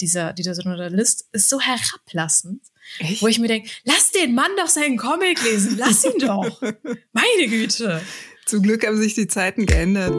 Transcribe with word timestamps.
dieser, 0.00 0.32
dieser 0.32 0.52
Journalist 0.52 1.26
ist 1.32 1.48
so 1.48 1.60
herablassend, 1.60 2.62
Echt? 2.98 3.22
wo 3.22 3.28
ich 3.28 3.38
mir 3.38 3.48
denke, 3.48 3.68
lass 3.84 4.10
den 4.12 4.34
Mann 4.34 4.50
doch 4.56 4.68
seinen 4.68 4.96
Comic 4.96 5.42
lesen, 5.42 5.76
lass 5.78 6.04
ihn 6.04 6.18
doch. 6.20 6.60
Meine 7.12 7.48
Güte. 7.48 8.00
Zum 8.46 8.62
Glück 8.62 8.86
haben 8.86 8.96
sich 8.96 9.14
die 9.14 9.28
Zeiten 9.28 9.66
geändert. 9.66 10.14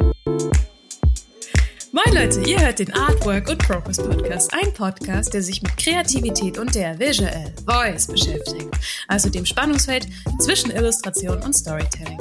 Moin 1.91 2.13
Leute, 2.13 2.41
ihr 2.47 2.59
hört 2.59 2.77
den 2.77 2.93
Artwork 2.93 3.49
und 3.49 3.57
Progress 3.57 3.97
Podcast, 3.97 4.53
ein 4.53 4.71
Podcast, 4.75 5.33
der 5.33 5.41
sich 5.41 5.63
mit 5.63 5.75
Kreativität 5.75 6.59
und 6.59 6.75
der 6.75 6.99
Visual 6.99 7.51
Voice 7.65 8.05
beschäftigt, 8.05 8.69
also 9.07 9.27
dem 9.27 9.43
Spannungsfeld 9.43 10.07
zwischen 10.39 10.69
Illustration 10.69 11.41
und 11.41 11.53
Storytelling. 11.53 12.19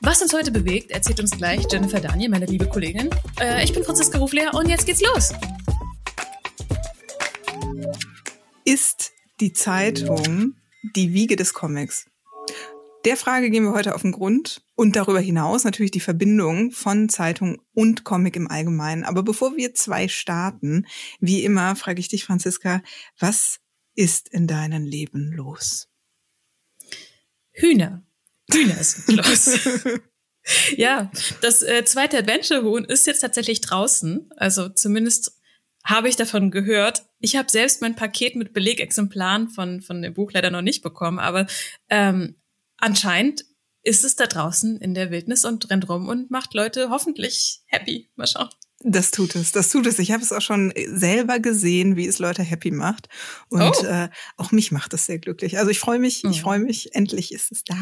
Was 0.00 0.22
uns 0.22 0.32
heute 0.32 0.52
bewegt, 0.52 0.92
erzählt 0.92 1.18
uns 1.18 1.32
gleich 1.32 1.66
Jennifer 1.72 1.98
Daniel, 1.98 2.30
meine 2.30 2.46
liebe 2.46 2.68
Kollegin. 2.68 3.10
Äh, 3.40 3.64
ich 3.64 3.72
bin 3.72 3.82
Franziska 3.82 4.18
Ruflehr 4.18 4.54
und 4.54 4.68
jetzt 4.68 4.86
geht's 4.86 5.02
los. 5.02 5.32
Ist 8.64 9.12
die 9.40 9.52
Zeitung 9.52 10.54
die 10.94 11.12
Wiege 11.14 11.36
des 11.36 11.54
Comics? 11.54 12.06
Der 13.06 13.16
Frage 13.16 13.50
gehen 13.50 13.64
wir 13.64 13.72
heute 13.72 13.94
auf 13.94 14.02
den 14.02 14.12
Grund 14.12 14.62
und 14.74 14.94
darüber 14.94 15.20
hinaus 15.20 15.64
natürlich 15.64 15.90
die 15.90 16.00
Verbindung 16.00 16.70
von 16.70 17.08
Zeitung 17.08 17.62
und 17.72 18.04
Comic 18.04 18.36
im 18.36 18.50
Allgemeinen. 18.50 19.04
Aber 19.04 19.22
bevor 19.22 19.56
wir 19.56 19.72
zwei 19.72 20.08
starten, 20.08 20.86
wie 21.18 21.42
immer 21.42 21.76
frage 21.76 22.00
ich 22.00 22.08
dich, 22.08 22.24
Franziska, 22.24 22.82
was 23.18 23.60
ist 23.94 24.28
in 24.28 24.46
deinem 24.46 24.84
Leben 24.84 25.32
los? 25.32 25.88
Hühner. 27.52 28.02
Hühner 28.52 28.78
ist 28.78 29.08
los. 29.10 29.58
ja, 30.76 31.10
das 31.40 31.62
äh, 31.62 31.84
zweite 31.86 32.18
Adventure-Huhn 32.18 32.84
ist 32.84 33.06
jetzt 33.06 33.20
tatsächlich 33.20 33.62
draußen. 33.62 34.30
Also 34.36 34.68
zumindest 34.68 35.39
habe 35.90 36.08
ich 36.08 36.16
davon 36.16 36.50
gehört. 36.50 37.02
Ich 37.18 37.36
habe 37.36 37.50
selbst 37.50 37.82
mein 37.82 37.96
Paket 37.96 38.36
mit 38.36 38.52
Belegexemplaren 38.52 39.48
von, 39.48 39.82
von 39.82 40.00
dem 40.00 40.14
Buch 40.14 40.30
leider 40.32 40.50
noch 40.50 40.62
nicht 40.62 40.82
bekommen, 40.82 41.18
aber 41.18 41.46
ähm, 41.88 42.36
anscheinend 42.78 43.44
ist 43.82 44.04
es 44.04 44.16
da 44.16 44.26
draußen 44.26 44.78
in 44.78 44.94
der 44.94 45.10
Wildnis 45.10 45.44
und 45.44 45.70
rennt 45.70 45.88
rum 45.88 46.08
und 46.08 46.30
macht 46.30 46.54
Leute 46.54 46.90
hoffentlich 46.90 47.62
happy. 47.66 48.10
Mal 48.14 48.26
schauen. 48.26 48.48
Das 48.82 49.10
tut 49.10 49.36
es, 49.36 49.52
das 49.52 49.68
tut 49.68 49.86
es. 49.86 49.98
Ich 49.98 50.10
habe 50.10 50.22
es 50.22 50.32
auch 50.32 50.40
schon 50.40 50.72
selber 50.86 51.38
gesehen, 51.38 51.96
wie 51.96 52.06
es 52.06 52.18
Leute 52.18 52.42
happy 52.42 52.70
macht. 52.70 53.08
Und 53.50 53.60
oh. 53.60 53.84
äh, 53.84 54.08
auch 54.38 54.52
mich 54.52 54.72
macht 54.72 54.94
es 54.94 55.04
sehr 55.04 55.18
glücklich. 55.18 55.58
Also 55.58 55.70
ich 55.70 55.78
freue 55.78 55.98
mich, 55.98 56.24
ich 56.24 56.38
mhm. 56.38 56.42
freue 56.42 56.58
mich, 56.60 56.94
endlich 56.94 57.32
ist 57.32 57.52
es 57.52 57.62
da. 57.64 57.76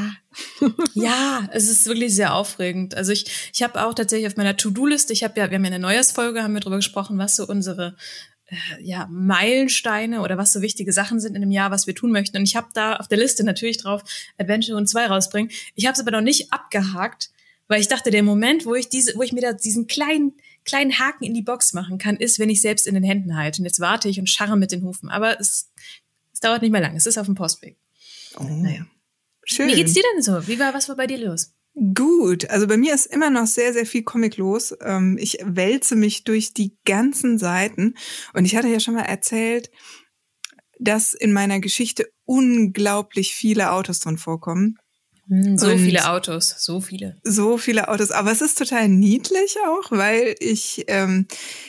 ja, 0.94 1.48
es 1.52 1.68
ist 1.68 1.86
wirklich 1.86 2.16
sehr 2.16 2.34
aufregend. 2.34 2.96
Also 2.96 3.12
ich, 3.12 3.50
ich 3.54 3.62
habe 3.62 3.84
auch 3.84 3.94
tatsächlich 3.94 4.26
auf 4.26 4.36
meiner 4.36 4.56
To-Do-Liste, 4.56 5.12
ich 5.12 5.22
habe 5.22 5.38
ja, 5.38 5.48
wir 5.50 5.56
haben 5.56 5.64
ja 5.64 5.70
eine 5.70 5.78
Neujahrsfolge, 5.78 6.42
haben 6.42 6.54
wir 6.54 6.60
darüber 6.60 6.76
gesprochen, 6.76 7.16
was 7.16 7.36
so 7.36 7.46
unsere 7.46 7.94
äh, 8.46 8.56
ja, 8.80 9.06
Meilensteine 9.08 10.20
oder 10.20 10.36
was 10.36 10.52
so 10.52 10.62
wichtige 10.62 10.92
Sachen 10.92 11.20
sind 11.20 11.36
in 11.36 11.42
einem 11.42 11.52
Jahr, 11.52 11.70
was 11.70 11.86
wir 11.86 11.94
tun 11.94 12.10
möchten. 12.10 12.38
Und 12.38 12.42
ich 12.42 12.56
habe 12.56 12.68
da 12.74 12.96
auf 12.96 13.06
der 13.06 13.18
Liste 13.18 13.44
natürlich 13.44 13.78
drauf 13.78 14.02
Adventure 14.36 14.76
und 14.76 14.88
2 14.88 15.06
rausbringen. 15.06 15.52
Ich 15.76 15.86
habe 15.86 15.94
es 15.94 16.00
aber 16.00 16.10
noch 16.10 16.22
nicht 16.22 16.52
abgehakt, 16.52 17.30
weil 17.68 17.80
ich 17.80 17.86
dachte, 17.86 18.10
der 18.10 18.24
Moment, 18.24 18.66
wo 18.66 18.74
ich 18.74 18.88
diese, 18.88 19.14
wo 19.14 19.22
ich 19.22 19.32
mir 19.32 19.42
da 19.42 19.52
diesen 19.52 19.86
kleinen 19.86 20.32
kleinen 20.68 20.98
Haken 20.98 21.24
in 21.24 21.34
die 21.34 21.42
Box 21.42 21.72
machen 21.72 21.98
kann, 21.98 22.16
ist, 22.16 22.38
wenn 22.38 22.50
ich 22.50 22.60
selbst 22.60 22.86
in 22.86 22.94
den 22.94 23.02
Händen 23.02 23.36
halte. 23.36 23.60
Und 23.60 23.64
jetzt 23.64 23.80
warte 23.80 24.08
ich 24.08 24.20
und 24.20 24.28
scharre 24.28 24.56
mit 24.56 24.70
den 24.70 24.84
Hufen. 24.84 25.08
Aber 25.08 25.40
es, 25.40 25.70
es 26.32 26.40
dauert 26.40 26.62
nicht 26.62 26.70
mehr 26.70 26.80
lang. 26.80 26.94
Es 26.94 27.06
ist 27.06 27.18
auf 27.18 27.26
dem 27.26 27.34
Postweg. 27.34 27.76
Oh. 28.36 28.44
Naja. 28.44 28.86
Schön. 29.44 29.68
Wie 29.68 29.74
geht's 29.74 29.94
dir 29.94 30.02
denn 30.14 30.22
so? 30.22 30.46
Wie 30.46 30.58
war, 30.58 30.74
was 30.74 30.88
war 30.88 30.96
bei 30.96 31.06
dir 31.06 31.18
los? 31.18 31.54
Gut, 31.94 32.50
also 32.50 32.66
bei 32.66 32.76
mir 32.76 32.94
ist 32.94 33.06
immer 33.06 33.30
noch 33.30 33.46
sehr, 33.46 33.72
sehr 33.72 33.86
viel 33.86 34.02
Comic 34.02 34.36
los. 34.36 34.76
Ähm, 34.82 35.16
ich 35.18 35.38
wälze 35.44 35.96
mich 35.96 36.24
durch 36.24 36.52
die 36.52 36.76
ganzen 36.84 37.38
Seiten. 37.38 37.94
Und 38.34 38.44
ich 38.44 38.56
hatte 38.56 38.68
ja 38.68 38.80
schon 38.80 38.94
mal 38.94 39.02
erzählt, 39.02 39.70
dass 40.78 41.14
in 41.14 41.32
meiner 41.32 41.60
Geschichte 41.60 42.10
unglaublich 42.24 43.34
viele 43.34 43.72
Autos 43.72 44.00
drin 44.00 44.18
vorkommen. 44.18 44.76
Hm, 45.28 45.58
so 45.58 45.70
und 45.70 45.78
viele 45.78 46.10
Autos, 46.10 46.54
so 46.58 46.80
viele. 46.80 47.16
So 47.22 47.58
viele 47.58 47.88
Autos, 47.88 48.10
aber 48.10 48.32
es 48.32 48.40
ist 48.40 48.56
total 48.56 48.88
niedlich 48.88 49.56
auch, 49.66 49.90
weil 49.90 50.34
ich 50.40 50.84
ähm, 50.88 51.26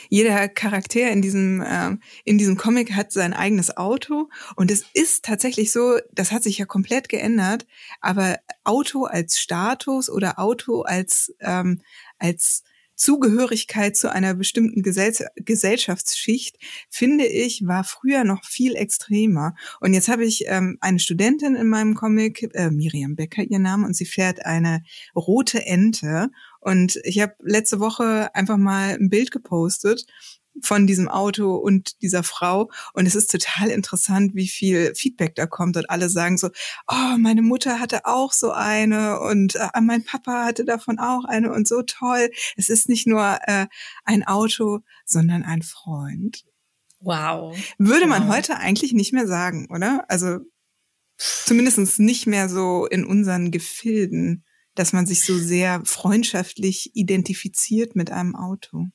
jeder 0.08 0.48
Charakter 0.48 1.10
in 1.10 1.20
diesem 1.20 1.60
äh, 1.60 1.96
in 2.24 2.38
diesem 2.38 2.56
Comic 2.56 2.92
hat 2.92 3.12
sein 3.12 3.34
eigenes 3.34 3.76
Auto 3.76 4.30
und 4.56 4.70
es 4.70 4.84
ist 4.94 5.26
tatsächlich 5.26 5.72
so, 5.72 5.98
das 6.12 6.32
hat 6.32 6.42
sich 6.42 6.56
ja 6.56 6.64
komplett 6.64 7.10
geändert, 7.10 7.66
aber 8.00 8.38
Auto 8.64 9.04
als 9.04 9.38
Status 9.38 10.08
oder 10.08 10.38
Auto 10.38 10.82
als 10.82 11.34
ähm, 11.40 11.82
als 12.18 12.64
Zugehörigkeit 13.00 13.96
zu 13.96 14.12
einer 14.12 14.34
bestimmten 14.34 14.82
Gesell 14.82 15.14
Gesellschaftsschicht, 15.36 16.58
finde 16.90 17.26
ich, 17.26 17.66
war 17.66 17.82
früher 17.82 18.24
noch 18.24 18.44
viel 18.44 18.76
extremer. 18.76 19.54
Und 19.80 19.94
jetzt 19.94 20.08
habe 20.08 20.26
ich 20.26 20.44
ähm, 20.48 20.76
eine 20.82 20.98
Studentin 20.98 21.56
in 21.56 21.68
meinem 21.68 21.94
Comic, 21.94 22.50
äh, 22.52 22.70
Miriam 22.70 23.16
Becker 23.16 23.42
ihr 23.42 23.58
Name, 23.58 23.86
und 23.86 23.96
sie 23.96 24.04
fährt 24.04 24.44
eine 24.44 24.82
rote 25.16 25.64
Ente. 25.64 26.28
Und 26.60 27.00
ich 27.04 27.20
habe 27.20 27.34
letzte 27.42 27.80
Woche 27.80 28.34
einfach 28.34 28.58
mal 28.58 28.98
ein 29.00 29.08
Bild 29.08 29.30
gepostet 29.30 30.04
von 30.62 30.86
diesem 30.86 31.08
Auto 31.08 31.54
und 31.56 32.02
dieser 32.02 32.22
Frau. 32.22 32.70
Und 32.92 33.06
es 33.06 33.14
ist 33.14 33.30
total 33.30 33.68
interessant, 33.68 34.34
wie 34.34 34.48
viel 34.48 34.94
Feedback 34.94 35.34
da 35.34 35.46
kommt. 35.46 35.76
Und 35.76 35.88
alle 35.90 36.08
sagen 36.08 36.38
so, 36.38 36.50
oh, 36.88 37.16
meine 37.18 37.42
Mutter 37.42 37.80
hatte 37.80 38.04
auch 38.04 38.32
so 38.32 38.52
eine 38.52 39.20
und 39.20 39.56
äh, 39.56 39.68
mein 39.80 40.04
Papa 40.04 40.44
hatte 40.44 40.64
davon 40.64 40.98
auch 40.98 41.24
eine 41.24 41.52
und 41.52 41.66
so 41.66 41.82
toll. 41.82 42.30
Es 42.56 42.68
ist 42.68 42.88
nicht 42.88 43.06
nur 43.06 43.38
äh, 43.46 43.66
ein 44.04 44.26
Auto, 44.26 44.80
sondern 45.04 45.42
ein 45.42 45.62
Freund. 45.62 46.44
Wow. 47.00 47.56
Würde 47.78 48.06
man 48.06 48.28
wow. 48.28 48.36
heute 48.36 48.56
eigentlich 48.56 48.92
nicht 48.92 49.12
mehr 49.12 49.26
sagen, 49.26 49.68
oder? 49.70 50.04
Also 50.08 50.38
zumindest 51.16 51.98
nicht 51.98 52.26
mehr 52.26 52.48
so 52.48 52.86
in 52.86 53.04
unseren 53.04 53.50
Gefilden, 53.50 54.44
dass 54.74 54.92
man 54.92 55.06
sich 55.06 55.24
so 55.24 55.36
sehr 55.36 55.82
freundschaftlich 55.84 56.90
identifiziert 56.94 57.96
mit 57.96 58.10
einem 58.10 58.34
Auto. 58.36 58.86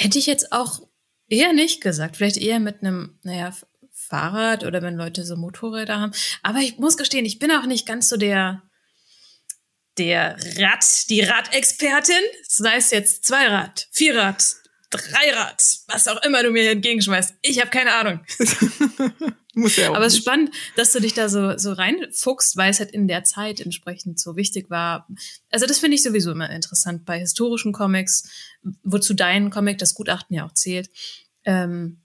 Hätte 0.00 0.18
ich 0.18 0.24
jetzt 0.24 0.50
auch 0.50 0.80
eher 1.28 1.52
nicht 1.52 1.82
gesagt. 1.82 2.16
Vielleicht 2.16 2.38
eher 2.38 2.58
mit 2.58 2.80
einem, 2.80 3.18
naja, 3.22 3.54
Fahrrad 3.92 4.64
oder 4.64 4.80
wenn 4.80 4.96
Leute 4.96 5.26
so 5.26 5.36
Motorräder 5.36 6.00
haben. 6.00 6.12
Aber 6.42 6.60
ich 6.60 6.78
muss 6.78 6.96
gestehen, 6.96 7.26
ich 7.26 7.38
bin 7.38 7.50
auch 7.50 7.66
nicht 7.66 7.86
ganz 7.86 8.08
so 8.08 8.16
der, 8.16 8.62
der 9.98 10.38
Rad, 10.56 11.10
die 11.10 11.20
Radexpertin. 11.20 12.22
Sei 12.48 12.76
es 12.76 12.90
jetzt 12.92 13.26
Zweirad, 13.26 13.88
Vierrad, 13.92 14.42
Dreirad, 14.88 15.62
was 15.88 16.08
auch 16.08 16.22
immer 16.22 16.42
du 16.42 16.50
mir 16.50 16.70
entgegenschmeißt. 16.70 17.34
Ich 17.42 17.60
habe 17.60 17.68
keine 17.68 17.92
Ahnung. 17.92 18.24
Muss 19.54 19.76
ja 19.76 19.90
auch 19.90 19.96
Aber 19.96 20.06
es 20.06 20.14
ist 20.14 20.20
spannend, 20.20 20.50
dass 20.76 20.92
du 20.92 21.00
dich 21.00 21.14
da 21.14 21.28
so, 21.28 21.58
so 21.58 21.72
reinfuchst, 21.72 22.56
weil 22.56 22.70
es 22.70 22.78
halt 22.78 22.92
in 22.92 23.08
der 23.08 23.24
Zeit 23.24 23.60
entsprechend 23.60 24.20
so 24.20 24.36
wichtig 24.36 24.70
war. 24.70 25.08
Also 25.50 25.66
das 25.66 25.78
finde 25.78 25.96
ich 25.96 26.02
sowieso 26.02 26.30
immer 26.30 26.50
interessant 26.50 27.04
bei 27.04 27.18
historischen 27.18 27.72
Comics, 27.72 28.28
wozu 28.84 29.14
dein 29.14 29.50
Comic, 29.50 29.78
das 29.78 29.94
Gutachten 29.94 30.36
ja 30.36 30.46
auch 30.46 30.54
zählt. 30.54 30.88
Ähm, 31.44 32.00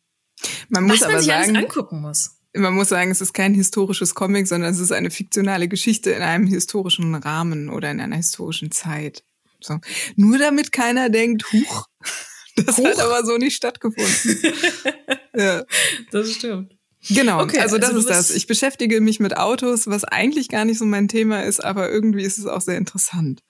man 0.70 0.84
muss 0.86 1.02
was 1.02 1.08
man 1.08 1.18
sich 1.20 1.28
sagen, 1.28 1.56
alles 1.56 1.64
angucken 1.64 2.02
muss. 2.02 2.32
Man 2.54 2.74
muss 2.74 2.90
sagen, 2.90 3.12
es 3.12 3.22
ist 3.22 3.34
kein 3.34 3.54
historisches 3.54 4.16
Comic, 4.16 4.48
sondern 4.48 4.72
es 4.72 4.80
ist 4.80 4.92
eine 4.92 5.12
fiktionale 5.12 5.68
Geschichte 5.68 6.12
in 6.12 6.22
einem 6.22 6.48
historischen 6.48 7.14
Rahmen 7.14 7.70
oder 7.70 7.92
in 7.92 8.00
einer 8.00 8.16
historischen 8.16 8.72
Zeit. 8.72 9.24
So. 9.60 9.80
Nur 10.16 10.38
damit 10.38 10.72
keiner 10.72 11.10
denkt, 11.10 11.52
huch, 11.52 11.88
das 12.56 12.78
Huch. 12.78 12.86
hat 12.86 13.00
aber 13.00 13.26
so 13.26 13.38
nicht 13.38 13.56
stattgefunden. 13.56 14.54
ja. 15.36 15.64
Das 16.12 16.32
stimmt. 16.32 16.75
Genau, 17.10 17.42
okay, 17.42 17.60
also 17.60 17.78
das 17.78 17.90
also 17.90 18.00
ist 18.00 18.10
das. 18.10 18.32
Ich 18.32 18.48
beschäftige 18.48 19.02
mich 19.02 19.20
mit 19.20 19.38
Autos, 19.38 19.88
was 19.88 20.04
eigentlich 20.04 20.50
gar 20.50 20.66
nicht 20.66 20.80
so 20.80 20.86
mein 20.86 21.08
Thema 21.08 21.44
ist, 21.44 21.64
aber 21.64 21.90
irgendwie 21.90 22.24
ist 22.24 22.38
es 22.38 22.46
auch 22.46 22.62
sehr 22.62 22.78
interessant. 22.78 23.42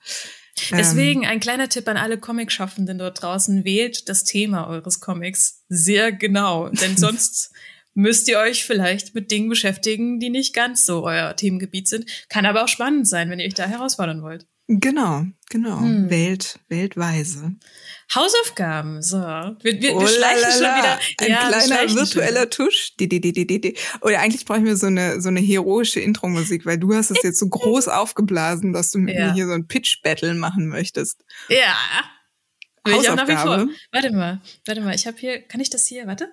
Deswegen 0.70 1.22
ähm, 1.22 1.28
ein 1.28 1.40
kleiner 1.40 1.68
Tipp 1.68 1.86
an 1.88 1.96
alle 1.96 2.18
Comic-Schaffenden 2.18 2.98
dort 2.98 3.22
draußen, 3.22 3.64
wählt 3.64 4.08
das 4.08 4.24
Thema 4.24 4.68
eures 4.68 5.00
Comics 5.00 5.64
sehr 5.68 6.12
genau, 6.12 6.68
denn 6.68 6.96
sonst 6.96 7.52
müsst 7.94 8.28
ihr 8.28 8.38
euch 8.38 8.64
vielleicht 8.64 9.14
mit 9.14 9.30
Dingen 9.30 9.48
beschäftigen, 9.48 10.20
die 10.20 10.30
nicht 10.30 10.54
ganz 10.54 10.84
so 10.84 11.04
euer 11.04 11.34
Themengebiet 11.34 11.88
sind. 11.88 12.06
Kann 12.28 12.46
aber 12.46 12.64
auch 12.64 12.68
spannend 12.68 13.08
sein, 13.08 13.30
wenn 13.30 13.38
ihr 13.38 13.46
euch 13.46 13.54
da 13.54 13.66
herausfordern 13.66 14.22
wollt. 14.22 14.46
Genau, 14.68 15.24
genau. 15.48 15.80
Hm. 15.80 16.10
Welt, 16.10 16.58
Weltweise. 16.68 17.54
Hausaufgaben, 18.14 19.02
so. 19.02 19.18
Wir, 19.18 19.82
wir, 19.82 19.96
oh 19.96 20.00
wir 20.00 20.08
schleichen 20.08 20.52
schon 20.52 20.60
wieder. 20.60 20.98
Ein 21.18 21.28
ja, 21.28 21.48
kleiner 21.48 21.94
virtueller 21.94 22.50
Tusch. 22.50 22.92
Oder 24.00 24.20
eigentlich 24.20 24.44
brauchen 24.44 24.64
wir 24.64 24.76
so 24.76 24.86
eine, 24.86 25.20
so 25.20 25.28
eine 25.28 25.40
heroische 25.40 26.00
Intro-Musik, 26.00 26.66
weil 26.66 26.78
du 26.78 26.94
hast 26.94 27.10
es 27.10 27.22
jetzt 27.22 27.38
so 27.38 27.48
groß 27.50 27.88
aufgeblasen, 27.88 28.72
dass 28.72 28.92
du 28.92 28.98
mit 28.98 29.16
ja. 29.16 29.26
mir 29.26 29.32
hier 29.34 29.46
so 29.46 29.52
ein 29.52 29.66
Pitch-Battle 29.66 30.34
machen 30.34 30.68
möchtest. 30.68 31.24
Ja. 31.48 31.74
Will 32.84 33.00
ich 33.00 33.10
auch 33.10 33.16
nach 33.16 33.28
wie 33.28 33.36
vor. 33.36 33.66
Warte 33.90 34.12
mal, 34.12 34.40
warte 34.64 34.80
mal, 34.80 34.94
ich 34.94 35.06
habe 35.06 35.16
hier, 35.18 35.42
kann 35.42 35.60
ich 35.60 35.70
das 35.70 35.86
hier, 35.86 36.06
warte? 36.06 36.32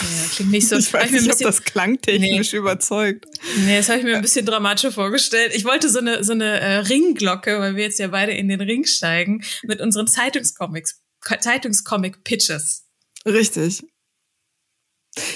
Ja, 0.00 0.28
klingt 0.34 0.50
nicht 0.50 0.68
so. 0.68 0.76
Ich 0.76 0.92
weiß 0.92 1.10
nicht, 1.10 1.26
bisschen, 1.26 1.46
ob 1.46 1.52
das 1.52 1.62
klangtechnisch 1.64 2.52
nee. 2.52 2.58
überzeugt. 2.58 3.26
Nee, 3.64 3.76
das 3.76 3.88
habe 3.88 3.98
ich 3.98 4.04
mir 4.04 4.16
ein 4.16 4.22
bisschen 4.22 4.46
dramatischer 4.46 4.92
vorgestellt. 4.92 5.52
Ich 5.54 5.64
wollte 5.64 5.88
so 5.88 5.98
eine, 5.98 6.24
so 6.24 6.32
eine 6.32 6.60
äh, 6.60 6.76
Ringglocke, 6.76 7.58
weil 7.60 7.76
wir 7.76 7.84
jetzt 7.84 7.98
ja 7.98 8.08
beide 8.08 8.32
in 8.32 8.48
den 8.48 8.60
Ring 8.60 8.84
steigen, 8.84 9.42
mit 9.62 9.80
unseren 9.80 10.06
Zeitungscomics, 10.06 11.00
Zeitungscomic-Pitches. 11.40 12.84
Richtig. 13.26 13.82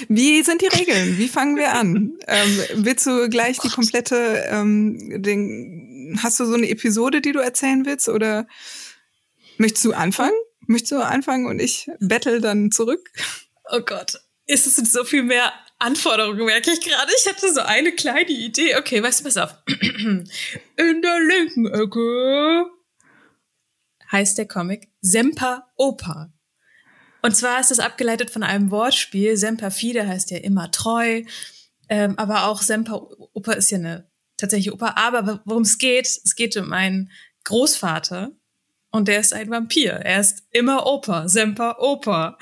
Wie 0.07 0.43
sind 0.43 0.61
die 0.61 0.67
Regeln? 0.67 1.17
Wie 1.17 1.27
fangen 1.27 1.55
wir 1.55 1.73
an? 1.73 2.13
Ähm, 2.31 2.59
willst 2.75 3.07
du 3.07 3.27
gleich 3.27 3.57
die 3.57 3.69
komplette, 3.69 4.45
ähm, 4.49 5.23
den, 5.23 6.19
hast 6.21 6.39
du 6.39 6.45
so 6.45 6.53
eine 6.53 6.69
Episode, 6.69 7.21
die 7.21 7.31
du 7.31 7.39
erzählen 7.39 7.87
willst? 7.87 8.07
Oder 8.07 8.45
möchtest 9.57 9.83
du 9.85 9.93
anfangen? 9.93 10.35
Möchtest 10.67 10.91
du 10.91 11.03
anfangen 11.03 11.47
und 11.47 11.59
ich 11.59 11.89
battle 11.99 12.39
dann 12.39 12.69
zurück? 12.69 13.09
Oh 13.71 13.81
Gott. 13.81 14.19
Ist 14.49 14.65
es 14.65 14.77
so 14.91 15.03
viel 15.03 15.21
mehr 15.21 15.53
Anforderungen, 15.77 16.43
merke 16.43 16.71
ich 16.71 16.81
gerade. 16.81 17.11
Ich 17.15 17.27
hatte 17.29 17.53
so 17.53 17.61
eine 17.61 17.91
kleine 17.91 18.31
Idee. 18.31 18.77
Okay, 18.77 19.03
weißt 19.03 19.19
du, 19.19 19.23
pass 19.25 19.37
auf. 19.37 19.55
In 19.67 21.01
der 21.03 21.19
linken 21.19 21.67
Ecke 21.67 22.65
heißt 24.11 24.39
der 24.39 24.47
Comic 24.47 24.89
Semper 25.01 25.67
Opa. 25.75 26.33
Und 27.21 27.37
zwar 27.37 27.59
ist 27.59 27.69
das 27.69 27.77
abgeleitet 27.77 28.31
von 28.31 28.41
einem 28.41 28.71
Wortspiel. 28.71 29.37
Semper 29.37 29.69
Fide 29.69 30.07
heißt 30.07 30.31
ja 30.31 30.39
immer 30.39 30.71
treu. 30.71 31.21
Ähm, 31.87 32.17
aber 32.17 32.45
auch 32.45 32.63
Semper 32.63 33.07
Opa 33.33 33.51
ist 33.51 33.69
ja 33.69 33.77
eine 33.77 34.09
tatsächliche 34.37 34.73
Opa. 34.73 34.95
Aber 34.95 35.41
worum 35.45 35.61
es 35.61 35.77
geht, 35.77 36.07
es 36.07 36.35
geht 36.35 36.57
um 36.57 36.73
einen 36.73 37.11
Großvater. 37.43 38.31
Und 38.89 39.07
der 39.07 39.19
ist 39.19 39.31
ein 39.31 39.51
Vampir. 39.51 39.91
Er 39.91 40.21
ist 40.21 40.41
immer 40.49 40.87
Opa, 40.87 41.29
Semper 41.29 41.79
Opa. 41.79 42.39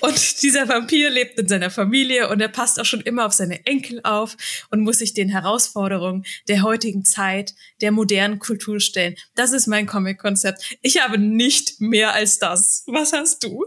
Und 0.00 0.42
dieser 0.42 0.68
Vampir 0.68 1.10
lebt 1.10 1.38
in 1.38 1.48
seiner 1.48 1.70
Familie 1.70 2.28
und 2.28 2.40
er 2.40 2.48
passt 2.48 2.80
auch 2.80 2.84
schon 2.84 3.00
immer 3.00 3.26
auf 3.26 3.32
seine 3.32 3.66
Enkel 3.66 4.00
auf 4.04 4.36
und 4.70 4.80
muss 4.80 4.98
sich 4.98 5.14
den 5.14 5.28
Herausforderungen 5.28 6.24
der 6.48 6.62
heutigen 6.62 7.04
Zeit, 7.04 7.54
der 7.80 7.92
modernen 7.92 8.38
Kultur 8.38 8.80
stellen. 8.80 9.16
Das 9.34 9.52
ist 9.52 9.66
mein 9.66 9.86
Comic-Konzept. 9.86 10.76
Ich 10.82 11.02
habe 11.02 11.18
nicht 11.18 11.80
mehr 11.80 12.12
als 12.12 12.38
das. 12.38 12.84
Was 12.86 13.12
hast 13.12 13.44
du? 13.44 13.64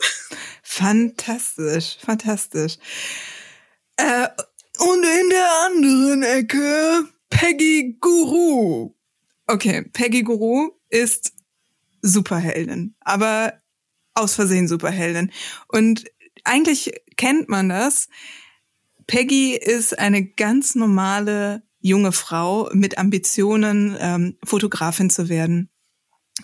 Fantastisch, 0.64 1.98
fantastisch. 2.00 2.78
Äh, 3.98 4.28
und 4.80 5.04
in 5.04 5.30
der 5.30 5.48
anderen 5.66 6.24
Ecke 6.24 7.10
Peggy 7.30 7.98
Guru. 8.00 8.94
Okay, 9.48 9.84
Peggy 9.94 10.24
Guru 10.24 10.72
ist 10.90 11.34
Superheldin, 12.02 12.96
aber 13.02 13.62
aus 14.14 14.36
Versehen 14.36 14.68
Superheldin. 14.68 15.32
Und 15.68 16.06
eigentlich 16.44 16.92
kennt 17.18 17.50
man 17.50 17.70
das. 17.70 18.08
Peggy 19.08 19.56
ist 19.56 19.98
eine 19.98 20.26
ganz 20.26 20.76
normale 20.76 21.64
junge 21.80 22.12
Frau 22.12 22.70
mit 22.74 22.98
Ambitionen, 22.98 23.98
ähm, 24.00 24.38
Fotografin 24.44 25.10
zu 25.10 25.30
werden 25.30 25.70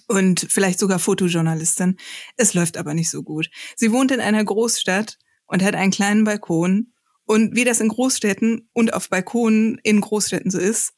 und 0.07 0.47
vielleicht 0.49 0.79
sogar 0.79 0.99
Fotojournalistin. 0.99 1.97
Es 2.35 2.53
läuft 2.53 2.77
aber 2.77 2.93
nicht 2.93 3.09
so 3.09 3.23
gut. 3.23 3.49
Sie 3.75 3.91
wohnt 3.91 4.11
in 4.11 4.19
einer 4.19 4.43
Großstadt 4.43 5.17
und 5.47 5.63
hat 5.63 5.75
einen 5.75 5.91
kleinen 5.91 6.23
Balkon. 6.23 6.93
Und 7.25 7.55
wie 7.55 7.65
das 7.65 7.81
in 7.81 7.89
Großstädten 7.89 8.69
und 8.73 8.93
auf 8.93 9.09
Balkonen 9.09 9.79
in 9.83 10.01
Großstädten 10.01 10.49
so 10.49 10.59
ist, 10.59 10.93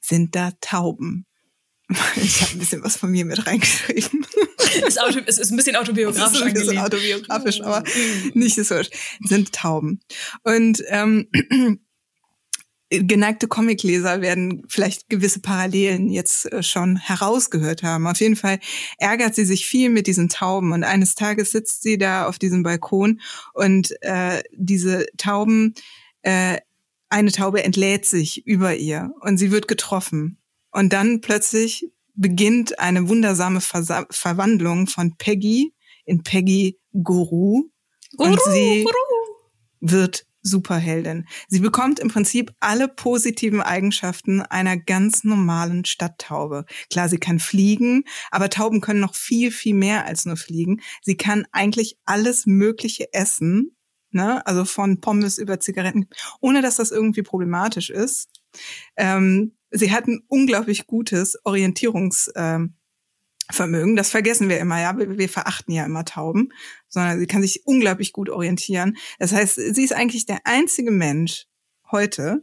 sind 0.00 0.34
da 0.36 0.52
Tauben. 0.60 1.27
Ich 2.16 2.42
habe 2.42 2.52
ein 2.52 2.58
bisschen 2.58 2.84
was 2.84 2.96
von 2.96 3.10
mir 3.10 3.24
mit 3.24 3.46
reingeschrieben. 3.46 4.26
Ist 4.86 5.00
Auto, 5.00 5.20
es 5.24 5.38
ist 5.38 5.50
ein 5.50 5.56
bisschen 5.56 5.76
autobiografisch. 5.76 6.40
Es 6.40 6.40
ist 6.40 6.46
ein 6.46 6.54
bisschen 6.54 6.78
autobiografisch, 6.78 7.60
aber 7.62 7.82
nicht 8.34 8.56
so. 8.56 8.80
Sind 9.24 9.52
Tauben. 9.52 10.00
Und 10.42 10.84
ähm, 10.88 11.28
geneigte 12.90 13.48
Comicleser 13.48 14.20
werden 14.20 14.64
vielleicht 14.68 15.08
gewisse 15.08 15.40
Parallelen 15.40 16.10
jetzt 16.10 16.52
äh, 16.52 16.62
schon 16.62 16.96
herausgehört 16.96 17.82
haben. 17.82 18.06
Auf 18.06 18.20
jeden 18.20 18.36
Fall 18.36 18.58
ärgert 18.98 19.34
sie 19.34 19.44
sich 19.44 19.66
viel 19.66 19.90
mit 19.90 20.06
diesen 20.06 20.28
Tauben 20.28 20.72
und 20.72 20.84
eines 20.84 21.14
Tages 21.14 21.50
sitzt 21.50 21.82
sie 21.82 21.96
da 21.96 22.26
auf 22.26 22.38
diesem 22.38 22.62
Balkon 22.62 23.20
und 23.54 23.92
äh, 24.02 24.42
diese 24.52 25.06
Tauben, 25.16 25.74
äh, 26.22 26.58
eine 27.10 27.32
Taube 27.32 27.64
entlädt 27.64 28.04
sich 28.04 28.46
über 28.46 28.76
ihr 28.76 29.12
und 29.20 29.38
sie 29.38 29.50
wird 29.50 29.66
getroffen 29.66 30.37
und 30.72 30.92
dann 30.92 31.20
plötzlich 31.20 31.90
beginnt 32.14 32.78
eine 32.78 33.08
wundersame 33.08 33.60
Versa 33.60 34.06
Verwandlung 34.10 34.86
von 34.86 35.16
Peggy 35.16 35.74
in 36.04 36.22
Peggy 36.22 36.78
Guru. 36.92 37.70
Guru 38.16 38.30
und 38.30 38.40
sie 38.42 38.84
Guru. 38.84 38.94
wird 39.80 40.26
Superheldin. 40.42 41.26
Sie 41.48 41.60
bekommt 41.60 41.98
im 41.98 42.08
Prinzip 42.08 42.52
alle 42.60 42.88
positiven 42.88 43.60
Eigenschaften 43.60 44.40
einer 44.40 44.76
ganz 44.76 45.24
normalen 45.24 45.84
Stadttaube. 45.84 46.64
Klar, 46.90 47.08
sie 47.08 47.18
kann 47.18 47.38
fliegen, 47.38 48.04
aber 48.30 48.48
Tauben 48.48 48.80
können 48.80 49.00
noch 49.00 49.14
viel, 49.14 49.50
viel 49.50 49.74
mehr 49.74 50.06
als 50.06 50.24
nur 50.24 50.36
fliegen. 50.36 50.80
Sie 51.02 51.16
kann 51.16 51.46
eigentlich 51.52 51.98
alles 52.04 52.46
Mögliche 52.46 53.12
essen, 53.12 53.76
ne? 54.10 54.44
also 54.46 54.64
von 54.64 55.00
Pommes 55.00 55.38
über 55.38 55.60
Zigaretten, 55.60 56.08
ohne 56.40 56.62
dass 56.62 56.76
das 56.76 56.90
irgendwie 56.90 57.22
problematisch 57.22 57.90
ist. 57.90 58.30
Ähm, 58.96 59.57
sie 59.70 59.92
hat 59.92 60.06
ein 60.06 60.22
unglaublich 60.28 60.86
gutes 60.86 61.36
Orientierungsvermögen. 61.44 62.72
Ähm, 63.90 63.96
das 63.96 64.10
vergessen 64.10 64.48
wir 64.48 64.58
immer, 64.58 64.80
ja. 64.80 64.96
Wir, 64.98 65.18
wir, 65.18 65.28
verachten 65.28 65.72
ja 65.72 65.84
immer 65.84 66.04
Tauben, 66.04 66.50
sondern 66.88 67.18
sie 67.18 67.26
kann 67.26 67.42
sich 67.42 67.66
unglaublich 67.66 68.12
gut 68.12 68.30
orientieren. 68.30 68.96
Das 69.18 69.32
heißt, 69.32 69.56
sie 69.56 69.84
ist 69.84 69.92
eigentlich 69.92 70.26
der 70.26 70.40
einzige 70.44 70.90
Mensch 70.90 71.46
heute 71.90 72.42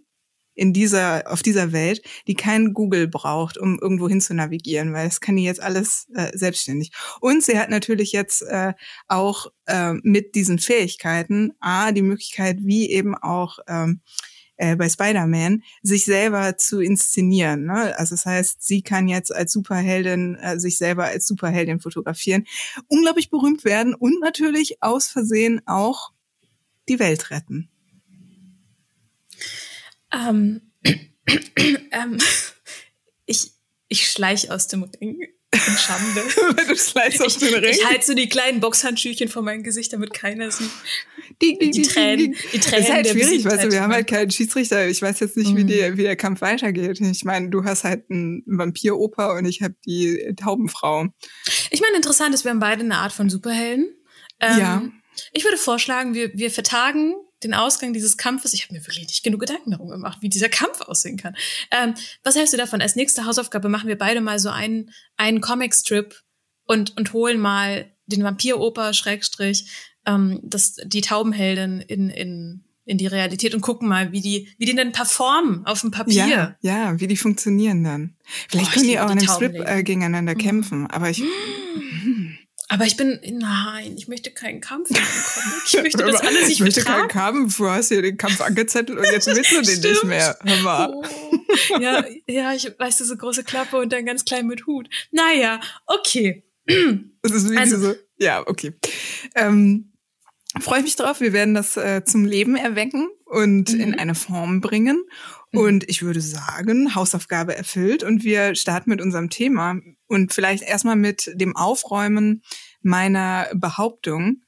in 0.56 0.72
dieser, 0.74 1.30
auf 1.32 1.44
dieser 1.44 1.74
Welt, 1.74 2.02
die 2.28 2.34
keinen 2.34 2.74
Google 2.74 3.08
braucht, 3.08 3.58
um 3.58 3.78
irgendwo 3.80 4.08
hin 4.08 4.22
zu 4.22 4.34
navigieren, 4.34 4.94
weil 4.94 5.08
das 5.08 5.20
kann 5.20 5.36
die 5.36 5.44
jetzt 5.44 5.62
alles 5.62 6.08
äh, 6.16 6.36
selbstständig. 6.36 6.92
Und 7.20 7.44
sie 7.44 7.60
hat 7.60 7.70
natürlich 7.70 8.14
jetzt 8.14 8.42
äh, 8.42 8.74
auch 9.08 9.48
äh, 9.68 9.94
mit 10.02 10.34
diesen 10.34 10.58
Fähigkeiten 10.58 11.52
A, 11.60 11.92
die 11.92 12.02
Möglichkeit, 12.02 12.60
wie 12.62 12.90
eben 12.90 13.16
auch 13.16 13.60
ähm, 13.68 14.02
äh, 14.58 14.76
bei 14.76 14.90
Spider-Man, 14.90 15.64
sich 15.82 16.06
selber 16.06 16.58
zu 16.58 16.80
inszenieren. 16.80 17.66
Ne? 17.66 17.98
Also 17.98 18.16
das 18.16 18.26
heißt, 18.26 18.64
sie 18.64 18.82
kann 18.82 19.08
jetzt 19.08 19.34
als 19.34 19.52
Superheldin 19.52 20.36
äh, 20.36 20.60
sich 20.60 20.78
selber 20.78 21.06
als 21.06 21.28
Superheldin 21.28 21.80
fotografieren, 21.80 22.46
unglaublich 22.88 23.30
berühmt 23.30 23.66
werden 23.66 23.94
und 23.94 24.20
natürlich 24.22 24.82
aus 24.82 25.08
Versehen 25.08 25.62
auch 25.66 26.12
die 26.88 27.00
Welt 27.00 27.32
retten. 27.32 27.70
Ähm, 30.12 30.62
ähm, 31.92 32.18
ich, 33.26 33.52
ich 33.88 34.08
schleich 34.08 34.52
aus 34.52 34.68
dem 34.68 34.84
Ring 34.84 35.20
in 35.68 35.78
Schande. 35.78 36.22
du 36.68 36.76
schleißt 36.76 37.24
aus 37.24 37.38
dem 37.38 37.54
Ring. 37.54 37.72
Ich 37.72 37.86
halte 37.86 38.06
so 38.06 38.14
die 38.14 38.30
kleinen 38.30 38.60
Boxhandschüchen 38.60 39.30
vor 39.30 39.42
mein 39.42 39.64
Gesicht, 39.64 39.94
damit 39.94 40.14
keiner 40.14 40.52
sieht. 40.52 40.70
Die, 41.42 41.58
die, 41.58 41.72
die, 41.72 41.82
Tränen, 41.82 42.36
die 42.54 42.60
Tränen. 42.60 42.62
Das 42.72 42.80
ist 42.80 42.92
halt 42.92 43.08
schwierig, 43.08 43.46
weißt 43.46 43.66
du, 43.66 43.72
wir 43.72 43.82
haben 43.82 43.94
halt 43.94 44.08
keinen 44.08 44.32
Schiedsrichter. 44.32 44.88
Ich 44.88 45.02
weiß 45.02 45.20
jetzt 45.20 45.38
nicht, 45.38 45.52
mhm. 45.52 45.58
wie, 45.58 45.64
die, 45.66 45.98
wie 45.98 46.04
der 46.04 46.16
Kampf 46.16 46.42
weitergeht. 46.42 47.02
Ich 47.02 47.26
meine, 47.26 47.50
du 47.50 47.64
hast 47.64 47.84
halt 47.84 48.06
einen 48.10 48.44
Vampiroper 48.46 49.36
und 49.36 49.46
ich 49.46 49.62
habe 49.62 49.76
die 49.86 50.34
Taubenfrau. 50.36 51.08
Ich 51.72 51.82
meine, 51.82 51.96
interessant 51.96 52.34
ist, 52.36 52.44
wir 52.44 52.52
haben 52.52 52.60
beide 52.60 52.84
eine 52.84 52.98
Art 52.98 53.14
von 53.14 53.30
Superhelden. 53.30 53.88
Ähm, 54.40 54.60
ja. 54.60 54.84
Ich 55.32 55.44
würde 55.44 55.58
vorschlagen, 55.58 56.14
wir, 56.14 56.34
wir 56.34 56.52
vertagen 56.52 57.16
den 57.44 57.54
Ausgang 57.54 57.94
dieses 57.94 58.18
Kampfes. 58.18 58.54
Ich 58.54 58.64
habe 58.64 58.74
mir 58.74 58.86
wirklich 58.86 59.08
nicht 59.08 59.24
genug 59.24 59.42
Gedanken 59.42 59.72
darum 59.72 59.90
gemacht, 59.90 60.20
wie 60.22 60.30
dieser 60.30 60.50
Kampf 60.50 60.82
aussehen 60.82 61.18
kann. 61.18 61.36
Ähm, 61.72 61.94
was 62.24 62.36
hältst 62.36 62.54
du 62.54 62.58
davon? 62.58 62.82
Als 62.82 62.96
nächste 62.96 63.26
Hausaufgabe 63.26 63.70
machen 63.70 63.88
wir 63.88 63.98
beide 63.98 64.22
mal 64.22 64.40
so 64.40 64.50
einen, 64.50 64.92
einen 65.18 65.42
Comicstrip 65.42 66.22
und, 66.66 66.98
und 66.98 67.14
holen 67.14 67.40
mal 67.40 67.92
den 68.08 68.24
Vampiroper, 68.24 68.94
Schrägstrich, 68.94 69.70
ähm, 70.06 70.40
das, 70.44 70.78
die 70.86 71.02
Taubenheldin 71.02 71.82
in, 71.82 72.10
in, 72.10 72.64
in 72.86 72.98
die 72.98 73.08
Realität 73.08 73.56
und 73.56 73.62
gucken 73.62 73.88
mal, 73.88 74.12
wie 74.12 74.22
die, 74.22 74.50
wie 74.58 74.66
die 74.66 74.76
denn 74.76 74.92
performen 74.92 75.66
auf 75.66 75.82
dem 75.82 75.92
Papier. 75.92 76.28
Ja, 76.28 76.56
ja, 76.62 77.00
wie 77.00 77.08
die 77.08 77.18
funktionionieren 77.18 77.84
dann. 77.84 78.16
Vielleicht 78.48 78.70
oh, 78.70 78.74
können 78.74 78.88
die 78.88 79.00
auch 79.00 79.12
in 79.12 79.20
einem 79.20 79.28
Strip 79.28 79.56
äh, 79.56 79.84
gegeneinander 79.84 80.34
mhm. 80.34 80.40
kämpfen, 80.40 80.88
aber 80.88 81.10
ich. 81.10 81.22
Aber 82.68 82.86
ich 82.86 82.98
bin, 82.98 83.20
nein, 83.24 83.96
ich 83.96 84.08
möchte 84.08 84.32
keinen 84.32 84.60
Kampf 84.60 84.90
in 84.90 84.98
Ich 85.68 85.82
möchte, 85.82 86.04
dass 86.04 86.22
alle 86.22 86.46
sich 86.46 86.56
Ich 86.56 86.60
möchte 86.62 86.84
keinen 86.84 87.08
Kampf. 87.08 87.58
Du 87.58 87.70
hast 87.70 87.90
hier 87.90 88.02
den 88.02 88.18
Kampf 88.18 88.42
angezettelt 88.42 88.98
und 88.98 89.06
jetzt 89.06 89.28
willst 89.28 89.52
du 89.52 89.62
den 89.62 89.92
nicht 89.92 90.04
mehr. 90.04 90.38
Hör. 90.44 90.90
Oh. 90.92 91.04
Ja, 91.80 92.04
ja, 92.28 92.54
ich 92.54 92.72
weiß, 92.78 92.98
so 92.98 93.16
große 93.16 93.44
Klappe 93.44 93.78
und 93.78 93.94
dann 93.94 94.06
ganz 94.06 94.26
klein 94.26 94.48
mit 94.48 94.66
Hut. 94.66 94.90
Naja, 95.12 95.60
okay. 95.86 96.44
Das 97.22 97.32
ist 97.32 97.52
wie 97.52 97.58
also, 97.58 97.76
diese, 97.76 98.08
ja, 98.18 98.46
okay. 98.48 98.74
Ähm, 99.36 99.92
Freue 100.60 100.80
ich 100.80 100.86
mich 100.86 100.96
drauf. 100.96 101.20
Wir 101.20 101.34
werden 101.34 101.54
das 101.54 101.76
äh, 101.76 102.04
zum 102.06 102.24
Leben 102.24 102.56
erwecken 102.56 103.10
und 103.26 103.74
mhm. 103.74 103.82
in 103.82 104.00
eine 104.00 104.16
Form 104.16 104.62
bringen. 104.62 105.04
Mhm. 105.52 105.60
Und 105.60 105.90
ich 105.90 106.02
würde 106.02 106.22
sagen, 106.22 106.96
Hausaufgabe 106.96 107.56
erfüllt 107.56 108.04
und 108.04 108.24
wir 108.24 108.56
starten 108.56 108.90
mit 108.90 109.02
unserem 109.02 109.30
Thema 109.30 109.80
und 110.08 110.34
vielleicht 110.34 110.64
erstmal 110.64 110.96
mit 110.96 111.32
dem 111.36 111.56
Aufräumen 111.56 112.44
meiner 112.82 113.50
Behauptung. 113.54 114.42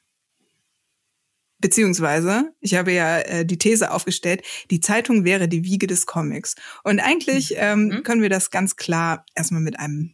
Beziehungsweise, 1.59 2.53
ich 2.59 2.75
habe 2.75 2.91
ja 2.91 3.19
äh, 3.19 3.45
die 3.45 3.57
These 3.57 3.91
aufgestellt, 3.91 4.43
die 4.69 4.79
Zeitung 4.79 5.23
wäre 5.23 5.47
die 5.47 5.63
Wiege 5.63 5.87
des 5.87 6.05
Comics. 6.05 6.55
Und 6.83 6.99
eigentlich 6.99 7.51
mhm. 7.51 7.57
ähm, 7.57 7.87
mhm. 7.87 8.03
können 8.03 8.21
wir 8.21 8.29
das 8.29 8.51
ganz 8.51 8.75
klar 8.75 9.25
erstmal 9.33 9.61
mit 9.61 9.79
einem 9.79 10.13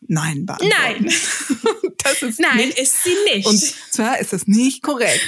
Nein 0.00 0.46
beantworten. 0.46 0.74
Nein. 0.82 1.04
das 1.98 2.22
ist 2.22 2.40
Nein, 2.40 2.56
nicht, 2.56 2.78
ist 2.78 3.02
sie 3.04 3.14
nicht. 3.32 3.46
Und 3.46 3.60
zwar 3.60 4.18
ist 4.18 4.32
das 4.32 4.46
nicht 4.46 4.82
korrekt. 4.82 5.20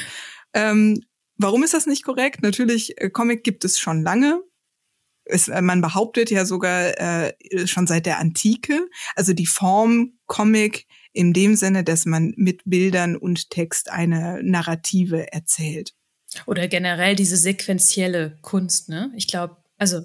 Ähm, 0.54 1.04
warum 1.36 1.62
ist 1.62 1.74
das 1.74 1.86
nicht 1.86 2.02
korrekt? 2.02 2.42
Natürlich, 2.42 3.00
äh, 3.00 3.10
Comic 3.10 3.44
gibt 3.44 3.64
es 3.64 3.78
schon 3.78 4.02
lange. 4.02 4.42
Es, 5.24 5.48
äh, 5.48 5.62
man 5.62 5.80
behauptet 5.80 6.30
ja 6.30 6.44
sogar 6.44 6.98
äh, 6.98 7.32
schon 7.66 7.86
seit 7.86 8.06
der 8.06 8.18
Antike. 8.18 8.88
Also 9.14 9.32
die 9.32 9.46
Form 9.46 10.14
Comic 10.26 10.86
in 11.12 11.32
dem 11.32 11.56
Sinne, 11.56 11.84
dass 11.84 12.06
man 12.06 12.32
mit 12.36 12.62
Bildern 12.64 13.16
und 13.16 13.50
Text 13.50 13.90
eine 13.90 14.40
Narrative 14.42 15.32
erzählt. 15.32 15.94
Oder 16.46 16.66
generell 16.68 17.14
diese 17.14 17.36
sequentielle 17.36 18.38
Kunst, 18.40 18.88
ne? 18.88 19.12
Ich 19.16 19.28
glaube, 19.28 19.56
also, 19.78 20.04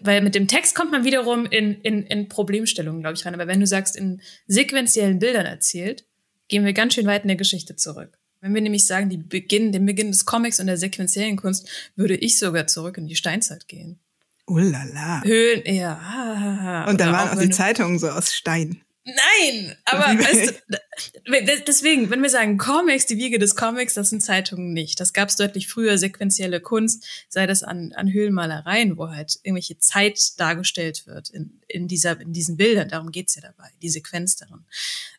weil 0.00 0.22
mit 0.22 0.34
dem 0.34 0.48
Text 0.48 0.74
kommt 0.74 0.90
man 0.90 1.04
wiederum 1.04 1.46
in, 1.46 1.80
in, 1.82 2.02
in 2.04 2.28
Problemstellungen, 2.28 3.02
glaube 3.02 3.14
ich, 3.14 3.26
rein. 3.26 3.34
Aber 3.34 3.46
wenn 3.46 3.60
du 3.60 3.66
sagst, 3.66 3.94
in 3.94 4.22
sequentiellen 4.46 5.18
Bildern 5.18 5.46
erzählt, 5.46 6.06
gehen 6.48 6.64
wir 6.64 6.72
ganz 6.72 6.94
schön 6.94 7.06
weit 7.06 7.22
in 7.22 7.28
der 7.28 7.36
Geschichte 7.36 7.76
zurück. 7.76 8.18
Wenn 8.40 8.54
wir 8.54 8.62
nämlich 8.62 8.86
sagen, 8.86 9.10
die 9.10 9.18
Beginn, 9.18 9.72
den 9.72 9.84
Beginn 9.84 10.12
des 10.12 10.24
Comics 10.24 10.60
und 10.60 10.66
der 10.66 10.78
sequentiellen 10.78 11.36
Kunst, 11.36 11.68
würde 11.94 12.16
ich 12.16 12.38
sogar 12.38 12.66
zurück 12.66 12.96
in 12.96 13.06
die 13.06 13.16
Steinzeit 13.16 13.68
gehen. 13.68 14.00
Oh 14.48 14.56
la 14.56 14.82
la. 14.84 15.22
Höhlen, 15.24 15.62
ja. 15.66 16.86
Und 16.88 17.00
da 17.00 17.12
waren 17.12 17.36
auch 17.36 17.40
die 17.40 17.50
Zeitungen 17.50 17.98
so 17.98 18.08
aus 18.08 18.34
Stein. 18.34 18.82
Nein, 19.04 19.76
aber 19.84 20.04
weißt 20.22 20.62
du, 20.68 21.62
deswegen, 21.66 22.10
wenn 22.10 22.22
wir 22.22 22.30
sagen 22.30 22.58
Comics, 22.58 23.06
die 23.06 23.16
Wiege 23.16 23.38
des 23.38 23.56
Comics, 23.56 23.94
das 23.94 24.10
sind 24.10 24.22
Zeitungen 24.22 24.72
nicht. 24.72 25.00
Das 25.00 25.12
gab 25.12 25.28
es 25.28 25.36
deutlich 25.36 25.68
früher, 25.68 25.98
sequentielle 25.98 26.60
Kunst, 26.60 27.06
sei 27.28 27.46
das 27.46 27.62
an, 27.62 27.92
an 27.94 28.12
Höhlenmalereien, 28.12 28.96
wo 28.96 29.08
halt 29.08 29.38
irgendwelche 29.42 29.78
Zeit 29.78 30.18
dargestellt 30.38 31.06
wird 31.06 31.30
in, 31.30 31.60
in, 31.68 31.88
dieser, 31.88 32.20
in 32.20 32.32
diesen 32.32 32.56
Bildern. 32.56 32.88
Darum 32.88 33.10
geht's 33.10 33.34
ja 33.34 33.42
dabei, 33.42 33.70
die 33.82 33.90
Sequenz 33.90 34.36
darin. 34.36 34.64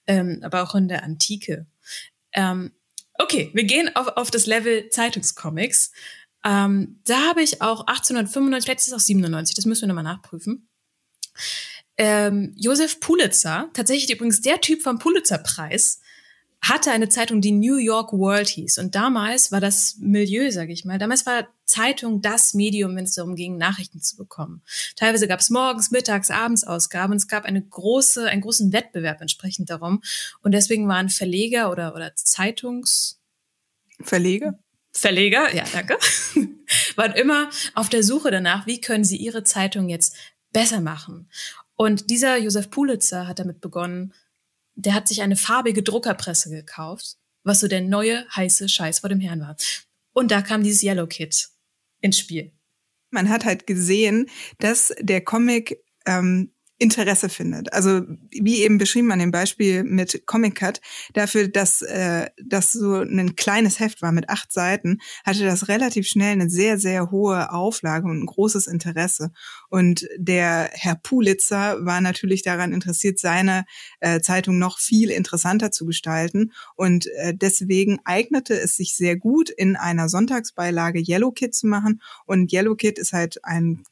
Ähm, 0.08 0.40
aber 0.44 0.64
auch 0.64 0.76
in 0.76 0.88
der 0.88 1.04
Antike. 1.04 1.66
Ähm, 2.34 2.72
okay, 3.16 3.52
wir 3.54 3.64
gehen 3.64 3.96
auf, 3.96 4.08
auf 4.18 4.32
das 4.32 4.46
Level 4.46 4.90
Zeitungscomics. 4.90 5.92
Ähm, 6.46 7.02
da 7.06 7.30
habe 7.30 7.42
ich 7.42 7.62
auch 7.62 7.82
1895, 7.88 8.66
vielleicht 8.66 8.80
ist 8.80 8.88
es 8.88 8.94
auch 8.94 9.00
97, 9.00 9.56
das 9.56 9.66
müssen 9.66 9.82
wir 9.82 9.88
nochmal 9.88 10.04
nachprüfen 10.04 10.70
ähm, 12.00 12.54
Josef 12.56 13.02
Pulitzer, 13.02 13.70
tatsächlich 13.74 14.16
übrigens 14.16 14.42
der 14.42 14.62
Typ 14.62 14.82
vom 14.82 15.00
Pulitzer-Preis, 15.00 16.00
hatte 16.62 16.92
eine 16.92 17.10
Zeitung, 17.10 17.42
die 17.42 17.52
New 17.52 17.78
York 17.78 18.12
World 18.14 18.48
hieß. 18.48 18.80
Und 18.80 18.96
damals 18.96 19.52
war 19.52 19.60
das 19.62 19.98
Milieu, 20.00 20.50
sage 20.52 20.74
ich 20.74 20.84
mal, 20.84 20.98
damals 20.98 21.26
war 21.26 21.48
Zeitung 21.66 22.22
das 22.22 22.54
Medium, 22.54 22.96
wenn 22.96 23.06
es 23.06 23.16
darum 23.16 23.36
ging, 23.36 23.58
Nachrichten 23.58 24.02
zu 24.02 24.18
bekommen. 24.18 24.62
Teilweise 24.96 25.28
gab 25.28 25.40
es 25.40 25.50
morgens, 25.50 25.92
mittags, 25.92 26.32
abends 26.32 26.66
Ausgaben. 26.66 27.14
Und 27.14 27.18
es 27.18 27.28
gab 27.28 27.46
eine 27.46 27.62
große, 27.62 28.28
einen 28.28 28.42
großen 28.42 28.74
Wettbewerb 28.74 29.22
entsprechend 29.22 29.70
darum. 29.70 30.02
Und 30.42 30.54
deswegen 30.54 30.88
waren 30.88 31.10
Verleger 31.10 31.72
oder, 31.72 31.96
oder 31.96 32.16
Zeitungs... 32.16 33.22
Verleger? 34.02 34.58
Verleger, 35.00 35.56
ja, 35.56 35.64
danke, 35.72 35.98
waren 36.96 37.14
immer 37.14 37.50
auf 37.74 37.90
der 37.90 38.04
Suche 38.04 38.32
danach, 38.32 38.68
wie 38.68 38.82
können 38.82 39.04
sie 39.04 39.18
ihre 39.18 39.44
Zeitung 39.44 39.90
jetzt 39.90 40.16
besser 40.52 40.82
machen. 40.82 41.30
Und 41.76 42.10
dieser 42.10 42.38
Josef 42.38 42.70
Pulitzer 42.70 43.28
hat 43.28 43.40
damit 43.40 43.62
begonnen, 43.62 44.14
der 44.76 44.94
hat 44.94 45.08
sich 45.08 45.22
eine 45.22 45.36
farbige 45.36 45.84
Druckerpresse 45.84 46.50
gekauft, 46.50 47.18
was 47.44 47.62
so 47.62 47.68
der 47.68 47.82
neue 47.82 48.26
heiße 48.36 48.68
Scheiß 48.68 49.00
vor 49.00 49.10
dem 49.10 49.20
Herrn 49.20 49.42
war. 49.42 49.56
Und 50.14 50.32
da 50.32 50.42
kam 50.42 50.64
dieses 50.64 50.84
Yellow 50.84 51.08
Kit 51.08 51.50
ins 52.02 52.20
Spiel. 52.20 52.52
Man 53.12 53.30
hat 53.30 53.46
halt 53.46 53.68
gesehen, 53.68 54.30
dass 54.60 54.94
der 55.00 55.22
Comic 55.22 55.84
ähm, 56.06 56.54
Interesse 56.80 57.28
findet. 57.28 57.74
Also 57.74 58.04
wie 58.32 58.62
eben 58.64 58.78
beschrieben 58.78 59.12
an 59.12 59.20
dem 59.20 59.32
Beispiel 59.32 59.84
mit 59.84 60.26
Comic 60.26 60.56
Cut, 60.56 60.80
dafür, 61.14 61.50
dass 61.50 61.82
äh, 61.82 62.28
das 62.44 62.72
so 62.72 62.96
ein 62.96 63.36
kleines 63.36 63.82
Heft 63.82 64.02
war 64.02 64.14
mit 64.14 64.30
acht 64.30 64.52
Seiten, 64.54 65.00
hatte 65.26 65.44
das 65.44 65.68
relativ 65.68 66.08
schnell 66.08 66.32
eine 66.32 66.50
sehr, 66.50 66.80
sehr 66.80 67.12
hohe 67.12 67.52
Auflage 67.52 68.08
und 68.08 68.24
ein 68.24 68.26
großes 68.26 68.68
Interesse. 68.68 69.32
Und 69.68 70.08
der 70.18 70.70
Herr 70.72 70.96
Pulitzer 70.96 71.86
war 71.86 72.00
natürlich 72.00 72.44
daran 72.44 72.72
interessiert, 72.72 73.20
seine 73.20 73.66
äh, 74.00 74.22
Zeitung 74.22 74.58
noch 74.58 74.80
viel 74.80 75.10
interessanter 75.10 75.72
zu 75.72 75.86
gestalten. 75.86 76.54
Und 76.76 77.08
äh, 77.18 77.34
deswegen 77.36 78.00
eignete 78.06 78.54
es 78.54 78.78
sich 78.78 78.96
sehr 78.96 79.18
gut, 79.18 79.50
in 79.50 79.76
einer 79.76 80.08
Sonntagsbeilage 80.08 81.04
Yellow 81.06 81.32
Kid 81.32 81.54
zu 81.54 81.68
machen. 81.68 82.02
Und 82.26 82.54
Yellow 82.54 82.76
Kid 82.76 82.98
ist 82.98 83.12
halt 83.12 83.44
ein 83.44 83.84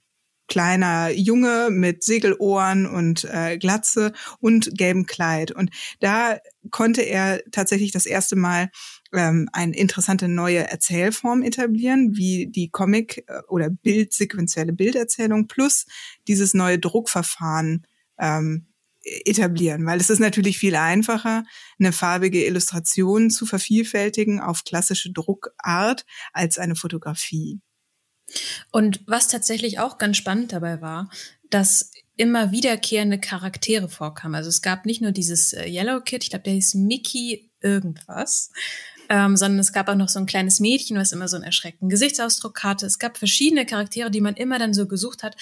kleiner 0.48 1.10
Junge 1.12 1.70
mit 1.72 2.04
Segelohren 2.04 2.86
und 2.86 3.26
äh, 3.26 3.58
Glatze 3.58 4.14
und 4.40 4.70
gelbem 4.78 5.06
Kleid. 5.06 5.52
Und 5.52 5.72
da 6.00 6.40
konnte 6.72 7.02
er 7.02 7.42
tatsächlich 7.52 7.92
das 7.92 8.06
erste 8.06 8.36
Mal 8.36 8.70
ähm, 9.14 9.50
eine 9.54 9.76
interessante 9.76 10.28
neue 10.28 10.70
Erzählform 10.70 11.44
etablieren, 11.44 12.16
wie 12.16 12.48
die 12.48 12.70
Comic- 12.70 13.24
äh, 13.28 13.42
oder 13.48 13.70
Bildsequenzielle 13.70 14.74
Bilderzählung 14.74 15.48
plus 15.48 15.86
dieses 16.28 16.54
neue 16.54 16.80
Druckverfahren 16.80 17.86
ähm, 18.20 18.68
etablieren, 19.26 19.86
weil 19.86 20.00
es 20.00 20.10
ist 20.10 20.20
natürlich 20.20 20.58
viel 20.58 20.76
einfacher, 20.76 21.46
eine 21.80 21.94
farbige 21.94 22.46
Illustration 22.46 23.30
zu 23.30 23.46
vervielfältigen 23.46 24.42
auf 24.42 24.64
klassische 24.64 25.12
Druckart 25.12 26.06
als 26.34 26.58
eine 26.58 26.76
Fotografie. 26.76 27.62
Und 28.72 29.02
was 29.06 29.28
tatsächlich 29.28 29.80
auch 29.80 29.98
ganz 29.98 30.18
spannend 30.18 30.52
dabei 30.52 30.82
war, 30.82 31.10
dass 31.50 31.92
immer 32.18 32.52
wiederkehrende 32.52 33.20
Charaktere 33.20 33.90
vorkamen. 33.90 34.36
Also 34.36 34.50
es 34.50 34.62
gab 34.62 34.86
nicht 34.86 35.02
nur 35.02 35.12
dieses 35.12 35.54
äh, 35.54 35.68
Yellow 35.68 36.02
Kid, 36.02 36.24
ich 36.24 36.32
glaube, 36.32 36.44
der 36.44 36.54
hieß 36.54 36.74
Mickey 36.76 37.52
irgendwas, 37.62 38.52
ähm, 39.10 39.38
sondern 39.38 39.60
es 39.60 39.72
gab 39.72 39.88
auch 39.88 39.96
noch 39.96 40.10
so 40.10 40.20
ein 40.20 40.26
kleines 40.26 40.60
Mädchen, 40.60 40.98
was 40.98 41.12
immer 41.12 41.28
so 41.28 41.38
einen 41.38 41.46
erschreckenden 41.46 41.90
Gesichtsausdruck 41.90 42.64
hatte. 42.64 42.86
Es 42.86 43.00
gab 43.00 43.18
verschiedene 43.18 43.66
Charaktere, 43.66 44.12
die 44.12 44.22
man 44.22 44.36
immer 44.36 44.60
dann 44.60 44.74
so 44.74 44.88
gesucht 44.88 45.24
hat. 45.24 45.36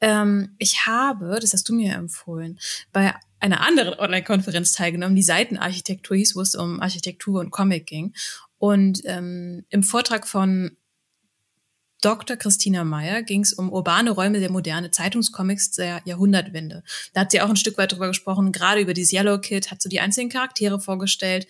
Ähm, 0.00 0.54
ich 0.58 0.86
habe, 0.86 1.38
das 1.40 1.52
hast 1.52 1.68
du 1.68 1.74
mir 1.74 1.94
empfohlen, 1.94 2.58
bei 2.92 3.14
einer 3.40 3.66
anderen 3.66 3.94
Online-Konferenz 3.98 4.72
teilgenommen, 4.72 5.16
die 5.16 5.22
Seitenarchitektur 5.22 6.16
hieß, 6.16 6.36
wo 6.36 6.42
es 6.42 6.54
um 6.54 6.80
Architektur 6.80 7.40
und 7.40 7.50
Comic 7.50 7.86
ging. 7.86 8.14
Und 8.58 9.00
ähm, 9.04 9.64
im 9.70 9.82
Vortrag 9.82 10.28
von 10.28 10.76
Dr. 12.00 12.36
Christina 12.36 12.84
Meyer 12.84 13.22
ging 13.22 13.42
es 13.42 13.52
um 13.52 13.70
urbane 13.70 14.10
Räume 14.10 14.40
der 14.40 14.50
moderne 14.50 14.90
Zeitungscomics 14.90 15.72
der 15.72 16.00
Jahrhundertwende. 16.04 16.82
Da 17.12 17.22
hat 17.22 17.30
sie 17.30 17.40
auch 17.40 17.50
ein 17.50 17.56
Stück 17.56 17.78
weit 17.78 17.92
drüber 17.92 18.08
gesprochen, 18.08 18.52
gerade 18.52 18.80
über 18.80 18.94
dieses 18.94 19.12
Yellow 19.12 19.38
Kid, 19.38 19.70
hat 19.70 19.82
so 19.82 19.88
die 19.88 20.00
einzelnen 20.00 20.30
Charaktere 20.30 20.80
vorgestellt. 20.80 21.46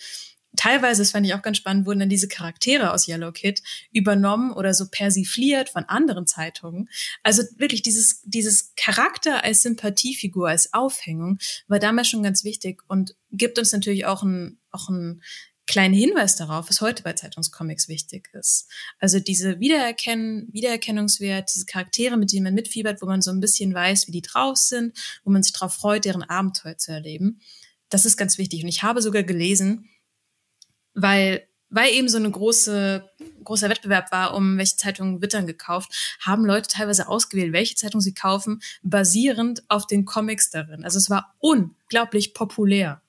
Teilweise, 0.56 1.02
das 1.02 1.12
fand 1.12 1.24
ich 1.24 1.34
auch 1.34 1.42
ganz 1.42 1.58
spannend, 1.58 1.86
wurden 1.86 2.00
dann 2.00 2.08
diese 2.08 2.26
Charaktere 2.26 2.92
aus 2.92 3.06
Yellow 3.06 3.30
Kid 3.30 3.62
übernommen 3.92 4.52
oder 4.52 4.74
so 4.74 4.88
persifliert 4.90 5.68
von 5.68 5.84
anderen 5.84 6.26
Zeitungen. 6.26 6.88
Also 7.22 7.44
wirklich 7.56 7.82
dieses, 7.82 8.22
dieses 8.24 8.74
Charakter 8.74 9.44
als 9.44 9.62
Sympathiefigur, 9.62 10.48
als 10.48 10.74
Aufhängung 10.74 11.38
war 11.68 11.78
damals 11.78 12.08
schon 12.08 12.24
ganz 12.24 12.42
wichtig 12.42 12.82
und 12.88 13.14
gibt 13.30 13.60
uns 13.60 13.72
natürlich 13.72 14.06
auch 14.06 14.24
ein, 14.24 14.58
auch 14.72 14.88
ein 14.88 15.22
kleinen 15.70 15.94
Hinweis 15.94 16.36
darauf, 16.36 16.68
was 16.68 16.80
heute 16.80 17.02
bei 17.02 17.12
Zeitungscomics 17.12 17.88
wichtig 17.88 18.28
ist. 18.32 18.68
Also 18.98 19.20
diese 19.20 19.60
Wiedererkennen, 19.60 20.48
Wiedererkennungswert, 20.52 21.54
diese 21.54 21.64
Charaktere, 21.64 22.16
mit 22.16 22.32
denen 22.32 22.44
man 22.44 22.54
mitfiebert, 22.54 23.00
wo 23.00 23.06
man 23.06 23.22
so 23.22 23.30
ein 23.30 23.40
bisschen 23.40 23.72
weiß, 23.72 24.08
wie 24.08 24.12
die 24.12 24.22
drauf 24.22 24.56
sind, 24.56 24.98
wo 25.24 25.30
man 25.30 25.42
sich 25.42 25.52
darauf 25.52 25.74
freut, 25.74 26.04
deren 26.04 26.24
Abenteuer 26.24 26.76
zu 26.76 26.90
erleben. 26.90 27.40
Das 27.88 28.04
ist 28.04 28.16
ganz 28.16 28.36
wichtig. 28.36 28.62
Und 28.62 28.68
ich 28.68 28.82
habe 28.82 29.00
sogar 29.00 29.22
gelesen, 29.22 29.88
weil 30.94 31.46
weil 31.72 31.94
eben 31.94 32.08
so 32.08 32.18
eine 32.18 32.30
große, 32.30 33.08
großer 33.44 33.70
Wettbewerb 33.70 34.10
war, 34.10 34.34
um 34.34 34.58
welche 34.58 34.74
Zeitungen 34.74 35.22
wird 35.22 35.34
dann 35.34 35.46
gekauft, 35.46 36.16
haben 36.20 36.44
Leute 36.44 36.68
teilweise 36.68 37.06
ausgewählt, 37.06 37.52
welche 37.52 37.76
Zeitung 37.76 38.00
sie 38.00 38.12
kaufen, 38.12 38.60
basierend 38.82 39.62
auf 39.68 39.86
den 39.86 40.04
Comics 40.04 40.50
darin. 40.50 40.82
Also 40.82 40.98
es 40.98 41.10
war 41.10 41.36
unglaublich 41.38 42.34
populär. 42.34 43.02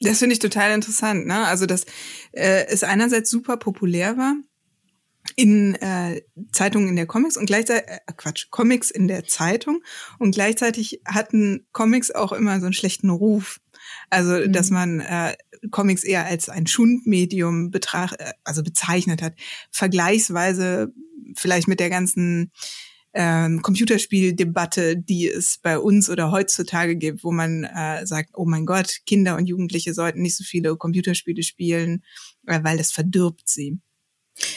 Das 0.00 0.18
finde 0.18 0.34
ich 0.34 0.38
total 0.38 0.72
interessant. 0.72 1.26
Ne? 1.26 1.46
Also, 1.46 1.66
dass 1.66 1.84
äh, 2.32 2.66
es 2.66 2.82
einerseits 2.82 3.30
super 3.30 3.56
populär 3.56 4.16
war 4.16 4.36
in 5.34 5.74
äh, 5.76 6.22
Zeitungen 6.52 6.88
in 6.88 6.96
der 6.96 7.06
Comics 7.06 7.36
und 7.36 7.46
gleichzeitig, 7.46 7.88
äh, 7.88 8.12
Quatsch, 8.16 8.50
Comics 8.50 8.90
in 8.90 9.08
der 9.08 9.24
Zeitung 9.24 9.82
und 10.18 10.34
gleichzeitig 10.34 11.00
hatten 11.04 11.66
Comics 11.72 12.10
auch 12.10 12.32
immer 12.32 12.60
so 12.60 12.66
einen 12.66 12.72
schlechten 12.74 13.10
Ruf. 13.10 13.60
Also, 14.10 14.32
mhm. 14.32 14.52
dass 14.52 14.70
man 14.70 15.00
äh, 15.00 15.36
Comics 15.70 16.04
eher 16.04 16.26
als 16.26 16.48
ein 16.48 16.66
Schundmedium 16.66 17.70
betracht, 17.70 18.20
äh, 18.20 18.32
also 18.44 18.62
bezeichnet 18.62 19.22
hat. 19.22 19.34
Vergleichsweise 19.70 20.92
vielleicht 21.34 21.68
mit 21.68 21.80
der 21.80 21.90
ganzen 21.90 22.52
ähm, 23.18 23.62
Computerspieldebatte, 23.62 24.94
die 24.94 25.26
es 25.26 25.58
bei 25.62 25.78
uns 25.78 26.10
oder 26.10 26.30
heutzutage 26.30 26.96
gibt, 26.96 27.24
wo 27.24 27.32
man 27.32 27.64
äh, 27.64 28.06
sagt, 28.06 28.32
oh 28.34 28.44
mein 28.44 28.66
Gott, 28.66 28.98
Kinder 29.06 29.36
und 29.36 29.46
Jugendliche 29.46 29.94
sollten 29.94 30.20
nicht 30.20 30.36
so 30.36 30.44
viele 30.44 30.76
Computerspiele 30.76 31.42
spielen, 31.42 32.04
äh, 32.46 32.62
weil 32.62 32.76
das 32.76 32.92
verdirbt 32.92 33.48
sie. 33.48 33.80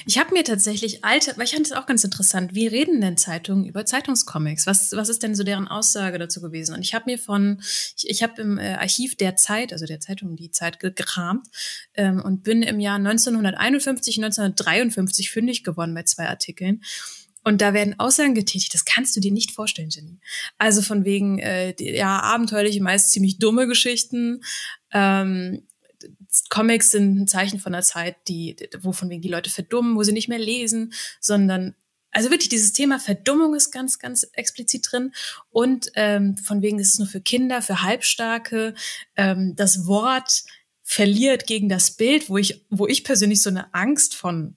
Ich 0.05 0.17
habe 0.17 0.33
mir 0.33 0.43
tatsächlich 0.43 1.05
alte, 1.05 1.37
weil 1.37 1.45
ich 1.45 1.53
fand 1.53 1.65
es 1.65 1.71
auch 1.71 1.85
ganz 1.85 2.03
interessant, 2.03 2.53
wie 2.53 2.67
reden 2.67 2.99
denn 2.99 3.15
Zeitungen 3.15 3.63
über 3.63 3.85
Zeitungscomics? 3.85 4.67
Was, 4.67 4.91
was 4.91 5.07
ist 5.07 5.23
denn 5.23 5.35
so 5.35 5.43
deren 5.43 5.69
Aussage 5.69 6.19
dazu 6.19 6.41
gewesen? 6.41 6.75
Und 6.75 6.81
ich 6.81 6.93
habe 6.93 7.05
mir 7.07 7.17
von, 7.17 7.61
ich, 7.95 8.09
ich 8.09 8.23
habe 8.23 8.41
im 8.41 8.57
äh, 8.57 8.73
Archiv 8.73 9.15
der 9.15 9.37
Zeit, 9.37 9.71
also 9.71 9.85
der 9.85 10.01
Zeitung 10.01 10.35
Die 10.35 10.51
Zeit, 10.51 10.81
gekramt 10.81 11.47
ähm, 11.93 12.21
und 12.21 12.43
bin 12.43 12.61
im 12.61 12.81
Jahr 12.81 12.97
1951, 12.97 14.17
1953 14.17 15.31
fündig 15.31 15.63
geworden 15.63 15.93
bei 15.93 16.03
zwei 16.03 16.27
Artikeln. 16.27 16.81
Und 17.43 17.61
da 17.61 17.73
werden 17.73 17.99
Aussagen 17.99 18.35
getätigt, 18.35 18.73
das 18.73 18.85
kannst 18.85 19.15
du 19.15 19.19
dir 19.19 19.31
nicht 19.31 19.51
vorstellen, 19.51 19.89
Jenny. 19.89 20.19
Also 20.57 20.81
von 20.81 21.05
wegen, 21.05 21.39
äh, 21.39 21.73
ja, 21.79 22.19
abenteuerliche, 22.19 22.81
meist 22.83 23.11
ziemlich 23.11 23.39
dumme 23.39 23.67
Geschichten, 23.67 24.41
ähm, 24.91 25.63
Comics 26.49 26.91
sind 26.91 27.19
ein 27.19 27.27
Zeichen 27.27 27.59
von 27.59 27.73
einer 27.73 27.83
Zeit, 27.83 28.15
die, 28.27 28.55
wovon 28.79 29.09
wegen 29.09 29.21
die 29.21 29.29
Leute 29.29 29.49
verdummen, 29.49 29.95
wo 29.95 30.03
sie 30.03 30.13
nicht 30.13 30.29
mehr 30.29 30.39
lesen, 30.39 30.93
sondern 31.19 31.75
also 32.11 32.31
wirklich 32.31 32.49
dieses 32.49 32.73
Thema 32.73 32.99
Verdummung 32.99 33.53
ist 33.53 33.71
ganz, 33.71 33.99
ganz 33.99 34.23
explizit 34.33 34.87
drin 34.89 35.11
und 35.51 35.91
ähm, 35.95 36.37
von 36.37 36.61
wegen 36.61 36.79
ist 36.79 36.93
es 36.93 36.99
nur 36.99 37.07
für 37.07 37.21
Kinder, 37.21 37.61
für 37.61 37.83
Halbstarke. 37.83 38.73
Ähm, 39.15 39.55
das 39.55 39.85
Wort 39.85 40.43
verliert 40.81 41.45
gegen 41.45 41.69
das 41.69 41.91
Bild, 41.91 42.29
wo 42.29 42.37
ich, 42.37 42.65
wo 42.69 42.87
ich 42.87 43.03
persönlich 43.03 43.43
so 43.43 43.49
eine 43.51 43.73
Angst 43.75 44.15
von 44.15 44.55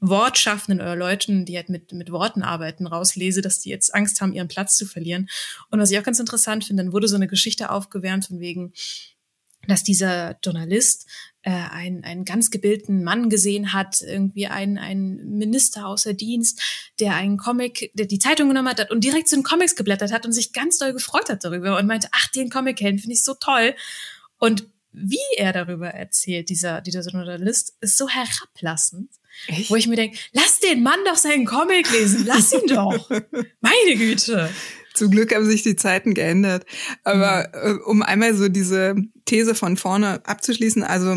Wortschaffenden 0.00 0.80
oder 0.80 0.96
Leuten, 0.96 1.44
die 1.44 1.56
halt 1.56 1.68
mit, 1.68 1.92
mit 1.92 2.12
Worten 2.12 2.42
arbeiten, 2.42 2.86
rauslese, 2.86 3.42
dass 3.42 3.60
die 3.60 3.70
jetzt 3.70 3.94
Angst 3.94 4.20
haben, 4.20 4.32
ihren 4.32 4.48
Platz 4.48 4.76
zu 4.76 4.86
verlieren. 4.86 5.28
Und 5.70 5.80
was 5.80 5.90
ich 5.90 5.98
auch 5.98 6.04
ganz 6.04 6.20
interessant 6.20 6.64
finde, 6.64 6.84
dann 6.84 6.92
wurde 6.92 7.08
so 7.08 7.16
eine 7.16 7.26
Geschichte 7.26 7.70
aufgewärmt 7.70 8.26
von 8.26 8.40
wegen, 8.40 8.72
dass 9.66 9.82
dieser 9.82 10.38
Journalist 10.42 11.06
äh, 11.42 11.50
einen, 11.50 12.04
einen 12.04 12.24
ganz 12.24 12.50
gebildeten 12.50 13.02
Mann 13.02 13.28
gesehen 13.28 13.72
hat, 13.72 14.00
irgendwie 14.00 14.46
einen, 14.46 14.78
einen 14.78 15.36
Minister 15.36 15.86
außer 15.86 16.14
Dienst, 16.14 16.62
der 17.00 17.14
einen 17.14 17.36
Comic, 17.36 17.90
der 17.94 18.06
die 18.06 18.18
Zeitung 18.18 18.48
genommen 18.48 18.68
hat 18.68 18.90
und 18.90 19.04
direkt 19.04 19.28
zu 19.28 19.36
den 19.36 19.42
Comics 19.42 19.76
geblättert 19.76 20.12
hat 20.12 20.24
und 20.24 20.32
sich 20.32 20.52
ganz 20.52 20.78
doll 20.78 20.92
gefreut 20.92 21.28
hat 21.28 21.44
darüber 21.44 21.76
und 21.76 21.86
meinte, 21.86 22.08
ach, 22.12 22.28
den 22.28 22.50
Comic-Helden 22.50 22.98
finde 22.98 23.14
ich 23.14 23.24
so 23.24 23.34
toll. 23.34 23.74
Und 24.38 24.68
wie 24.92 25.18
er 25.36 25.52
darüber 25.52 25.88
erzählt, 25.88 26.48
dieser, 26.48 26.80
dieser 26.80 27.02
Journalist, 27.02 27.76
ist 27.80 27.98
so 27.98 28.08
herablassend, 28.08 29.10
Echt? 29.46 29.70
wo 29.70 29.76
ich 29.76 29.86
mir 29.86 29.96
denke, 29.96 30.18
lass 30.32 30.60
den 30.60 30.82
Mann 30.82 30.98
doch 31.04 31.16
seinen 31.16 31.46
Comic 31.46 31.90
lesen, 31.92 32.24
lass 32.26 32.52
ihn 32.52 32.66
doch. 32.66 33.08
Meine 33.60 33.96
Güte. 33.96 34.50
Zum 34.94 35.10
Glück 35.10 35.34
haben 35.34 35.46
sich 35.46 35.62
die 35.62 35.76
Zeiten 35.76 36.12
geändert. 36.12 36.66
Aber 37.04 37.50
mhm. 37.54 37.80
um 37.86 38.02
einmal 38.02 38.34
so 38.34 38.48
diese 38.48 38.96
These 39.24 39.54
von 39.54 39.76
vorne 39.76 40.26
abzuschließen, 40.26 40.82
also 40.82 41.16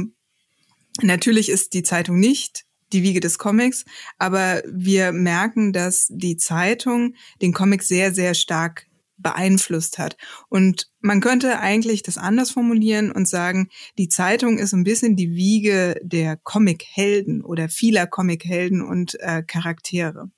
natürlich 1.01 1.49
ist 1.49 1.73
die 1.73 1.83
Zeitung 1.83 2.19
nicht 2.19 2.65
die 2.93 3.03
Wiege 3.03 3.21
des 3.21 3.37
Comics, 3.37 3.85
aber 4.17 4.61
wir 4.67 5.13
merken, 5.13 5.71
dass 5.71 6.07
die 6.09 6.37
Zeitung 6.37 7.15
den 7.41 7.53
Comic 7.53 7.83
sehr, 7.83 8.13
sehr 8.13 8.33
stark 8.33 8.85
beeinflusst 9.21 9.97
hat. 9.97 10.17
Und 10.49 10.89
man 10.99 11.21
könnte 11.21 11.59
eigentlich 11.59 12.03
das 12.03 12.17
anders 12.17 12.51
formulieren 12.51 13.11
und 13.11 13.27
sagen, 13.27 13.69
die 13.97 14.09
Zeitung 14.09 14.57
ist 14.57 14.73
ein 14.73 14.83
bisschen 14.83 15.15
die 15.15 15.31
Wiege 15.31 15.99
der 16.03 16.37
Comic-Helden 16.37 17.43
oder 17.43 17.69
vieler 17.69 18.07
Comic-Helden 18.07 18.81
und 18.81 19.19
äh, 19.19 19.43
Charaktere. 19.43 20.31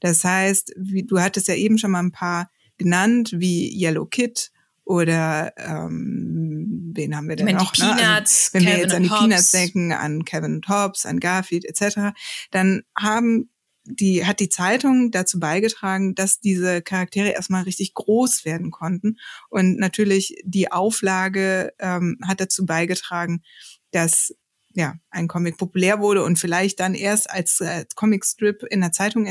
Das 0.00 0.24
heißt, 0.24 0.74
wie, 0.76 1.04
du 1.04 1.20
hattest 1.20 1.48
ja 1.48 1.54
eben 1.54 1.78
schon 1.78 1.90
mal 1.90 2.00
ein 2.00 2.12
paar 2.12 2.50
genannt, 2.76 3.32
wie 3.34 3.68
Yellow 3.76 4.06
Kid 4.06 4.50
oder 4.84 5.52
ähm, 5.58 6.92
wen 6.94 7.14
haben 7.14 7.28
wir 7.28 7.36
denn 7.36 7.56
noch? 7.56 7.72
Peanuts, 7.72 8.00
ne? 8.00 8.08
also, 8.08 8.54
wenn 8.54 8.62
Kevin 8.62 8.76
wir 8.76 8.82
jetzt 8.82 8.94
an 8.94 9.02
die 9.02 9.10
Hobbs. 9.10 9.20
Peanuts 9.20 9.50
denken, 9.50 9.92
an 9.92 10.24
Kevin 10.24 10.54
und 10.54 10.68
Hobbs, 10.68 11.04
an 11.04 11.20
Garfield 11.20 11.64
etc., 11.66 12.16
dann 12.50 12.82
haben 12.96 13.50
die 13.90 14.24
hat 14.24 14.40
die 14.40 14.48
Zeitung 14.48 15.10
dazu 15.10 15.40
beigetragen, 15.40 16.14
dass 16.14 16.40
diese 16.40 16.82
Charaktere 16.82 17.30
erstmal 17.30 17.62
richtig 17.62 17.94
groß 17.94 18.44
werden 18.44 18.70
konnten. 18.70 19.18
Und 19.48 19.78
natürlich 19.78 20.36
die 20.44 20.70
Auflage 20.70 21.72
ähm, 21.78 22.18
hat 22.26 22.40
dazu 22.40 22.66
beigetragen, 22.66 23.42
dass 23.90 24.34
ja 24.74 24.94
ein 25.10 25.28
Comic 25.28 25.56
populär 25.56 26.00
wurde 26.00 26.22
und 26.22 26.38
vielleicht 26.38 26.80
dann 26.80 26.94
erst 26.94 27.30
als, 27.30 27.60
als 27.60 27.94
Comicstrip 27.94 28.62
in 28.70 28.80
der 28.80 28.92
Zeitung 28.92 29.26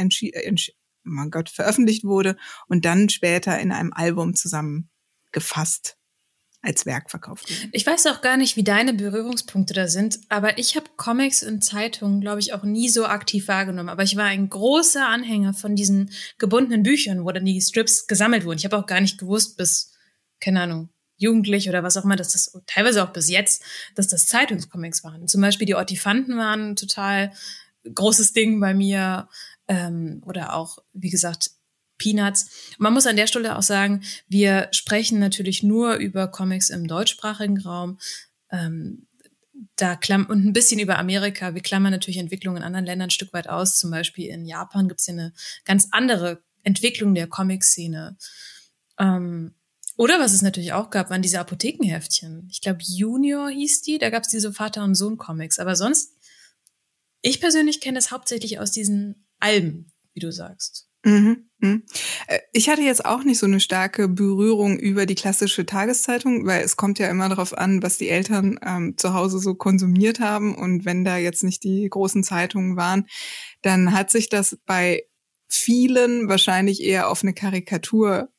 mein 1.04 1.32
Gott, 1.32 1.50
veröffentlicht 1.50 2.04
wurde 2.04 2.36
und 2.68 2.86
dann 2.86 3.10
später 3.10 3.60
in 3.60 3.72
einem 3.72 3.94
Album 3.94 4.36
zusammengefasst 4.36 5.97
als 6.62 6.86
Werk 6.86 7.10
verkauft 7.10 7.50
wurde. 7.50 7.70
Ich 7.72 7.86
weiß 7.86 8.08
auch 8.08 8.22
gar 8.22 8.36
nicht, 8.36 8.58
wie 8.58 8.64
deine 8.64 8.94
Berührungspunkte 8.94 9.74
da 9.74 9.88
sind, 9.88 10.20
aber 10.30 10.58
ich 10.58 10.76
habe 10.76 10.88
Comics 10.98 11.42
in 11.42 11.62
Zeitungen, 11.62 12.20
glaube 12.20 12.40
ich, 12.40 12.54
auch 12.54 12.64
nie 12.64 12.90
so 12.90 13.06
aktiv 13.06 13.48
wahrgenommen. 13.48 13.90
Aber 13.90 14.04
ich 14.04 14.16
war 14.16 14.26
ein 14.26 14.50
großer 14.50 15.08
Anhänger 15.08 15.54
von 15.54 15.76
diesen 15.76 16.12
gebundenen 16.38 16.84
Büchern, 16.84 17.24
wo 17.24 17.32
dann 17.32 17.46
die 17.46 17.62
Strips 17.62 18.08
gesammelt 18.08 18.44
wurden. 18.46 18.58
Ich 18.58 18.66
habe 18.66 18.78
auch 18.78 18.86
gar 18.86 19.02
nicht 19.02 19.18
gewusst, 19.18 19.58
bis, 19.58 19.94
keine 20.40 20.62
Ahnung, 20.62 20.90
jugendlich 21.18 21.70
oder 21.70 21.84
was 21.84 21.98
auch 21.98 22.04
immer, 22.04 22.16
dass 22.16 22.34
das 22.34 22.58
teilweise 22.66 23.04
auch 23.04 23.12
bis 23.12 23.30
jetzt, 23.30 23.64
dass 23.96 24.08
das 24.08 24.28
Zeitungscomics 24.28 25.04
waren. 25.04 25.28
Zum 25.28 25.42
Beispiel 25.42 25.68
die 25.68 25.76
Ortifanten 25.76 26.38
waren 26.38 26.76
total 26.76 27.32
großes 27.84 28.34
Ding 28.34 28.60
bei 28.60 28.74
mir 28.74 29.30
ähm, 29.68 30.22
oder 30.26 30.54
auch, 30.54 30.80
wie 30.94 31.10
gesagt, 31.10 31.52
Peanuts. 31.98 32.76
Man 32.78 32.94
muss 32.94 33.08
an 33.08 33.16
der 33.16 33.28
Stelle 33.28 33.58
auch 33.58 33.64
sagen, 33.64 34.04
wir 34.28 34.70
sprechen 34.72 35.20
natürlich 35.20 35.64
nur 35.64 35.96
über 35.96 36.28
Comics 36.28 36.70
im 36.70 36.88
deutschsprachigen 36.88 37.60
Raum. 37.60 38.00
Ähm, 38.52 39.08
da 39.76 39.96
klamm 39.96 40.26
und 40.28 40.46
ein 40.46 40.54
bisschen 40.54 40.80
über 40.80 41.00
Amerika. 41.00 41.56
Wir 41.56 41.62
klammern 41.62 41.92
natürlich 41.92 42.18
Entwicklungen 42.18 42.58
in 42.58 42.64
anderen 42.64 42.86
Ländern 42.86 43.08
ein 43.08 43.12
Stück 43.12 43.34
weit 43.34 43.50
aus. 43.50 43.78
Zum 43.78 43.92
Beispiel 43.92 44.28
in 44.30 44.46
Japan 44.46 44.88
gibt 44.88 45.00
es 45.00 45.08
ja 45.08 45.14
eine 45.14 45.34
ganz 45.66 45.88
andere 45.92 46.42
Entwicklung 46.64 47.16
der 47.16 47.28
Comic-Szene. 47.28 48.18
Ähm, 49.00 49.56
oder 49.96 50.20
was 50.20 50.34
es 50.34 50.44
natürlich 50.44 50.74
auch 50.74 50.92
gab, 50.92 51.10
waren 51.10 51.24
diese 51.24 51.40
Apothekenheftchen. 51.40 52.48
Ich 52.52 52.62
glaube, 52.62 52.80
Junior 52.84 53.50
hieß 53.50 53.82
die. 53.82 53.98
Da 53.98 54.12
gab 54.12 54.24
es 54.24 54.30
diese 54.30 54.54
Vater- 54.54 54.84
und 54.84 54.94
Sohn-Comics. 54.94 55.58
Aber 55.58 55.76
sonst, 55.76 56.14
ich 57.22 57.40
persönlich 57.42 57.82
kenne 57.82 57.98
es 57.98 58.12
hauptsächlich 58.12 58.60
aus 58.60 58.72
diesen 58.72 59.28
Alben, 59.40 59.92
wie 60.14 60.20
du 60.20 60.32
sagst. 60.32 60.87
Mhm. 61.04 61.50
mhm. 61.60 61.84
Äh, 62.28 62.40
ich 62.54 62.70
hatte 62.70 62.82
jetzt 62.82 63.06
auch 63.06 63.24
nicht 63.24 63.40
so 63.40 63.46
eine 63.46 63.60
starke 63.60 64.08
Berührung 64.08 64.78
über 64.80 65.06
die 65.06 65.16
klassische 65.16 65.66
Tageszeitung, 65.66 66.46
weil 66.46 66.64
es 66.64 66.76
kommt 66.78 67.00
ja 67.00 67.10
immer 67.10 67.30
darauf 67.30 67.58
an, 67.58 67.84
was 67.84 67.98
die 67.98 68.10
Eltern 68.10 68.60
ähm, 68.66 68.98
zu 68.98 69.14
Hause 69.14 69.40
so 69.40 69.56
konsumiert 69.56 70.20
haben. 70.20 70.56
Und 70.56 70.86
wenn 70.86 71.04
da 71.04 71.18
jetzt 71.18 71.44
nicht 71.44 71.64
die 71.64 71.88
großen 71.90 72.24
Zeitungen 72.24 72.78
waren, 72.78 73.08
dann 73.62 73.94
hat 73.94 74.12
sich 74.12 74.30
das 74.30 74.58
bei 74.66 75.04
vielen 75.48 76.28
wahrscheinlich 76.28 76.84
eher 76.84 77.10
auf 77.10 77.24
eine 77.24 77.34
Karikatur 77.34 78.30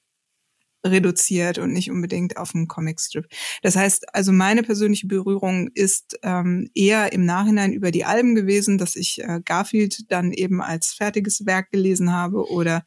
reduziert 0.90 1.58
und 1.58 1.72
nicht 1.72 1.90
unbedingt 1.90 2.36
auf 2.36 2.54
einen 2.54 2.68
Comicstrip. 2.68 3.26
Das 3.62 3.76
heißt, 3.76 4.14
also 4.14 4.32
meine 4.32 4.62
persönliche 4.62 5.06
Berührung 5.06 5.68
ist 5.74 6.18
ähm, 6.22 6.70
eher 6.74 7.12
im 7.12 7.24
Nachhinein 7.24 7.72
über 7.72 7.90
die 7.90 8.04
Alben 8.04 8.34
gewesen, 8.34 8.78
dass 8.78 8.96
ich 8.96 9.22
äh, 9.22 9.40
Garfield 9.44 10.10
dann 10.10 10.32
eben 10.32 10.60
als 10.60 10.94
fertiges 10.94 11.46
Werk 11.46 11.70
gelesen 11.70 12.12
habe 12.12 12.48
oder 12.50 12.84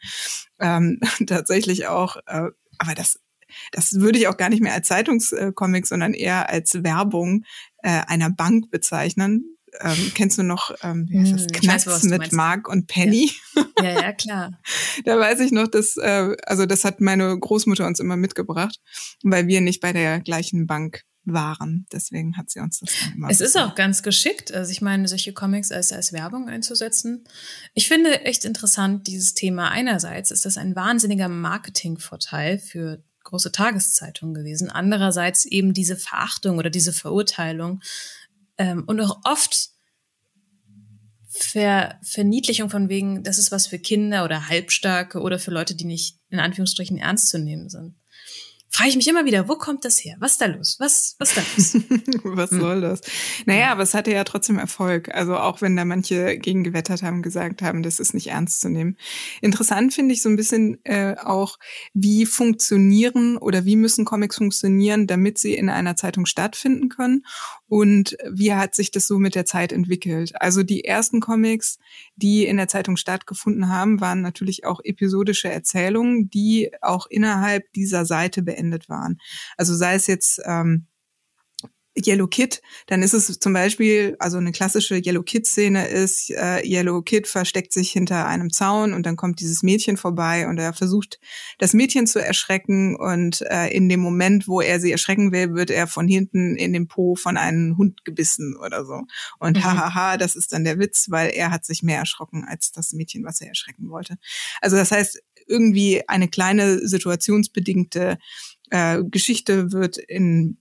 ähm, 0.59 0.99
tatsächlich 1.27 1.87
auch, 1.87 2.17
äh, 2.27 2.49
aber 2.77 2.95
das 2.95 3.19
das 3.73 3.99
würde 3.99 4.17
ich 4.17 4.29
auch 4.29 4.37
gar 4.37 4.47
nicht 4.47 4.63
mehr 4.63 4.73
als 4.73 4.87
Zeitungscomic, 4.87 5.85
sondern 5.85 6.13
eher 6.13 6.49
als 6.49 6.83
Werbung 6.85 7.43
äh, 7.83 8.01
einer 8.07 8.29
Bank 8.29 8.71
bezeichnen 8.71 9.57
ähm, 9.79 10.11
kennst 10.13 10.37
du 10.37 10.43
noch 10.43 10.75
ähm, 10.83 11.07
wie 11.09 11.19
heißt 11.19 11.33
das? 11.33 11.41
Hm, 11.43 11.51
Knacks 11.51 11.87
weiß, 11.87 12.03
mit 12.03 12.31
Mark 12.33 12.67
und 12.67 12.87
Penny? 12.87 13.31
Ja, 13.55 13.83
ja, 13.83 14.01
ja 14.01 14.13
klar. 14.13 14.59
da 15.05 15.17
weiß 15.17 15.39
ich 15.39 15.51
noch, 15.51 15.67
dass, 15.67 15.97
äh, 15.97 16.35
also 16.45 16.65
das 16.65 16.83
hat 16.83 17.01
meine 17.01 17.37
Großmutter 17.37 17.87
uns 17.87 17.99
immer 17.99 18.17
mitgebracht, 18.17 18.79
weil 19.23 19.47
wir 19.47 19.61
nicht 19.61 19.81
bei 19.81 19.93
der 19.93 20.19
gleichen 20.19 20.67
Bank 20.67 21.03
waren. 21.23 21.85
Deswegen 21.91 22.35
hat 22.37 22.49
sie 22.49 22.59
uns 22.59 22.79
das 22.79 22.89
dann 22.99 23.13
immer. 23.13 23.29
Es 23.29 23.41
ist 23.41 23.57
auch 23.57 23.75
ganz 23.75 24.03
geschickt, 24.03 24.51
also 24.53 24.71
ich 24.71 24.81
meine, 24.81 25.07
solche 25.07 25.33
Comics 25.33 25.71
als, 25.71 25.91
als 25.91 26.13
Werbung 26.13 26.49
einzusetzen. 26.49 27.23
Ich 27.73 27.87
finde 27.87 28.21
echt 28.21 28.45
interessant, 28.45 29.07
dieses 29.07 29.33
Thema. 29.33 29.69
Einerseits 29.69 30.31
ist 30.31 30.45
das 30.45 30.57
ein 30.57 30.75
wahnsinniger 30.75 31.29
Marketingvorteil 31.29 32.59
für 32.59 33.03
große 33.23 33.51
Tageszeitungen 33.51 34.33
gewesen. 34.33 34.69
Andererseits 34.69 35.45
eben 35.45 35.73
diese 35.73 35.95
Verachtung 35.95 36.57
oder 36.57 36.69
diese 36.69 36.91
Verurteilung 36.91 37.81
ähm, 38.57 38.83
und 38.87 38.99
auch 39.01 39.21
oft 39.23 39.69
Ver 41.33 41.97
Verniedlichung 42.03 42.69
von 42.69 42.89
wegen, 42.89 43.23
das 43.23 43.37
ist 43.37 43.53
was 43.53 43.65
für 43.65 43.79
Kinder 43.79 44.25
oder 44.25 44.49
Halbstarke 44.49 45.21
oder 45.21 45.39
für 45.39 45.51
Leute, 45.51 45.75
die 45.75 45.85
nicht 45.85 46.19
in 46.29 46.39
Anführungsstrichen 46.39 46.97
ernst 46.97 47.29
zu 47.29 47.39
nehmen 47.39 47.69
sind. 47.69 47.95
Frage 48.73 48.89
ich 48.89 48.95
mich 48.95 49.07
immer 49.09 49.25
wieder, 49.25 49.49
wo 49.49 49.57
kommt 49.57 49.83
das 49.83 49.99
her? 49.99 50.15
Was 50.19 50.33
ist 50.33 50.41
da 50.41 50.45
los? 50.45 50.77
Was, 50.79 51.15
was 51.19 51.35
ist 51.35 51.37
da 51.37 51.41
los? 51.57 51.83
was 52.23 52.51
hm. 52.51 52.59
soll 52.59 52.81
das? 52.81 53.01
Naja, 53.45 53.69
aber 53.71 53.83
es 53.83 53.93
hatte 53.93 54.11
ja 54.11 54.23
trotzdem 54.23 54.57
Erfolg. 54.57 55.13
Also 55.13 55.35
auch 55.35 55.61
wenn 55.61 55.75
da 55.75 55.83
manche 55.83 56.37
gegen 56.37 56.63
gewettert 56.63 57.03
haben, 57.03 57.21
gesagt 57.21 57.61
haben, 57.61 57.83
das 57.83 57.99
ist 57.99 58.13
nicht 58.13 58.27
ernst 58.27 58.61
zu 58.61 58.69
nehmen. 58.69 58.95
Interessant 59.41 59.93
finde 59.93 60.13
ich 60.13 60.21
so 60.21 60.29
ein 60.29 60.37
bisschen 60.37 60.83
äh, 60.85 61.15
auch, 61.21 61.59
wie 61.93 62.25
funktionieren 62.25 63.35
oder 63.37 63.65
wie 63.65 63.75
müssen 63.75 64.05
Comics 64.05 64.37
funktionieren, 64.37 65.05
damit 65.05 65.37
sie 65.37 65.53
in 65.53 65.69
einer 65.69 65.97
Zeitung 65.97 66.25
stattfinden 66.25 66.87
können 66.87 67.25
und 67.67 68.15
wie 68.29 68.53
hat 68.53 68.73
sich 68.73 68.91
das 68.91 69.05
so 69.05 69.19
mit 69.19 69.35
der 69.35 69.45
Zeit 69.45 69.73
entwickelt. 69.73 70.41
Also 70.41 70.63
die 70.63 70.85
ersten 70.85 71.19
Comics, 71.19 71.77
die 72.15 72.45
in 72.45 72.55
der 72.55 72.69
Zeitung 72.69 72.95
stattgefunden 72.95 73.67
haben, 73.67 73.99
waren 73.99 74.21
natürlich 74.21 74.65
auch 74.65 74.79
episodische 74.81 75.51
Erzählungen, 75.51 76.29
die 76.29 76.71
auch 76.81 77.05
innerhalb 77.07 77.71
dieser 77.73 78.05
Seite 78.05 78.41
beendet 78.41 78.60
beendet 78.61 78.89
waren. 78.89 79.19
Also 79.57 79.75
sei 79.75 79.95
es 79.95 80.07
jetzt 80.07 80.41
ähm, 80.45 80.87
Yellow 81.97 82.27
Kid, 82.27 82.61
dann 82.87 83.03
ist 83.03 83.13
es 83.13 83.39
zum 83.39 83.51
Beispiel, 83.51 84.15
also 84.19 84.37
eine 84.37 84.53
klassische 84.53 84.95
Yellow 84.95 85.23
Kid-Szene 85.23 85.87
ist, 85.87 86.29
äh, 86.31 86.65
Yellow 86.65 87.01
Kid 87.01 87.27
versteckt 87.27 87.73
sich 87.73 87.91
hinter 87.91 88.27
einem 88.27 88.49
Zaun 88.49 88.93
und 88.93 89.05
dann 89.05 89.17
kommt 89.17 89.41
dieses 89.41 89.61
Mädchen 89.61 89.97
vorbei 89.97 90.47
und 90.47 90.57
er 90.57 90.71
versucht, 90.71 91.19
das 91.57 91.73
Mädchen 91.73 92.07
zu 92.07 92.23
erschrecken 92.23 92.95
und 92.95 93.41
äh, 93.41 93.67
in 93.67 93.89
dem 93.89 93.99
Moment, 93.99 94.47
wo 94.47 94.61
er 94.61 94.79
sie 94.79 94.91
erschrecken 94.91 95.33
will, 95.33 95.53
wird 95.53 95.69
er 95.69 95.85
von 95.85 96.07
hinten 96.07 96.55
in 96.55 96.71
den 96.71 96.87
Po 96.87 97.15
von 97.15 97.35
einem 97.35 97.77
Hund 97.77 98.05
gebissen 98.05 98.55
oder 98.55 98.85
so. 98.85 99.01
Und 99.39 99.57
mhm. 99.57 99.63
hahaha, 99.63 100.15
das 100.15 100.37
ist 100.37 100.53
dann 100.53 100.63
der 100.63 100.79
Witz, 100.79 101.07
weil 101.09 101.31
er 101.31 101.51
hat 101.51 101.65
sich 101.65 101.83
mehr 101.83 101.99
erschrocken 101.99 102.45
als 102.47 102.71
das 102.71 102.93
Mädchen, 102.93 103.25
was 103.25 103.41
er 103.41 103.49
erschrecken 103.49 103.89
wollte. 103.89 104.17
Also 104.61 104.77
das 104.77 104.91
heißt, 104.91 105.21
irgendwie 105.47 106.07
eine 106.07 106.27
kleine 106.27 106.87
situationsbedingte 106.87 108.17
äh, 108.71 109.03
Geschichte 109.03 109.71
wird 109.71 109.97
in 109.97 110.57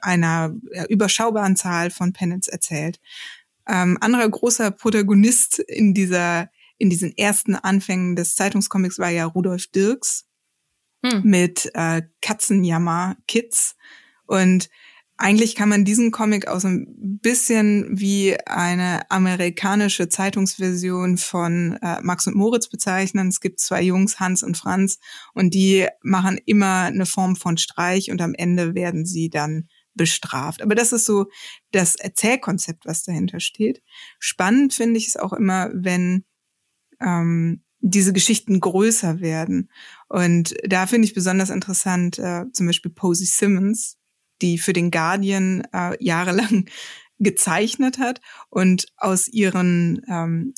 einer 0.00 0.54
überschaubaren 0.88 1.56
Zahl 1.56 1.90
von 1.90 2.12
Panels 2.12 2.48
erzählt. 2.48 3.00
Ähm, 3.68 3.98
anderer 4.00 4.28
großer 4.28 4.70
Protagonist 4.70 5.58
in 5.58 5.92
dieser 5.92 6.50
in 6.78 6.90
diesen 6.90 7.16
ersten 7.18 7.56
Anfängen 7.56 8.14
des 8.14 8.36
Zeitungscomics 8.36 9.00
war 9.00 9.10
ja 9.10 9.24
Rudolf 9.24 9.66
Dirks 9.66 10.26
hm. 11.04 11.22
mit 11.24 11.70
äh, 11.74 12.02
Katzenjammer 12.22 13.16
Kids 13.26 13.76
und 14.26 14.70
eigentlich 15.18 15.56
kann 15.56 15.68
man 15.68 15.84
diesen 15.84 16.12
Comic 16.12 16.46
auch 16.46 16.60
so 16.60 16.68
ein 16.68 16.86
bisschen 17.20 17.98
wie 17.98 18.36
eine 18.46 19.10
amerikanische 19.10 20.08
Zeitungsversion 20.08 21.18
von 21.18 21.76
äh, 21.82 22.00
Max 22.02 22.28
und 22.28 22.36
Moritz 22.36 22.68
bezeichnen. 22.68 23.28
Es 23.28 23.40
gibt 23.40 23.58
zwei 23.58 23.82
Jungs, 23.82 24.20
Hans 24.20 24.44
und 24.44 24.56
Franz, 24.56 24.98
und 25.34 25.54
die 25.54 25.88
machen 26.02 26.38
immer 26.46 26.82
eine 26.82 27.04
Form 27.04 27.34
von 27.34 27.58
Streich 27.58 28.12
und 28.12 28.22
am 28.22 28.32
Ende 28.32 28.76
werden 28.76 29.04
sie 29.04 29.28
dann 29.28 29.68
bestraft. 29.94 30.62
Aber 30.62 30.76
das 30.76 30.92
ist 30.92 31.04
so 31.04 31.26
das 31.72 31.96
Erzählkonzept, 31.96 32.86
was 32.86 33.02
dahinter 33.02 33.40
steht. 33.40 33.82
Spannend 34.20 34.72
finde 34.72 34.98
ich 34.98 35.08
es 35.08 35.16
auch 35.16 35.32
immer, 35.32 35.70
wenn 35.74 36.24
ähm, 37.00 37.64
diese 37.80 38.12
Geschichten 38.12 38.60
größer 38.60 39.20
werden. 39.20 39.70
Und 40.08 40.54
da 40.64 40.86
finde 40.86 41.06
ich 41.06 41.14
besonders 41.14 41.50
interessant 41.50 42.18
äh, 42.18 42.44
zum 42.52 42.66
Beispiel 42.66 42.92
Posey 42.92 43.26
Simmons, 43.26 43.97
die 44.42 44.58
für 44.58 44.72
den 44.72 44.90
Guardian 44.90 45.62
äh, 45.72 45.96
jahrelang 46.02 46.66
gezeichnet 47.18 47.98
hat 47.98 48.20
und 48.48 48.86
aus 48.96 49.28
ihren 49.28 50.02
ähm, 50.08 50.54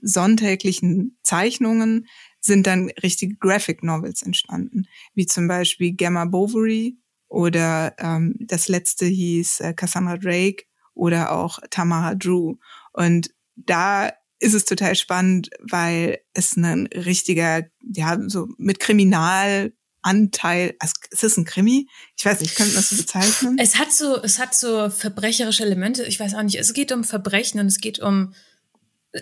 sonntäglichen 0.00 1.16
Zeichnungen 1.22 2.06
sind 2.40 2.66
dann 2.66 2.90
richtige 3.02 3.36
Graphic 3.36 3.82
Novels 3.82 4.22
entstanden, 4.22 4.86
wie 5.14 5.26
zum 5.26 5.48
Beispiel 5.48 5.94
Gamma 5.94 6.24
Bovary 6.24 6.96
oder 7.28 7.94
ähm, 7.98 8.36
das 8.38 8.68
letzte 8.68 9.06
hieß 9.06 9.60
äh, 9.60 9.74
Cassandra 9.74 10.16
Drake 10.16 10.64
oder 10.94 11.32
auch 11.32 11.58
Tamara 11.70 12.14
Drew. 12.14 12.56
Und 12.92 13.30
da 13.56 14.12
ist 14.40 14.54
es 14.54 14.64
total 14.64 14.94
spannend, 14.94 15.50
weil 15.60 16.20
es 16.32 16.56
ein 16.56 16.86
richtiger, 16.86 17.64
ja, 17.82 18.18
so 18.28 18.48
mit 18.56 18.78
Kriminal 18.78 19.72
Anteil, 20.08 20.74
also 20.78 20.94
ist 21.10 21.24
es 21.24 21.36
ein 21.36 21.44
Krimi? 21.44 21.86
Ich 22.16 22.24
weiß 22.24 22.40
nicht, 22.40 22.56
könnte 22.56 22.72
man 22.72 22.82
das 22.82 22.90
so 22.90 22.96
bezeichnen? 22.96 23.58
Es 23.58 23.78
hat 23.78 23.92
so, 23.92 24.22
es 24.22 24.38
hat 24.38 24.54
so 24.54 24.88
verbrecherische 24.88 25.64
Elemente. 25.64 26.04
Ich 26.04 26.18
weiß 26.18 26.34
auch 26.34 26.42
nicht. 26.42 26.56
Es 26.56 26.72
geht 26.72 26.92
um 26.92 27.04
Verbrechen 27.04 27.60
und 27.60 27.66
es 27.66 27.78
geht 27.78 27.98
um, 27.98 28.32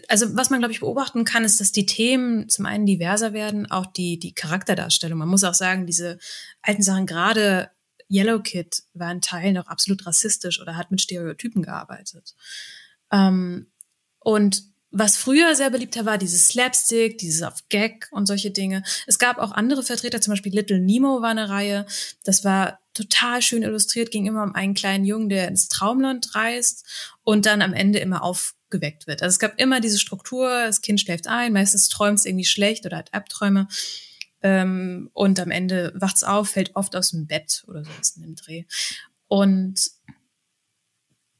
also 0.09 0.37
was 0.37 0.51
man 0.51 0.61
glaube 0.61 0.72
ich 0.72 0.81
beobachten 0.81 1.25
kann, 1.25 1.44
ist, 1.44 1.61
dass 1.61 1.72
die 1.72 1.87
Themen 1.87 2.49
zum 2.49 2.66
einen 2.66 2.87
diverser 2.87 3.33
werden, 3.33 3.68
auch 3.68 3.87
die 3.87 4.18
die 4.18 4.33
Charakterdarstellung. 4.33 5.18
Man 5.18 5.29
muss 5.29 5.44
auch 5.44 5.55
sagen, 5.55 5.87
diese 5.87 6.18
alten 6.62 6.83
Sachen, 6.83 7.07
gerade 7.07 7.70
Yellow 8.09 8.40
Kid 8.40 8.85
war 8.94 9.11
in 9.11 9.20
Teilen 9.20 9.55
noch 9.55 9.66
absolut 9.66 10.07
rassistisch 10.07 10.61
oder 10.61 10.77
hat 10.77 10.92
mit 10.92 11.01
Stereotypen 11.01 11.62
gearbeitet. 11.62 12.37
Ähm, 13.11 13.66
und 14.20 14.62
was 14.99 15.17
früher 15.17 15.55
sehr 15.55 15.71
beliebter 15.71 16.07
war, 16.07 16.17
dieses 16.17 16.49
Slapstick, 16.49 17.19
dieses 17.19 17.43
auf 17.43 17.69
Gag 17.69 18.09
und 18.13 18.27
solche 18.27 18.51
Dinge. 18.51 18.83
Es 19.07 19.19
gab 19.19 19.39
auch 19.39 19.53
andere 19.53 19.83
Vertreter, 19.83 20.21
zum 20.21 20.33
Beispiel 20.33 20.55
Little 20.55 20.81
Nemo 20.81 21.21
war 21.21 21.31
eine 21.31 21.49
Reihe. 21.51 21.87
Das 22.25 22.45
war 22.45 22.79
total 22.95 23.43
schön 23.43 23.63
illustriert, 23.63 24.11
ging 24.11 24.27
immer 24.27 24.43
um 24.43 24.55
einen 24.55 24.73
kleinen 24.73 25.05
Jungen, 25.05 25.29
der 25.29 25.49
ins 25.49 25.69
Traumland 25.69 26.35
reist 26.35 26.87
und 27.23 27.45
dann 27.45 27.61
am 27.61 27.75
Ende 27.75 27.99
immer 27.99 28.23
aufgeweckt 28.23 29.07
wird. 29.07 29.23
Also 29.23 29.35
es 29.35 29.39
gab 29.39 29.61
immer 29.61 29.81
diese 29.81 29.99
Struktur, 29.99 30.49
das 30.49 30.81
Kind 30.81 31.01
schläft 31.01 31.29
ein, 31.29 31.53
meistens 31.53 31.91
träumt 31.91 32.19
es 32.19 32.25
irgendwie 32.25 32.47
schlecht 32.47 32.87
oder 32.87 32.97
hat 32.97 33.13
Albträume. 33.13 33.69
Ähm, 34.43 35.11
und 35.13 35.39
am 35.41 35.51
Ende 35.51 35.93
wacht's 35.95 36.25
auf, 36.25 36.51
fällt 36.51 36.75
oft 36.75 36.97
aus 36.97 37.11
dem 37.11 37.27
Bett 37.27 37.65
oder 37.69 37.85
sonst 37.85 38.17
in 38.17 38.23
dem 38.23 38.35
Dreh. 38.35 38.65
Und 39.29 39.91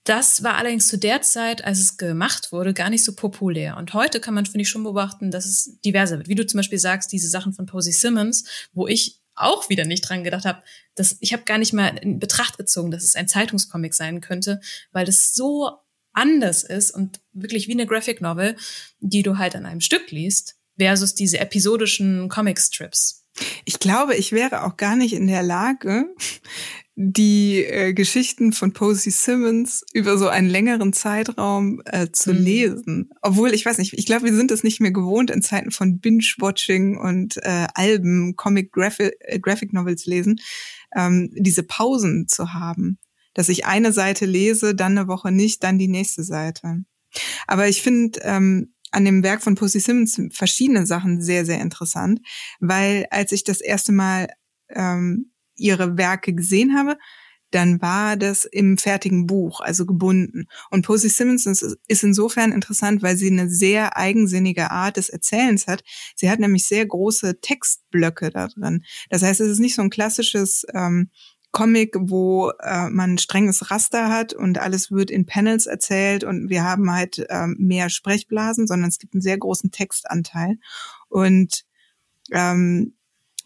das 0.09 0.43
war 0.43 0.55
allerdings 0.55 0.89
zu 0.89 0.99
der 0.99 1.23
Zeit, 1.23 1.65
als 1.65 1.81
es 1.81 1.97
gemacht 1.97 2.53
wurde, 2.53 2.73
gar 2.73 2.91
nicht 2.91 3.05
so 3.05 3.15
populär. 3.15 3.77
Und 3.77 3.93
heute 3.93 4.21
kann 4.21 4.35
man, 4.35 4.47
finde 4.47 4.63
ich, 4.63 4.69
schon 4.69 4.85
beobachten, 4.85 5.31
dass 5.31 5.47
es 5.47 5.81
diverser 5.85 6.19
wird. 6.19 6.29
Wie 6.29 6.35
du 6.35 6.47
zum 6.47 6.59
Beispiel 6.59 6.79
sagst, 6.79 7.13
diese 7.13 7.29
Sachen 7.29 7.53
von 7.53 7.67
Posey 7.67 7.93
Simmons, 7.93 8.45
wo 8.73 8.87
ich 8.87 9.21
auch 9.35 9.69
wieder 9.69 9.85
nicht 9.85 10.09
dran 10.09 10.25
gedacht 10.25 10.45
habe, 10.45 10.63
dass 10.95 11.17
ich 11.21 11.33
habe 11.33 11.43
gar 11.43 11.59
nicht 11.59 11.73
mal 11.73 11.89
in 11.99 12.19
Betracht 12.19 12.57
gezogen, 12.57 12.91
dass 12.91 13.05
es 13.05 13.17
ein 13.17 13.29
Zeitungscomic 13.29 13.95
sein 13.95 14.21
könnte, 14.21 14.61
weil 14.93 15.05
das 15.05 15.35
so 15.35 15.71
anders 16.13 16.63
ist 16.63 16.93
und 16.93 17.21
wirklich 17.33 17.69
wie 17.69 17.73
eine 17.73 17.87
Graphic 17.87 18.21
Novel, 18.21 18.57
die 19.01 19.23
du 19.23 19.37
halt 19.37 19.55
an 19.55 19.67
einem 19.67 19.83
Stück 19.83 20.11
liest, 20.11 20.57
versus 20.79 21.15
diese 21.15 21.39
episodischen 21.39 22.29
Comic-Strips. 22.29 23.25
Ich 23.67 23.79
glaube, 23.79 24.15
ich 24.15 24.33
wäre 24.33 24.65
auch 24.65 24.77
gar 24.77 24.97
nicht 24.97 25.13
in 25.13 25.27
der 25.27 25.43
Lage, 25.43 26.07
die 26.99 27.63
äh, 27.63 27.93
Geschichten 27.93 28.55
von 28.55 28.73
Posey 28.73 29.13
Simmons 29.13 29.85
über 29.93 30.17
so 30.17 30.29
einen 30.29 30.49
längeren 30.49 30.95
Zeitraum 30.95 31.83
äh, 31.85 32.09
zu 32.11 32.33
mhm. 32.33 32.41
lesen. 32.41 33.11
Obwohl, 33.21 33.53
ich 33.53 33.67
weiß 33.67 33.77
nicht, 33.77 33.93
ich 33.93 34.07
glaube, 34.07 34.25
wir 34.25 34.35
sind 34.35 34.51
es 34.51 34.65
nicht 34.65 34.81
mehr 34.81 34.93
gewohnt, 34.93 35.31
in 35.31 35.43
Zeiten 35.43 35.71
von 35.71 36.01
Binge-Watching 36.01 36.97
und 36.97 37.37
äh, 37.45 37.67
Alben, 37.75 38.35
Comic 38.37 38.73
Graphic, 38.73 39.13
äh, 39.21 39.97
lesen, 40.07 40.41
ähm, 40.97 41.31
diese 41.37 41.65
Pausen 41.65 42.29
zu 42.29 42.55
haben. 42.55 42.99
Dass 43.35 43.51
ich 43.51 43.67
eine 43.67 43.93
Seite 43.93 44.25
lese, 44.25 44.75
dann 44.75 44.97
eine 44.97 45.07
Woche 45.07 45.31
nicht, 45.31 45.63
dann 45.63 45.79
die 45.79 45.89
nächste 45.89 46.25
Seite. 46.25 46.85
Aber 47.47 47.69
ich 47.69 47.83
finde, 47.83 48.21
ähm, 48.23 48.73
an 48.91 49.05
dem 49.05 49.23
Werk 49.23 49.43
von 49.43 49.55
Posey 49.55 49.83
Simmons 49.83 50.19
verschiedene 50.33 50.87
Sachen 50.87 51.21
sehr, 51.21 51.45
sehr 51.45 51.61
interessant, 51.61 52.21
weil 52.59 53.07
als 53.11 53.33
ich 53.33 53.45
das 53.45 53.61
erste 53.61 53.93
Mal 53.93 54.29
ähm, 54.71 55.33
ihre 55.57 55.97
Werke 55.97 56.35
gesehen 56.35 56.77
habe, 56.77 56.97
dann 57.51 57.81
war 57.81 58.17
das 58.17 58.45
im 58.45 58.77
fertigen 58.77 59.27
Buch, 59.27 59.61
also 59.61 59.87
gebunden. 59.87 60.47
Und 60.71 60.85
Posey 60.85 61.09
Simmons 61.09 61.47
ist, 61.47 62.03
insofern 62.03 62.53
interessant, 62.53 63.03
weil 63.03 63.17
sie 63.17 63.29
eine 63.29 63.49
sehr 63.49 63.97
eigensinnige 63.97 64.71
Art 64.71 64.97
des 64.97 65.09
Erzählens 65.09 65.67
hat. 65.67 65.85
Sie 66.17 66.29
hat 66.29 66.41
nämlich 66.41 66.67
sehr 66.67 66.85
große 66.85 67.41
Textblöcke 67.41 68.31
da 68.31 68.49
drin. 68.49 68.85
Das 69.11 69.23
heißt, 69.23 69.41
es 69.41 69.49
ist 69.49 69.61
nicht 69.61 69.77
so 69.77 69.83
ein 69.83 69.91
klassisches 69.91 70.67
ähm, 70.75 71.11
Comic, 71.53 71.97
wo 71.99 72.51
äh, 72.61 72.91
man 72.91 73.15
ein 73.15 73.19
strenges 73.19 73.71
Raster 73.71 74.11
hat 74.11 74.35
und 74.35 74.59
alles 74.59 74.91
wird 74.91 75.11
in 75.11 75.25
Panels 75.25 75.67
erzählt 75.67 76.25
und 76.25 76.51
wir 76.51 76.65
haben 76.65 76.93
halt 76.93 77.25
ähm, 77.31 77.57
mehr 77.59 77.89
Sprechblasen, 77.89 78.67
sondern 78.67 78.91
es 78.91 78.99
gibt 78.99 79.15
einen 79.15 79.23
sehr 79.23 79.39
großen 79.39 79.71
Textanteil. 79.71 80.59
Und 81.09 81.65
ähm, 82.33 82.97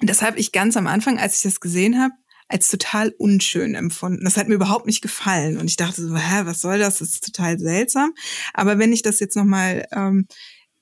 das 0.08 0.22
habe 0.22 0.38
ich 0.38 0.52
ganz 0.52 0.76
am 0.76 0.86
Anfang, 0.86 1.18
als 1.18 1.36
ich 1.36 1.42
das 1.42 1.60
gesehen 1.60 2.00
habe, 2.00 2.14
als 2.48 2.68
total 2.68 3.14
unschön 3.18 3.74
empfunden. 3.74 4.24
Das 4.24 4.36
hat 4.36 4.48
mir 4.48 4.54
überhaupt 4.54 4.86
nicht 4.86 5.02
gefallen. 5.02 5.58
Und 5.58 5.68
ich 5.68 5.76
dachte 5.76 6.06
so, 6.06 6.16
hä, 6.16 6.42
was 6.44 6.60
soll 6.60 6.78
das? 6.78 6.98
Das 6.98 7.10
ist 7.10 7.24
total 7.24 7.58
seltsam. 7.58 8.12
Aber 8.54 8.78
wenn 8.78 8.92
ich 8.92 9.02
das 9.02 9.20
jetzt 9.20 9.36
nochmal 9.36 9.86
ähm, 9.92 10.26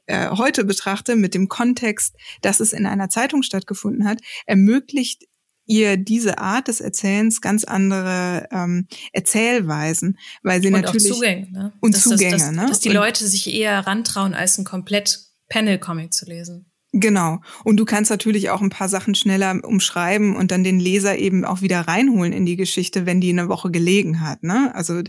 äh, 0.07 0.31
heute 0.31 0.64
betrachte, 0.64 1.14
mit 1.16 1.35
dem 1.35 1.48
Kontext, 1.48 2.16
dass 2.40 2.61
es 2.61 2.72
in 2.72 2.87
einer 2.87 3.11
Zeitung 3.11 3.42
stattgefunden 3.42 4.09
hat, 4.09 4.20
ermöglicht 4.46 5.24
ihr 5.66 5.98
diese 5.98 6.38
Art 6.38 6.68
des 6.68 6.81
Erzählens 6.81 7.42
ganz 7.42 7.64
andere 7.64 8.48
ähm, 8.50 8.88
Erzählweisen, 9.12 10.18
weil 10.42 10.62
sie 10.62 10.68
und 10.68 10.81
natürlich 10.81 11.12
auch 11.12 11.16
Zugänge, 11.16 11.50
ne? 11.52 11.72
und 11.81 11.94
dass, 11.94 12.04
Zugänge, 12.04 12.31
dass, 12.33 12.46
dass, 12.46 12.52
ne? 12.52 12.66
dass 12.66 12.81
die 12.81 12.88
und, 12.88 12.94
Leute 12.94 13.28
sich 13.28 13.52
eher 13.52 13.87
rantrauen, 13.87 14.33
als 14.33 14.57
ein 14.57 14.64
komplett 14.64 15.20
Panel-Comic 15.50 16.14
zu 16.14 16.24
lesen. 16.24 16.72
Genau. 16.92 17.40
Und 17.64 17.77
du 17.77 17.85
kannst 17.85 18.11
natürlich 18.11 18.48
auch 18.48 18.62
ein 18.62 18.70
paar 18.70 18.88
Sachen 18.88 19.14
schneller 19.14 19.61
umschreiben 19.62 20.35
und 20.37 20.51
dann 20.51 20.64
den 20.64 20.81
Leser 20.81 21.18
eben 21.18 21.44
auch 21.44 21.61
wieder 21.61 21.83
reinholen 21.83 22.33
in 22.33 22.46
die 22.46 22.57
Geschichte, 22.57 23.05
wenn 23.05 23.20
die 23.20 23.31
eine 23.31 23.48
Woche 23.48 23.70
gelegen 23.70 24.22
hat. 24.22 24.42
Ne? 24.42 24.74
Also 24.74 25.03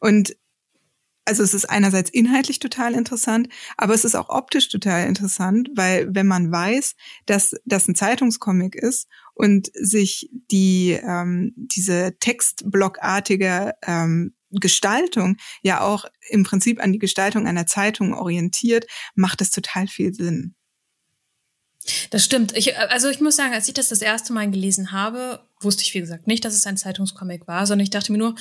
und 0.00 0.36
also 1.26 1.42
es 1.42 1.54
ist 1.54 1.64
einerseits 1.70 2.10
inhaltlich 2.10 2.58
total 2.58 2.92
interessant, 2.92 3.48
aber 3.78 3.94
es 3.94 4.04
ist 4.04 4.14
auch 4.14 4.28
optisch 4.28 4.68
total 4.68 5.06
interessant, 5.06 5.70
weil 5.74 6.14
wenn 6.14 6.26
man 6.26 6.52
weiß, 6.52 6.96
dass 7.24 7.54
das 7.64 7.88
ein 7.88 7.94
Zeitungscomic 7.94 8.74
ist 8.74 9.08
und 9.32 9.70
sich 9.74 10.28
die 10.50 10.90
ähm, 11.02 11.54
diese 11.56 12.16
Textblockartige 12.20 13.72
ähm, 13.86 14.34
Gestaltung 14.50 15.36
ja 15.62 15.80
auch 15.80 16.04
im 16.28 16.44
Prinzip 16.44 16.82
an 16.82 16.92
die 16.92 16.98
Gestaltung 16.98 17.46
einer 17.46 17.66
Zeitung 17.66 18.12
orientiert, 18.12 18.86
macht 19.14 19.40
es 19.40 19.50
total 19.50 19.86
viel 19.86 20.12
Sinn. 20.12 20.54
Das 22.10 22.24
stimmt. 22.24 22.56
Ich, 22.56 22.76
also 22.76 23.08
ich 23.08 23.20
muss 23.20 23.36
sagen, 23.36 23.52
als 23.52 23.68
ich 23.68 23.74
das 23.74 23.88
das 23.88 24.02
erste 24.02 24.32
Mal 24.32 24.50
gelesen 24.50 24.92
habe, 24.92 25.40
wusste 25.60 25.82
ich 25.82 25.94
wie 25.94 26.00
gesagt 26.00 26.26
nicht, 26.26 26.44
dass 26.44 26.54
es 26.54 26.66
ein 26.66 26.76
Zeitungscomic 26.76 27.46
war, 27.46 27.66
sondern 27.66 27.84
ich 27.84 27.90
dachte 27.90 28.12
mir 28.12 28.18
nur, 28.18 28.34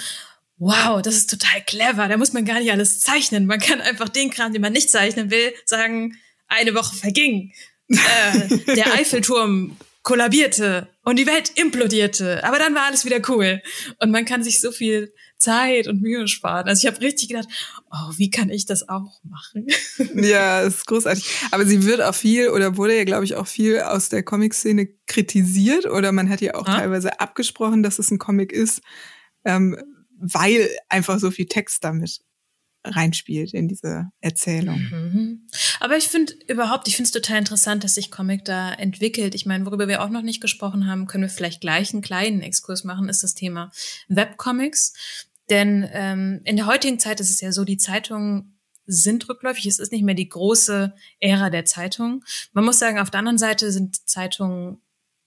wow, 0.58 1.02
das 1.02 1.16
ist 1.16 1.30
total 1.30 1.62
clever. 1.66 2.08
Da 2.08 2.18
muss 2.18 2.34
man 2.34 2.46
gar 2.46 2.60
nicht 2.60 2.72
alles 2.72 3.00
zeichnen. 3.00 3.46
Man 3.46 3.60
kann 3.60 3.82
einfach 3.82 4.10
den 4.10 4.30
Kram, 4.30 4.54
den 4.54 4.62
man 4.62 4.74
nicht 4.74 4.90
zeichnen 4.90 5.32
will, 5.32 5.54
sagen, 5.66 6.18
eine 6.48 6.74
Woche 6.74 6.96
verging. 6.96 7.54
Äh, 7.90 8.58
der 8.76 8.94
Eiffelturm 8.94 9.78
kollabierte 10.04 10.88
und 11.04 11.18
die 11.18 11.28
Welt 11.28 11.52
implodierte. 11.56 12.44
Aber 12.44 12.60
dann 12.60 12.76
war 12.76 12.86
alles 12.86 13.06
wieder 13.06 13.22
cool. 13.30 13.62
Und 14.00 14.12
man 14.12 14.26
kann 14.26 14.44
sich 14.44 14.60
so 14.60 14.72
viel 14.72 15.14
Zeit 15.44 15.88
und 15.88 16.02
Mühe 16.02 16.28
sparen. 16.28 16.68
Also 16.68 16.88
ich 16.88 16.94
habe 16.94 17.02
richtig 17.04 17.30
gedacht, 17.30 17.48
oh, 17.92 18.12
wie 18.18 18.30
kann 18.30 18.50
ich 18.50 18.66
das 18.66 18.88
auch 18.90 19.22
machen? 19.24 19.68
Ja, 20.16 20.62
ist 20.62 20.86
großartig. 20.88 21.26
Aber 21.52 21.66
sie 21.66 21.84
wird 21.84 22.02
auch 22.02 22.16
viel 22.16 22.50
oder 22.50 22.78
wurde 22.78 22.98
ja, 22.98 23.04
glaube 23.04 23.26
ich, 23.26 23.36
auch 23.36 23.48
viel 23.48 23.80
aus 23.82 24.10
der 24.10 24.24
Comic-Szene 24.24 24.88
kritisiert 25.06 25.86
oder 25.86 26.12
man 26.12 26.30
hat 26.30 26.42
ja 26.42 26.56
auch 26.56 26.68
ah? 26.68 26.78
teilweise 26.78 27.20
abgesprochen, 27.20 27.84
dass 27.84 28.00
es 28.00 28.10
ein 28.10 28.20
Comic 28.20 28.52
ist, 28.52 28.82
ähm, 29.46 29.78
weil 30.20 30.70
einfach 30.90 31.20
so 31.20 31.32
viel 31.32 31.46
Text 31.46 31.84
damit 31.84 32.22
reinspielt 32.86 33.54
in 33.54 33.68
diese 33.68 34.10
Erzählung. 34.20 34.80
Mhm. 34.80 35.48
Aber 35.80 35.98
ich 35.98 36.08
finde 36.08 36.34
überhaupt, 36.48 36.88
ich 36.88 36.96
finde 36.96 37.08
es 37.08 37.12
total 37.12 37.40
interessant, 37.40 37.84
dass 37.84 37.96
sich 37.96 38.12
Comic 38.12 38.46
da 38.46 38.74
entwickelt. 38.74 39.36
Ich 39.36 39.46
meine, 39.46 39.66
worüber 39.66 39.88
wir 39.88 40.02
auch 40.02 40.10
noch 40.10 40.22
nicht 40.22 40.42
gesprochen 40.42 40.88
haben, 40.88 41.08
können 41.08 41.24
wir 41.24 41.30
vielleicht 41.30 41.62
gleich 41.62 41.94
einen 41.94 42.02
kleinen 42.02 42.42
Exkurs 42.42 42.84
machen, 42.84 43.10
ist 43.10 43.24
das 43.24 43.36
Thema 43.36 43.72
Webcomics. 44.10 44.94
Denn 45.54 45.88
ähm, 45.94 46.42
in 46.46 46.56
der 46.56 46.66
heutigen 46.66 46.98
Zeit 46.98 47.20
ist 47.20 47.30
es 47.30 47.40
ja 47.40 47.52
so, 47.52 47.64
die 47.64 47.78
Zeitungen 47.78 48.58
sind 48.88 49.30
rückläufig. 49.30 49.68
Es 49.68 49.78
ist 49.78 49.92
nicht 49.92 50.04
mehr 50.04 50.16
die 50.16 50.28
große 50.28 50.96
Ära 51.20 51.52
der 51.52 51.64
Zeitung. 51.64 52.24
Man 52.54 52.66
muss 52.66 52.80
sagen, 52.80 52.98
auf 52.98 53.12
der 53.12 53.20
anderen 53.20 53.38
Seite 53.38 53.72
sind 53.72 54.10
Zeitungen 54.10 54.82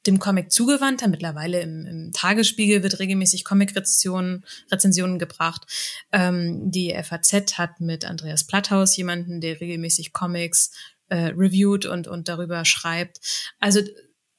dem 0.04 0.18
Comic 0.18 0.50
zugewandter. 0.50 1.06
Mittlerweile 1.06 1.60
im, 1.60 1.86
im 1.86 2.12
Tagesspiegel 2.12 2.82
wird 2.82 2.98
regelmäßig 2.98 3.44
Comic-Rezensionen 3.44 4.44
Rezensionen 4.68 5.20
gebracht. 5.20 5.64
Ähm, 6.10 6.72
die 6.72 6.92
FAZ 7.00 7.56
hat 7.56 7.80
mit 7.80 8.04
Andreas 8.04 8.48
Platthaus 8.48 8.96
jemanden, 8.96 9.40
der 9.40 9.60
regelmäßig 9.60 10.12
Comics 10.12 10.72
äh, 11.06 11.26
reviewt 11.36 11.86
und, 11.86 12.08
und 12.08 12.26
darüber 12.26 12.64
schreibt. 12.64 13.20
Also 13.60 13.80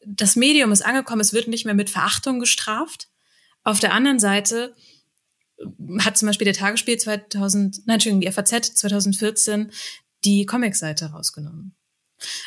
das 0.06 0.36
Medium 0.36 0.74
ist 0.74 0.86
angekommen, 0.86 1.22
es 1.22 1.32
wird 1.32 1.48
nicht 1.48 1.64
mehr 1.64 1.76
mit 1.76 1.90
Verachtung 1.90 2.42
gestraft. 2.42 3.08
Auf 3.64 3.80
der 3.80 3.94
anderen 3.94 4.20
Seite 4.20 4.76
hat 6.00 6.18
zum 6.18 6.28
Beispiel 6.28 6.46
der 6.46 6.54
Tagesspiel 6.54 6.98
2000, 6.98 7.88
nein, 7.88 7.96
Entschuldigung, 7.96 8.22
die 8.22 8.32
FAZ 8.32 8.74
2014 8.76 9.72
die 10.24 10.46
Comicseite 10.46 11.08
rausgenommen. 11.08 11.76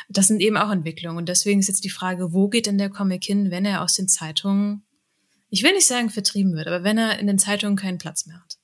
Das 0.09 0.27
sind 0.27 0.41
eben 0.41 0.57
auch 0.57 0.71
Entwicklungen. 0.71 1.19
Und 1.19 1.29
deswegen 1.29 1.61
ist 1.61 1.69
jetzt 1.69 1.85
die 1.85 1.91
Frage, 1.91 2.33
wo 2.33 2.49
geht 2.49 2.67
denn 2.67 2.79
der 2.79 2.91
Comic 2.91 3.25
hin, 3.25 3.51
wenn 3.51 3.65
er 3.65 3.83
aus 3.83 3.95
den 3.95 4.09
Zeitungen, 4.09 4.83
ich 5.49 5.63
will 5.63 5.73
nicht 5.73 5.87
sagen 5.87 6.11
vertrieben 6.11 6.55
wird, 6.55 6.67
aber 6.67 6.85
wenn 6.85 6.99
er 6.99 7.19
in 7.19 7.27
den 7.27 7.39
Zeitungen 7.39 7.77
keinen 7.77 7.99
Platz 7.99 8.27
mehr 8.27 8.41
hat? 8.41 8.59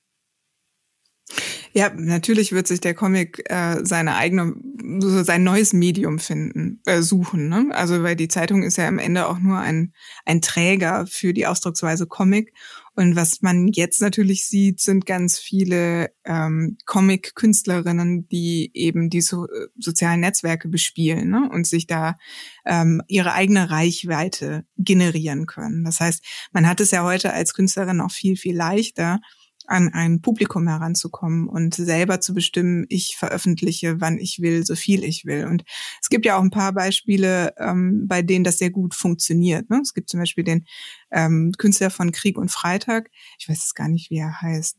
Ja, 1.73 1.93
natürlich 1.95 2.53
wird 2.53 2.67
sich 2.67 2.81
der 2.81 2.95
Comic 2.95 3.51
äh, 3.51 3.85
seine 3.85 4.17
eigene, 4.17 4.55
so 5.01 5.23
sein 5.23 5.45
neues 5.45 5.73
Medium 5.73 6.19
finden, 6.19 6.81
äh, 6.87 7.03
suchen. 7.03 7.49
Ne? 7.49 7.69
Also 7.73 8.03
weil 8.03 8.17
die 8.17 8.29
Zeitung 8.29 8.63
ist 8.63 8.79
ja 8.79 8.89
am 8.89 8.99
Ende 8.99 9.29
auch 9.29 9.39
nur 9.39 9.59
ein, 9.59 9.93
ein 10.25 10.41
Träger 10.41 11.07
für 11.07 11.35
die 11.35 11.47
Ausdrucksweise 11.47 12.07
Comic. 12.07 12.55
Und 12.97 13.15
was 13.15 13.43
man 13.43 13.69
jetzt 13.69 14.01
natürlich 14.01 14.47
sieht, 14.47 14.81
sind 14.81 15.05
ganz 15.05 15.39
viele 15.39 16.11
ähm, 16.25 16.79
Comic-Künstlerinnen, 16.87 18.27
die 18.29 18.71
eben 18.73 19.11
die 19.11 19.21
so, 19.21 19.45
äh, 19.45 19.69
sozialen 19.79 20.21
Netzwerke 20.21 20.69
bespielen 20.69 21.29
ne? 21.29 21.49
und 21.53 21.67
sich 21.67 21.87
da 21.87 22.17
ähm, 22.65 23.03
ihre 23.07 23.35
eigene 23.35 23.71
Reichweite 23.71 24.65
generieren 24.79 25.45
können. 25.45 25.85
Das 25.85 26.01
heißt, 26.01 26.25
man 26.53 26.67
hat 26.67 26.81
es 26.81 26.91
ja 26.91 27.05
heute 27.05 27.35
als 27.35 27.53
Künstlerin 27.53 28.01
auch 28.01 28.11
viel, 28.11 28.37
viel 28.37 28.57
leichter, 28.57 29.21
an 29.67 29.93
ein 29.93 30.21
Publikum 30.21 30.69
heranzukommen 30.69 31.49
und 31.49 31.75
selber 31.75 32.21
zu 32.21 32.35
bestimmen, 32.35 32.87
ich 32.89 33.17
veröffentliche, 33.17 34.01
wann 34.01 34.19
ich 34.19 34.41
will, 34.41 34.65
so 34.65 34.75
viel 34.75 35.05
ich 35.05 35.25
will. 35.25 35.47
Und 35.47 35.65
es 36.01 36.09
gibt 36.09 36.27
ja 36.27 36.37
auch 36.37 36.43
ein 36.43 36.51
paar 36.51 36.73
Beispiele, 36.73 37.55
ähm, 37.59 38.07
bei 38.07 38.23
denen 38.23 38.45
das 38.45 38.59
sehr 38.59 38.71
gut 38.71 38.95
funktioniert. 38.95 39.69
Ne? 39.71 39.81
Es 39.83 39.95
gibt 39.95 40.09
zum 40.09 40.21
Beispiel 40.21 40.45
den 40.45 40.67
ähm, 41.11 41.53
Künstler 41.59 41.91
von 41.91 42.13
Krieg 42.13 42.39
und 42.39 42.51
Freitag. 42.51 43.11
Ich 43.39 43.49
weiß 43.49 43.59
jetzt 43.59 43.75
gar 43.75 43.89
nicht, 43.89 44.11
wie 44.11 44.19
er 44.19 44.41
heißt. 44.41 44.77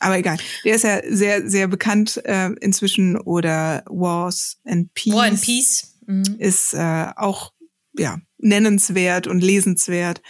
Aber 0.00 0.18
egal. 0.18 0.38
Der 0.64 0.76
ist 0.76 0.84
ja 0.84 1.00
sehr, 1.08 1.48
sehr 1.48 1.66
bekannt 1.66 2.20
äh, 2.24 2.50
inzwischen. 2.60 3.18
Oder 3.18 3.84
Wars 3.88 4.60
and 4.64 4.92
Peace. 4.94 5.14
War 5.14 5.24
and 5.24 5.40
Peace. 5.40 5.98
Mhm. 6.06 6.36
Ist 6.38 6.74
äh, 6.74 7.06
auch 7.16 7.52
ja 7.96 8.18
nennenswert 8.38 9.26
und 9.26 9.40
lesenswert. 9.40 10.22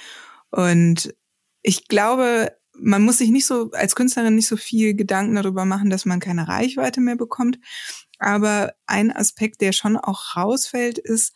Und 0.50 1.14
ich 1.62 1.88
glaube, 1.88 2.52
man 2.80 3.02
muss 3.02 3.18
sich 3.18 3.30
nicht 3.30 3.46
so 3.46 3.70
als 3.72 3.94
Künstlerin 3.94 4.34
nicht 4.34 4.48
so 4.48 4.56
viel 4.56 4.94
Gedanken 4.94 5.34
darüber 5.36 5.64
machen, 5.64 5.90
dass 5.90 6.04
man 6.04 6.20
keine 6.20 6.48
Reichweite 6.48 7.00
mehr 7.00 7.16
bekommt. 7.16 7.58
Aber 8.18 8.74
ein 8.86 9.14
Aspekt, 9.14 9.60
der 9.60 9.72
schon 9.72 9.96
auch 9.96 10.36
rausfällt, 10.36 10.98
ist, 10.98 11.34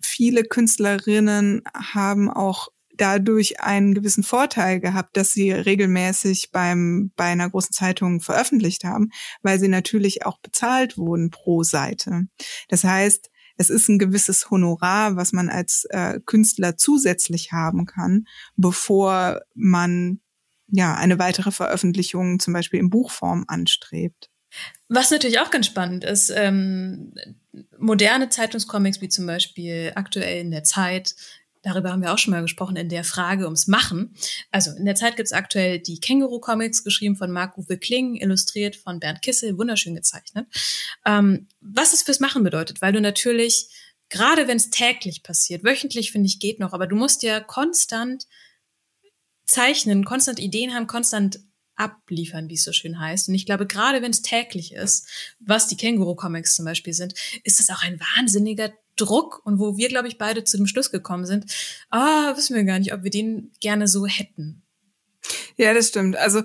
viele 0.00 0.44
Künstlerinnen 0.44 1.62
haben 1.74 2.30
auch 2.30 2.68
dadurch 2.96 3.60
einen 3.60 3.94
gewissen 3.94 4.22
Vorteil 4.22 4.80
gehabt, 4.80 5.16
dass 5.16 5.32
sie 5.32 5.50
regelmäßig 5.50 6.50
beim, 6.52 7.10
bei 7.16 7.24
einer 7.24 7.50
großen 7.50 7.72
Zeitung 7.72 8.20
veröffentlicht 8.20 8.84
haben, 8.84 9.10
weil 9.42 9.58
sie 9.58 9.68
natürlich 9.68 10.26
auch 10.26 10.38
bezahlt 10.38 10.96
wurden 10.96 11.30
pro 11.30 11.62
Seite. 11.64 12.28
Das 12.68 12.84
heißt, 12.84 13.30
es 13.56 13.70
ist 13.70 13.88
ein 13.88 13.98
gewisses 13.98 14.50
Honorar, 14.50 15.16
was 15.16 15.32
man 15.32 15.48
als 15.48 15.86
äh, 15.90 16.20
Künstler 16.24 16.76
zusätzlich 16.76 17.52
haben 17.52 17.86
kann, 17.86 18.26
bevor 18.56 19.40
man 19.54 20.20
ja, 20.68 20.94
eine 20.94 21.18
weitere 21.18 21.50
Veröffentlichung 21.50 22.40
zum 22.40 22.52
Beispiel 22.52 22.80
in 22.80 22.90
Buchform 22.90 23.44
anstrebt. 23.48 24.30
Was 24.88 25.10
natürlich 25.10 25.40
auch 25.40 25.50
ganz 25.50 25.66
spannend 25.66 26.04
ist, 26.04 26.30
ähm, 26.30 27.14
moderne 27.78 28.28
Zeitungscomics 28.28 29.00
wie 29.00 29.08
zum 29.08 29.26
Beispiel 29.26 29.92
aktuell 29.94 30.40
in 30.40 30.50
der 30.50 30.64
Zeit, 30.64 31.14
darüber 31.62 31.90
haben 31.90 32.02
wir 32.02 32.12
auch 32.12 32.18
schon 32.18 32.32
mal 32.32 32.42
gesprochen, 32.42 32.76
in 32.76 32.88
der 32.88 33.04
Frage 33.04 33.44
ums 33.44 33.66
Machen. 33.66 34.14
Also 34.52 34.70
in 34.72 34.84
der 34.84 34.94
Zeit 34.94 35.16
gibt 35.16 35.26
es 35.26 35.32
aktuell 35.32 35.78
die 35.78 35.98
Känguru-Comics, 35.98 36.84
geschrieben 36.84 37.16
von 37.16 37.30
Marc-Uwe 37.30 37.78
Kling, 37.78 38.16
illustriert 38.16 38.76
von 38.76 39.00
Bernd 39.00 39.22
Kissel, 39.22 39.58
wunderschön 39.58 39.94
gezeichnet. 39.94 40.46
Ähm, 41.04 41.48
was 41.60 41.92
es 41.92 42.02
fürs 42.02 42.20
Machen 42.20 42.44
bedeutet, 42.44 42.82
weil 42.82 42.92
du 42.92 43.00
natürlich, 43.00 43.70
gerade 44.10 44.46
wenn 44.46 44.58
es 44.58 44.70
täglich 44.70 45.22
passiert, 45.22 45.64
wöchentlich 45.64 46.12
finde 46.12 46.28
ich 46.28 46.38
geht 46.38 46.60
noch, 46.60 46.72
aber 46.72 46.86
du 46.86 46.96
musst 46.96 47.22
ja 47.22 47.40
konstant 47.40 48.26
zeichnen, 49.46 50.04
konstant 50.04 50.38
Ideen 50.38 50.74
haben, 50.74 50.86
konstant 50.86 51.40
abliefern, 51.76 52.48
wie 52.48 52.54
es 52.54 52.64
so 52.64 52.72
schön 52.72 53.00
heißt. 53.00 53.28
Und 53.28 53.34
ich 53.34 53.46
glaube, 53.46 53.66
gerade 53.66 54.02
wenn 54.02 54.10
es 54.10 54.22
täglich 54.22 54.72
ist, 54.72 55.08
was 55.40 55.66
die 55.66 55.76
Känguru-Comics 55.76 56.54
zum 56.54 56.64
Beispiel 56.64 56.92
sind, 56.92 57.14
ist 57.42 57.58
das 57.58 57.70
auch 57.70 57.82
ein 57.82 58.00
wahnsinniger 58.16 58.72
Druck 58.96 59.44
und 59.44 59.58
wo 59.58 59.76
wir, 59.76 59.88
glaube 59.88 60.08
ich, 60.08 60.18
beide 60.18 60.44
zu 60.44 60.56
dem 60.56 60.66
Schluss 60.66 60.90
gekommen 60.90 61.26
sind, 61.26 61.46
ah, 61.90 62.36
wissen 62.36 62.54
wir 62.54 62.64
gar 62.64 62.78
nicht, 62.78 62.92
ob 62.94 63.02
wir 63.02 63.10
den 63.10 63.50
gerne 63.60 63.88
so 63.88 64.06
hätten. 64.06 64.62
Ja, 65.56 65.74
das 65.74 65.88
stimmt. 65.88 66.16
Also 66.16 66.42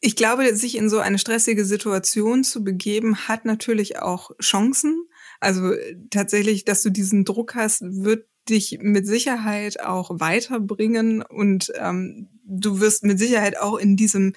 ich 0.00 0.16
glaube, 0.16 0.54
sich 0.54 0.76
in 0.76 0.90
so 0.90 0.98
eine 0.98 1.18
stressige 1.18 1.64
Situation 1.64 2.44
zu 2.44 2.62
begeben, 2.62 3.28
hat 3.28 3.44
natürlich 3.44 3.98
auch 3.98 4.30
Chancen. 4.40 5.06
Also 5.40 5.72
tatsächlich, 6.10 6.64
dass 6.64 6.82
du 6.82 6.90
diesen 6.90 7.24
Druck 7.24 7.54
hast, 7.54 7.82
wird 7.82 8.26
dich 8.48 8.78
mit 8.80 9.06
Sicherheit 9.06 9.80
auch 9.80 10.20
weiterbringen 10.20 11.22
und 11.22 11.72
ähm, 11.76 12.28
du 12.44 12.80
wirst 12.80 13.04
mit 13.04 13.18
Sicherheit 13.18 13.58
auch 13.58 13.78
in 13.78 13.96
diesem 13.96 14.34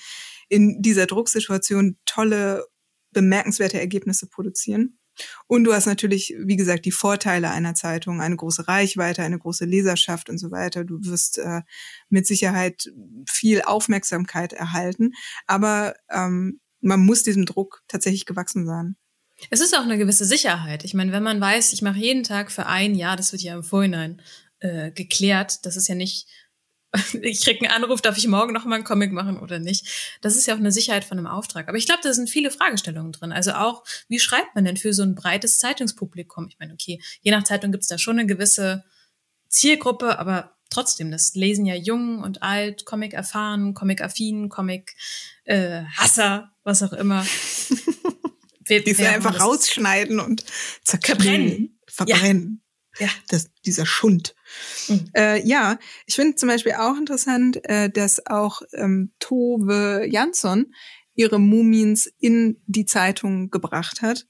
in 0.48 0.82
dieser 0.82 1.08
Drucksituation 1.08 1.98
tolle 2.06 2.66
bemerkenswerte 3.12 3.80
Ergebnisse 3.80 4.28
produzieren. 4.28 5.00
Und 5.48 5.64
du 5.64 5.74
hast 5.74 5.86
natürlich, 5.86 6.36
wie 6.38 6.58
gesagt, 6.58 6.86
die 6.86 6.92
Vorteile 6.92 7.50
einer 7.50 7.74
Zeitung, 7.74 8.22
eine 8.22 8.36
große 8.36 8.68
Reichweite, 8.68 9.24
eine 9.24 9.40
große 9.40 9.66
Leserschaft 9.66 10.30
und 10.30 10.38
so 10.38 10.52
weiter. 10.52 10.84
Du 10.84 11.00
wirst 11.06 11.38
äh, 11.38 11.62
mit 12.10 12.28
Sicherheit 12.28 12.92
viel 13.28 13.62
Aufmerksamkeit 13.62 14.54
erhalten, 14.54 15.14
aber 15.48 15.96
ähm, 16.10 16.60
man 16.82 17.00
muss 17.00 17.24
diesem 17.24 17.46
Druck 17.46 17.82
tatsächlich 17.88 18.26
gewachsen 18.26 18.66
sein. 18.66 18.98
Es 19.50 19.60
ist 19.62 19.76
auch 19.76 19.84
eine 19.84 19.98
gewisse 19.98 20.26
Sicherheit. 20.26 20.84
Ich 20.84 20.94
meine, 20.94 21.12
wenn 21.12 21.24
man 21.24 21.42
weiß, 21.42 21.74
ich 21.74 21.82
mache 21.82 22.00
jeden 22.00 22.24
Tag 22.24 22.52
für 22.52 22.66
ein 22.66 22.96
Jahr, 22.96 23.18
das 23.18 23.32
wird 23.32 23.42
ja 23.42 23.54
im 23.54 23.64
Vorhinein 23.64 24.22
äh, 24.60 24.92
geklärt, 24.92 25.66
das 25.66 25.76
ist 25.76 25.88
ja 25.88 25.96
nicht, 25.96 26.28
ich 27.22 27.42
krieg 27.42 27.62
einen 27.62 27.72
Anruf, 27.72 28.02
darf 28.02 28.18
ich 28.18 28.28
morgen 28.28 28.54
noch 28.54 28.66
mal 28.66 28.76
einen 28.76 28.84
Comic 28.84 29.12
machen 29.12 29.40
oder 29.40 29.60
nicht? 29.60 30.18
Das 30.22 30.36
ist 30.36 30.48
ja 30.48 30.56
auch 30.56 30.60
eine 30.60 30.72
Sicherheit 30.72 31.04
von 31.04 31.18
einem 31.18 31.28
Auftrag. 31.28 31.68
Aber 31.68 31.78
ich 31.78 31.86
glaube, 31.86 32.02
da 32.04 32.14
sind 32.14 32.30
viele 32.30 32.52
Fragestellungen 32.52 33.12
drin. 33.12 33.32
Also 33.32 33.52
auch, 33.52 33.84
wie 34.08 34.20
schreibt 34.20 34.56
man 34.56 34.66
denn 34.66 34.78
für 34.78 34.94
so 34.94 35.04
ein 35.04 35.16
breites 35.16 35.60
Zeitungspublikum? 35.60 36.48
Ich 36.48 36.58
meine, 36.60 36.74
okay, 36.74 37.02
je 37.22 37.32
nach 37.32 37.44
Zeitung 37.44 37.72
gibt 37.72 37.84
es 37.84 37.90
da 37.90 37.98
schon 37.98 38.20
eine 38.20 38.28
gewisse 38.28 38.86
Zielgruppe, 39.50 40.18
aber 40.20 40.56
trotzdem, 40.70 41.12
das 41.12 41.36
lesen 41.36 41.66
ja 41.66 41.76
jung 41.76 42.22
und 42.22 42.42
alt, 42.42 42.86
Comic 42.86 43.14
erfahren, 43.14 43.74
Comic 43.74 44.02
affin, 44.02 44.50
Comic 44.50 44.96
äh, 45.44 45.84
Hasser, 45.98 46.52
was 46.64 46.84
auch 46.84 46.94
immer. 46.94 47.26
Wir, 48.66 48.84
die 48.84 48.94
sie 48.94 49.06
einfach 49.06 49.40
rausschneiden 49.40 50.20
und 50.20 50.46
zerkrennen, 50.84 51.80
verbrennen. 51.88 52.64
Ja. 53.00 53.08
ja. 53.08 53.12
Das, 53.30 53.50
dieser 53.66 53.86
Schund. 53.86 54.36
Mhm. 54.88 55.10
Äh, 55.16 55.48
ja, 55.48 55.78
ich 56.06 56.16
finde 56.16 56.36
zum 56.36 56.50
Beispiel 56.50 56.74
auch 56.74 56.98
interessant, 56.98 57.64
äh, 57.66 57.90
dass 57.90 58.26
auch 58.26 58.62
ähm, 58.74 59.12
Tove 59.20 60.06
Jansson 60.10 60.74
ihre 61.14 61.40
Mumiens 61.40 62.12
in 62.20 62.62
die 62.66 62.86
Zeitung 62.86 63.50
gebracht 63.50 64.02
hat 64.02 64.26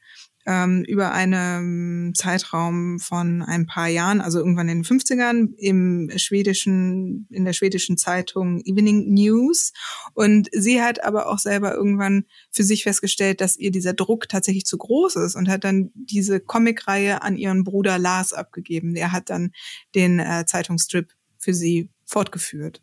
ähm, 0.45 0.83
über 0.83 1.11
einen 1.11 2.13
Zeitraum 2.13 2.99
von 2.99 3.41
ein 3.41 3.65
paar 3.65 3.87
Jahren, 3.87 4.21
also 4.21 4.39
irgendwann 4.39 4.69
in 4.69 4.83
den 4.83 4.85
50ern, 4.85 5.53
im 5.57 6.11
schwedischen, 6.17 7.27
in 7.31 7.45
der 7.45 7.53
schwedischen 7.53 7.97
Zeitung 7.97 8.61
Evening 8.61 9.13
News. 9.13 9.73
Und 10.13 10.49
sie 10.51 10.81
hat 10.81 11.03
aber 11.03 11.27
auch 11.27 11.39
selber 11.39 11.73
irgendwann 11.73 12.25
für 12.51 12.63
sich 12.63 12.83
festgestellt, 12.83 13.41
dass 13.41 13.57
ihr 13.57 13.71
dieser 13.71 13.93
Druck 13.93 14.29
tatsächlich 14.29 14.65
zu 14.65 14.77
groß 14.77 15.15
ist 15.17 15.35
und 15.35 15.49
hat 15.49 15.63
dann 15.63 15.91
diese 15.95 16.39
Comicreihe 16.39 17.21
an 17.21 17.37
ihren 17.37 17.63
Bruder 17.63 17.97
Lars 17.97 18.33
abgegeben. 18.33 18.93
Der 18.93 19.11
hat 19.11 19.29
dann 19.29 19.51
den 19.95 20.19
äh, 20.19 20.45
Zeitungsstrip 20.45 21.11
für 21.37 21.53
sie 21.53 21.89
fortgeführt. 22.05 22.81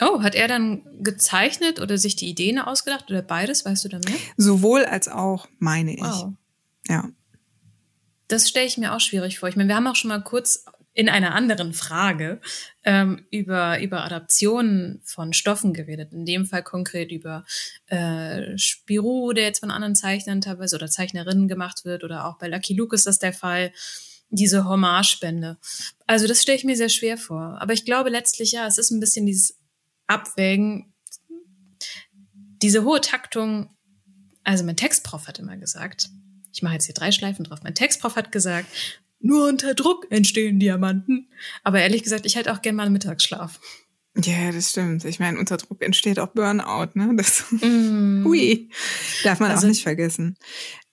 Oh, 0.00 0.22
hat 0.22 0.34
er 0.34 0.48
dann 0.48 0.82
gezeichnet 1.02 1.78
oder 1.78 1.98
sich 1.98 2.16
die 2.16 2.28
Ideen 2.28 2.58
ausgedacht 2.58 3.10
oder 3.10 3.20
beides? 3.20 3.66
Weißt 3.66 3.84
du 3.84 3.88
da 3.88 3.98
mehr? 3.98 4.16
Sowohl 4.36 4.84
als 4.86 5.08
auch, 5.08 5.46
meine 5.58 5.94
ich. 5.94 6.00
Wow. 6.00 6.32
Ja. 6.90 7.08
Das 8.26 8.48
stelle 8.48 8.66
ich 8.66 8.78
mir 8.78 8.94
auch 8.94 9.00
schwierig 9.00 9.38
vor. 9.38 9.48
Ich 9.48 9.56
meine, 9.56 9.68
wir 9.68 9.76
haben 9.76 9.86
auch 9.86 9.96
schon 9.96 10.08
mal 10.08 10.22
kurz 10.22 10.64
in 10.92 11.08
einer 11.08 11.34
anderen 11.34 11.72
Frage 11.72 12.40
ähm, 12.82 13.24
über, 13.30 13.80
über 13.80 14.04
Adaptionen 14.04 15.00
von 15.04 15.32
Stoffen 15.32 15.72
geredet. 15.72 16.12
In 16.12 16.26
dem 16.26 16.46
Fall 16.46 16.64
konkret 16.64 17.12
über 17.12 17.44
äh, 17.86 18.58
Spirou, 18.58 19.32
der 19.32 19.44
jetzt 19.44 19.60
von 19.60 19.70
anderen 19.70 19.94
Zeichnern 19.94 20.40
teilweise 20.40 20.76
oder 20.76 20.88
Zeichnerinnen 20.88 21.46
gemacht 21.46 21.84
wird, 21.84 22.02
oder 22.02 22.26
auch 22.26 22.38
bei 22.38 22.48
Lucky 22.48 22.74
Luke 22.74 22.94
ist 22.94 23.06
das 23.06 23.20
der 23.20 23.32
Fall. 23.32 23.72
Diese 24.30 24.64
Hommagespende. 24.64 25.58
Also 26.06 26.26
das 26.26 26.42
stelle 26.42 26.58
ich 26.58 26.64
mir 26.64 26.76
sehr 26.76 26.88
schwer 26.88 27.18
vor. 27.18 27.58
Aber 27.60 27.72
ich 27.72 27.84
glaube 27.84 28.10
letztlich, 28.10 28.52
ja, 28.52 28.66
es 28.66 28.78
ist 28.78 28.90
ein 28.90 29.00
bisschen 29.00 29.26
dieses 29.26 29.58
Abwägen, 30.06 30.92
diese 32.62 32.84
hohe 32.84 33.00
Taktung. 33.00 33.70
Also 34.44 34.64
mein 34.64 34.76
Textprof 34.76 35.28
hat 35.28 35.38
immer 35.38 35.56
gesagt, 35.56 36.10
ich 36.52 36.62
mache 36.62 36.74
jetzt 36.74 36.86
hier 36.86 36.94
drei 36.94 37.12
Schleifen 37.12 37.44
drauf. 37.44 37.60
Mein 37.62 37.74
Textprof 37.74 38.16
hat 38.16 38.32
gesagt, 38.32 38.68
nur 39.20 39.48
unter 39.48 39.74
Druck 39.74 40.06
entstehen 40.10 40.58
Diamanten. 40.58 41.28
Aber 41.62 41.80
ehrlich 41.80 42.02
gesagt, 42.02 42.26
ich 42.26 42.36
hätte 42.36 42.52
auch 42.52 42.62
gerne 42.62 42.76
mal 42.76 42.84
einen 42.84 42.92
Mittagsschlaf. 42.92 43.60
Ja, 44.16 44.50
das 44.50 44.70
stimmt. 44.70 45.04
Ich 45.04 45.20
meine, 45.20 45.38
unter 45.38 45.56
Druck 45.56 45.82
entsteht 45.82 46.18
auch 46.18 46.28
Burnout, 46.28 46.90
ne? 46.94 47.12
Das, 47.14 47.44
mm. 47.50 48.24
hui, 48.26 48.70
darf 49.22 49.38
man 49.40 49.50
also, 49.50 49.66
auch 49.66 49.68
nicht 49.68 49.82
vergessen. 49.82 50.36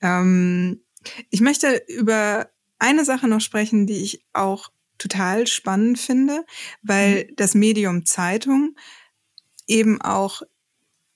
Ähm, 0.02 0.82
ich 1.30 1.42
möchte 1.42 1.82
über 1.88 2.50
eine 2.80 3.06
Sache 3.06 3.28
noch 3.28 3.42
sprechen, 3.42 3.88
die 3.88 4.04
ich 4.04 4.24
auch 4.34 4.70
total 4.98 5.48
spannend 5.48 6.00
finde, 6.00 6.46
weil 6.84 7.26
mhm. 7.26 7.36
das 7.38 7.56
Medium 7.56 8.06
Zeitung 8.06 8.76
eben 9.68 10.02
auch 10.02 10.42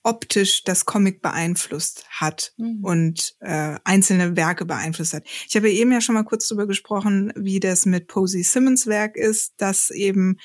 optisch 0.02 0.64
das 0.64 0.84
Comic 0.84 1.22
beeinflusst 1.22 2.04
hat 2.08 2.52
mhm. 2.56 2.80
und 2.82 3.34
äh, 3.40 3.76
einzelne 3.84 4.36
Werke 4.36 4.64
beeinflusst 4.64 5.14
hat. 5.14 5.24
Ich 5.48 5.56
habe 5.56 5.70
eben 5.70 5.92
ja 5.92 6.00
schon 6.00 6.14
mal 6.14 6.24
kurz 6.24 6.48
darüber 6.48 6.66
gesprochen, 6.66 7.32
wie 7.36 7.60
das 7.60 7.86
mit 7.86 8.08
Posey 8.08 8.42
Simmons 8.42 8.86
Werk 8.86 9.16
ist, 9.16 9.54
dass 9.58 9.90
eben 9.90 10.38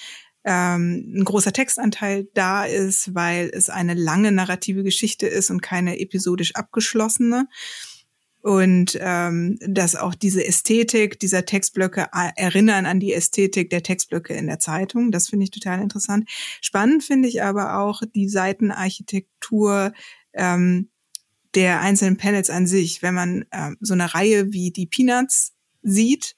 ähm, 0.45 1.13
ein 1.15 1.23
großer 1.25 1.51
Textanteil 1.51 2.29
da 2.33 2.65
ist, 2.65 3.13
weil 3.13 3.49
es 3.53 3.69
eine 3.69 3.95
lange 3.95 4.31
narrative 4.31 4.83
Geschichte 4.83 5.27
ist 5.27 5.49
und 5.49 5.61
keine 5.61 5.99
episodisch 5.99 6.55
abgeschlossene 6.55 7.47
und 8.41 8.97
ähm, 9.01 9.57
dass 9.61 9.95
auch 9.95 10.15
diese 10.15 10.45
Ästhetik 10.45 11.19
dieser 11.19 11.45
Textblöcke 11.45 12.07
erinnern 12.35 12.85
an 12.85 12.99
die 12.99 13.13
Ästhetik 13.13 13.69
der 13.69 13.83
Textblöcke 13.83 14.33
in 14.33 14.47
der 14.47 14.59
Zeitung. 14.59 15.11
Das 15.11 15.27
finde 15.27 15.45
ich 15.45 15.51
total 15.51 15.81
interessant. 15.81 16.29
Spannend 16.61 17.03
finde 17.03 17.27
ich 17.27 17.43
aber 17.43 17.79
auch 17.79 18.01
die 18.15 18.29
Seitenarchitektur 18.29 19.91
ähm, 20.33 20.89
der 21.55 21.81
einzelnen 21.81 22.17
Panels 22.17 22.49
an 22.49 22.67
sich. 22.67 23.01
Wenn 23.01 23.15
man 23.15 23.45
ähm, 23.51 23.77
so 23.81 23.93
eine 23.93 24.13
Reihe 24.13 24.53
wie 24.53 24.71
die 24.71 24.85
Peanuts 24.85 25.53
sieht, 25.81 26.35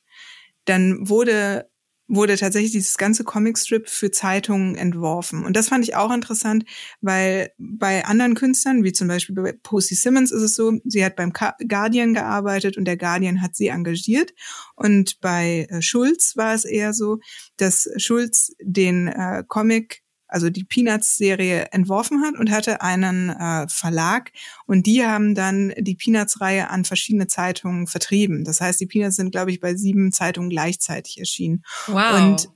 dann 0.66 1.10
wurde 1.10 1.70
wurde 2.10 2.36
tatsächlich 2.36 2.72
dieses 2.72 2.98
ganze 2.98 3.24
Comicstrip 3.24 3.88
für 3.88 4.10
Zeitungen 4.12 4.76
entworfen. 4.76 5.46
Und 5.46 5.56
das 5.56 5.70
fand 5.70 5.84
ich 5.88 5.96
auch 5.96 6.12
interessant, 6.12 6.66
weil 7.02 7.52
bei 7.60 8.04
anderen 8.04 8.34
Künstlern, 8.34 8.84
wie 8.84 8.92
zum 8.92 9.08
Beispiel 9.08 9.36
bei 9.36 9.54
Posey 9.54 9.96
Simmons 9.96 10.32
ist 10.32 10.42
es 10.42 10.56
so, 10.56 10.74
sie 10.84 11.06
hat 11.06 11.16
beim 11.16 11.32
Guardian 11.32 12.16
gearbeitet 12.16 12.78
und 12.78 12.86
der 12.86 12.98
Guardian 12.98 13.42
hat 13.42 13.56
sie 13.56 13.68
engagiert. 13.68 14.34
Und 14.76 15.22
bei 15.22 15.68
äh, 15.70 15.82
Schulz 15.82 16.36
war 16.36 16.56
es 16.56 16.66
eher 16.66 16.94
so, 16.94 17.20
dass 17.58 17.88
Schulz 17.98 18.54
den 18.60 19.08
äh, 19.08 19.44
Comic 19.48 20.02
also 20.30 20.50
die 20.50 20.64
Peanuts-Serie 20.64 21.68
entworfen 21.72 22.22
hat 22.24 22.36
und 22.40 22.52
hatte 22.52 22.82
einen 22.82 23.30
äh, 23.30 23.68
Verlag 23.68 24.32
und 24.66 24.86
die 24.86 25.06
haben 25.06 25.36
dann 25.36 25.74
die 25.78 25.96
Peanuts-Reihe 25.96 26.70
an 26.70 26.86
verschiedene 26.86 27.28
Zeitungen 27.28 27.88
vertrieben. 27.88 28.46
Das 28.46 28.62
heißt, 28.62 28.80
die 28.80 28.86
Peanuts 28.86 29.18
sind, 29.18 29.32
glaube 29.32 29.52
ich, 29.52 29.60
bei 29.60 29.76
sieben 29.76 30.12
Zeitungen 30.12 30.50
gleichzeitig 30.50 31.20
erschienen. 31.20 31.64
Wow. 31.88 32.22
Und 32.22 32.50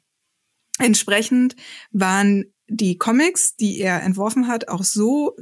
entsprechend 0.80 1.56
waren 1.92 2.46
die 2.68 2.98
Comics, 2.98 3.56
die 3.56 3.80
er 3.80 4.04
entworfen 4.04 4.48
hat, 4.48 4.68
auch 4.68 4.84
so 4.84 5.36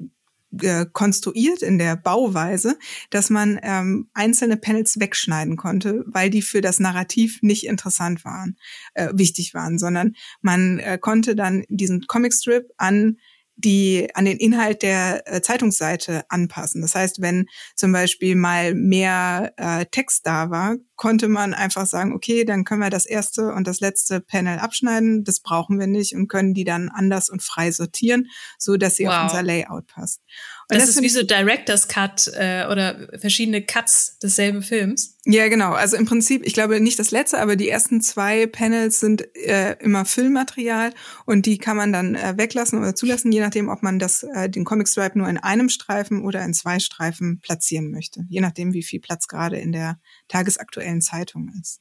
äh, 0.59 0.85
konstruiert 0.91 1.61
in 1.61 1.77
der 1.77 1.95
Bauweise, 1.95 2.77
dass 3.09 3.29
man 3.29 3.59
ähm, 3.63 4.09
einzelne 4.13 4.57
Panels 4.57 4.99
wegschneiden 4.99 5.57
konnte, 5.57 6.03
weil 6.07 6.29
die 6.29 6.41
für 6.41 6.61
das 6.61 6.79
Narrativ 6.79 7.39
nicht 7.41 7.65
interessant 7.65 8.25
waren, 8.25 8.57
äh, 8.93 9.09
wichtig 9.13 9.53
waren, 9.53 9.79
sondern 9.79 10.13
man 10.41 10.79
äh, 10.79 10.97
konnte 10.99 11.35
dann 11.35 11.63
diesen 11.69 12.07
Comicstrip 12.07 12.69
an 12.77 13.17
die 13.55 14.09
an 14.13 14.25
den 14.25 14.37
Inhalt 14.37 14.81
der 14.81 15.23
äh, 15.25 15.41
Zeitungsseite 15.41 16.23
anpassen. 16.29 16.81
Das 16.81 16.95
heißt, 16.95 17.21
wenn 17.21 17.45
zum 17.75 17.91
Beispiel 17.91 18.35
mal 18.35 18.73
mehr 18.73 19.53
äh, 19.57 19.85
Text 19.85 20.25
da 20.25 20.49
war, 20.49 20.77
konnte 21.01 21.29
man 21.29 21.55
einfach 21.55 21.87
sagen, 21.87 22.13
okay, 22.13 22.45
dann 22.45 22.63
können 22.63 22.81
wir 22.81 22.91
das 22.91 23.07
erste 23.07 23.53
und 23.53 23.65
das 23.65 23.79
letzte 23.79 24.19
Panel 24.19 24.59
abschneiden. 24.59 25.23
Das 25.23 25.39
brauchen 25.39 25.79
wir 25.79 25.87
nicht 25.87 26.13
und 26.13 26.27
können 26.27 26.53
die 26.53 26.63
dann 26.63 26.89
anders 26.89 27.31
und 27.31 27.41
frei 27.41 27.71
sortieren, 27.71 28.27
so 28.59 28.77
dass 28.77 28.97
sie 28.97 29.05
wow. 29.05 29.13
auf 29.13 29.23
unser 29.23 29.41
Layout 29.41 29.87
passt. 29.87 30.21
Das, 30.67 30.77
das, 30.77 30.89
ist 30.89 31.01
wie 31.01 31.09
so 31.09 31.23
Director's 31.23 31.87
Cut 31.87 32.31
äh, 32.35 32.67
oder 32.71 33.09
verschiedene 33.19 33.63
Cuts 33.65 34.19
desselben 34.19 34.61
Films. 34.61 35.17
Ja, 35.25 35.49
genau. 35.49 35.73
Also 35.73 35.97
im 35.97 36.05
Prinzip, 36.05 36.45
ich 36.45 36.53
glaube 36.53 36.79
nicht 36.79 36.97
das 36.97 37.11
letzte, 37.11 37.39
aber 37.39 37.55
die 37.55 37.69
ersten 37.69 38.01
zwei 38.01 38.47
Panels 38.47 38.99
sind 38.99 39.23
äh, 39.35 39.75
immer 39.79 40.05
Filmmaterial 40.05 40.93
und 41.25 41.45
die 41.45 41.57
kann 41.57 41.77
man 41.77 41.91
dann 41.91 42.15
äh, 42.15 42.35
weglassen 42.37 42.79
oder 42.79 42.95
zulassen, 42.95 43.31
je 43.31 43.39
nachdem, 43.39 43.69
ob 43.69 43.83
man 43.83 43.99
das 43.99 44.23
äh, 44.23 44.49
den 44.49 44.65
Comic 44.65 44.87
Stripe 44.87 45.17
nur 45.17 45.27
in 45.27 45.37
einem 45.37 45.69
Streifen 45.69 46.23
oder 46.23 46.43
in 46.43 46.53
zwei 46.53 46.79
Streifen 46.79 47.39
platzieren 47.41 47.91
möchte. 47.91 48.25
Je 48.29 48.41
nachdem, 48.41 48.73
wie 48.73 48.83
viel 48.83 48.99
Platz 48.99 49.27
gerade 49.27 49.57
in 49.57 49.71
der 49.71 49.99
tagesaktuellen 50.27 50.90
Zeitung 50.99 51.49
ist. 51.61 51.79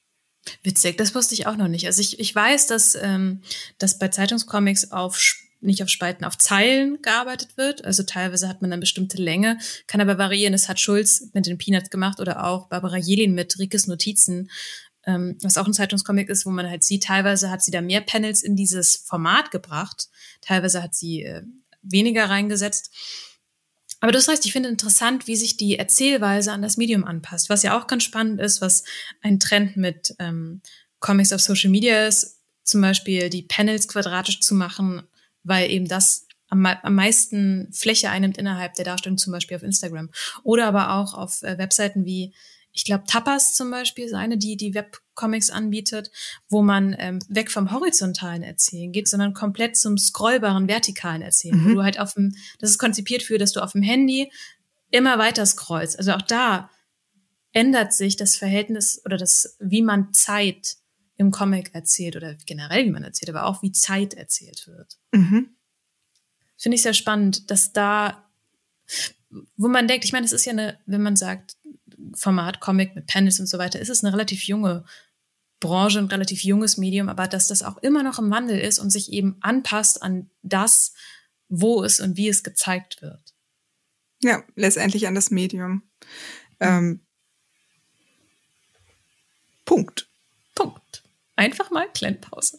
Witzig, 0.62 0.96
das 0.96 1.14
wusste 1.14 1.34
ich 1.34 1.48
auch 1.48 1.56
noch 1.56 1.68
nicht. 1.68 1.86
Also 1.86 2.00
ich, 2.00 2.20
ich 2.20 2.34
weiß, 2.34 2.68
dass, 2.68 2.94
ähm, 2.94 3.42
dass 3.78 3.98
bei 3.98 4.08
Zeitungscomics 4.08 4.92
auf 4.92 5.18
nicht 5.62 5.82
auf 5.82 5.90
Spalten, 5.90 6.24
auf 6.24 6.38
Zeilen 6.38 7.02
gearbeitet 7.02 7.56
wird. 7.56 7.84
Also 7.84 8.02
teilweise 8.02 8.48
hat 8.48 8.62
man 8.62 8.72
eine 8.72 8.80
bestimmte 8.80 9.18
Länge, 9.18 9.58
kann 9.86 10.00
aber 10.00 10.16
variieren. 10.16 10.52
Das 10.52 10.68
hat 10.68 10.80
Schulz 10.80 11.28
mit 11.34 11.46
den 11.46 11.58
Peanuts 11.58 11.90
gemacht 11.90 12.18
oder 12.18 12.46
auch 12.46 12.68
Barbara 12.68 12.96
Jelin 12.96 13.34
mit 13.34 13.58
Rikes 13.58 13.86
Notizen, 13.86 14.50
ähm, 15.04 15.36
was 15.42 15.56
auch 15.56 15.66
ein 15.66 15.72
Zeitungscomic 15.72 16.28
ist, 16.28 16.46
wo 16.46 16.50
man 16.50 16.68
halt 16.68 16.84
sieht, 16.84 17.04
teilweise 17.04 17.50
hat 17.50 17.62
sie 17.62 17.70
da 17.70 17.80
mehr 17.80 18.00
Panels 18.00 18.42
in 18.42 18.56
dieses 18.56 18.96
Format 18.96 19.50
gebracht, 19.50 20.08
teilweise 20.40 20.82
hat 20.82 20.94
sie 20.94 21.22
äh, 21.22 21.42
weniger 21.82 22.28
reingesetzt. 22.28 22.90
Aber 24.00 24.12
das 24.12 24.28
heißt, 24.28 24.46
ich 24.46 24.52
finde 24.52 24.68
interessant, 24.68 25.26
wie 25.26 25.36
sich 25.36 25.56
die 25.56 25.78
Erzählweise 25.78 26.52
an 26.52 26.62
das 26.62 26.76
Medium 26.76 27.04
anpasst, 27.04 27.50
was 27.50 27.62
ja 27.62 27.78
auch 27.78 27.86
ganz 27.86 28.02
spannend 28.02 28.40
ist, 28.40 28.60
was 28.60 28.84
ein 29.20 29.38
Trend 29.38 29.76
mit 29.76 30.14
ähm, 30.18 30.62
Comics 31.00 31.32
auf 31.32 31.40
Social 31.40 31.70
Media 31.70 32.06
ist, 32.06 32.40
zum 32.64 32.80
Beispiel 32.80 33.30
die 33.30 33.42
Panels 33.42 33.88
quadratisch 33.88 34.40
zu 34.40 34.54
machen 34.54 35.02
weil 35.42 35.70
eben 35.70 35.88
das 35.88 36.26
am, 36.48 36.66
am 36.66 36.94
meisten 36.94 37.72
Fläche 37.72 38.10
einnimmt 38.10 38.38
innerhalb 38.38 38.74
der 38.74 38.84
Darstellung, 38.84 39.18
zum 39.18 39.32
Beispiel 39.32 39.56
auf 39.56 39.62
Instagram. 39.62 40.10
Oder 40.42 40.66
aber 40.66 40.94
auch 40.94 41.14
auf 41.14 41.42
äh, 41.42 41.58
Webseiten 41.58 42.04
wie 42.04 42.34
ich 42.72 42.84
glaube, 42.84 43.04
Tapas 43.06 43.54
zum 43.54 43.70
Beispiel 43.70 44.04
ist 44.04 44.14
eine, 44.14 44.38
die 44.38 44.56
die 44.56 44.74
Webcomics 44.74 45.50
anbietet, 45.50 46.10
wo 46.48 46.62
man 46.62 46.94
ähm, 46.98 47.18
weg 47.28 47.50
vom 47.50 47.72
horizontalen 47.72 48.42
Erzählen 48.42 48.92
geht, 48.92 49.08
sondern 49.08 49.34
komplett 49.34 49.76
zum 49.76 49.98
scrollbaren 49.98 50.68
vertikalen 50.68 51.22
Erzählen. 51.22 51.58
Mhm. 51.58 51.70
Wo 51.70 51.74
du 51.74 51.82
halt 51.82 51.98
auf 51.98 52.14
dem, 52.14 52.34
das 52.58 52.70
ist 52.70 52.78
konzipiert 52.78 53.22
für, 53.22 53.38
dass 53.38 53.52
du 53.52 53.60
auf 53.60 53.72
dem 53.72 53.82
Handy 53.82 54.30
immer 54.90 55.18
weiter 55.18 55.46
scrollst. 55.46 55.98
Also 55.98 56.12
auch 56.12 56.22
da 56.22 56.70
ändert 57.52 57.92
sich 57.92 58.16
das 58.16 58.36
Verhältnis 58.36 59.00
oder 59.04 59.16
das, 59.16 59.56
wie 59.58 59.82
man 59.82 60.12
Zeit 60.12 60.76
im 61.16 61.30
Comic 61.30 61.74
erzählt 61.74 62.16
oder 62.16 62.34
generell 62.46 62.86
wie 62.86 62.90
man 62.90 63.04
erzählt, 63.04 63.30
aber 63.30 63.44
auch 63.44 63.62
wie 63.62 63.72
Zeit 63.72 64.14
erzählt 64.14 64.66
wird. 64.66 64.98
Mhm. 65.12 65.50
Finde 66.56 66.76
ich 66.76 66.82
sehr 66.82 66.94
spannend, 66.94 67.50
dass 67.50 67.72
da, 67.72 68.30
wo 69.56 69.68
man 69.68 69.88
denkt, 69.88 70.04
ich 70.04 70.12
meine, 70.12 70.24
es 70.24 70.32
ist 70.32 70.44
ja 70.44 70.52
eine, 70.52 70.78
wenn 70.86 71.02
man 71.02 71.16
sagt, 71.16 71.56
Format 72.14 72.60
Comic 72.60 72.94
mit 72.94 73.06
Panels 73.06 73.40
und 73.40 73.46
so 73.46 73.58
weiter, 73.58 73.80
ist 73.80 73.90
es 73.90 74.04
eine 74.04 74.12
relativ 74.12 74.44
junge 74.44 74.84
Branche, 75.60 75.98
ein 75.98 76.06
relativ 76.06 76.42
junges 76.42 76.78
Medium, 76.78 77.08
aber 77.08 77.28
dass 77.28 77.48
das 77.48 77.62
auch 77.62 77.78
immer 77.78 78.02
noch 78.02 78.18
im 78.18 78.30
Wandel 78.30 78.58
ist 78.58 78.78
und 78.78 78.90
sich 78.90 79.12
eben 79.12 79.36
anpasst 79.40 80.02
an 80.02 80.30
das, 80.42 80.94
wo 81.48 81.84
es 81.84 82.00
und 82.00 82.16
wie 82.16 82.28
es 82.28 82.42
gezeigt 82.42 83.02
wird. 83.02 83.34
Ja, 84.22 84.42
letztendlich 84.54 85.06
an 85.06 85.14
das 85.14 85.30
Medium. 85.30 85.82
Ähm, 86.60 87.00
Punkt. 89.64 90.08
Punkt. 90.54 91.02
Einfach 91.36 91.70
mal 91.70 91.88
kleine 91.92 92.16
Pause. 92.16 92.58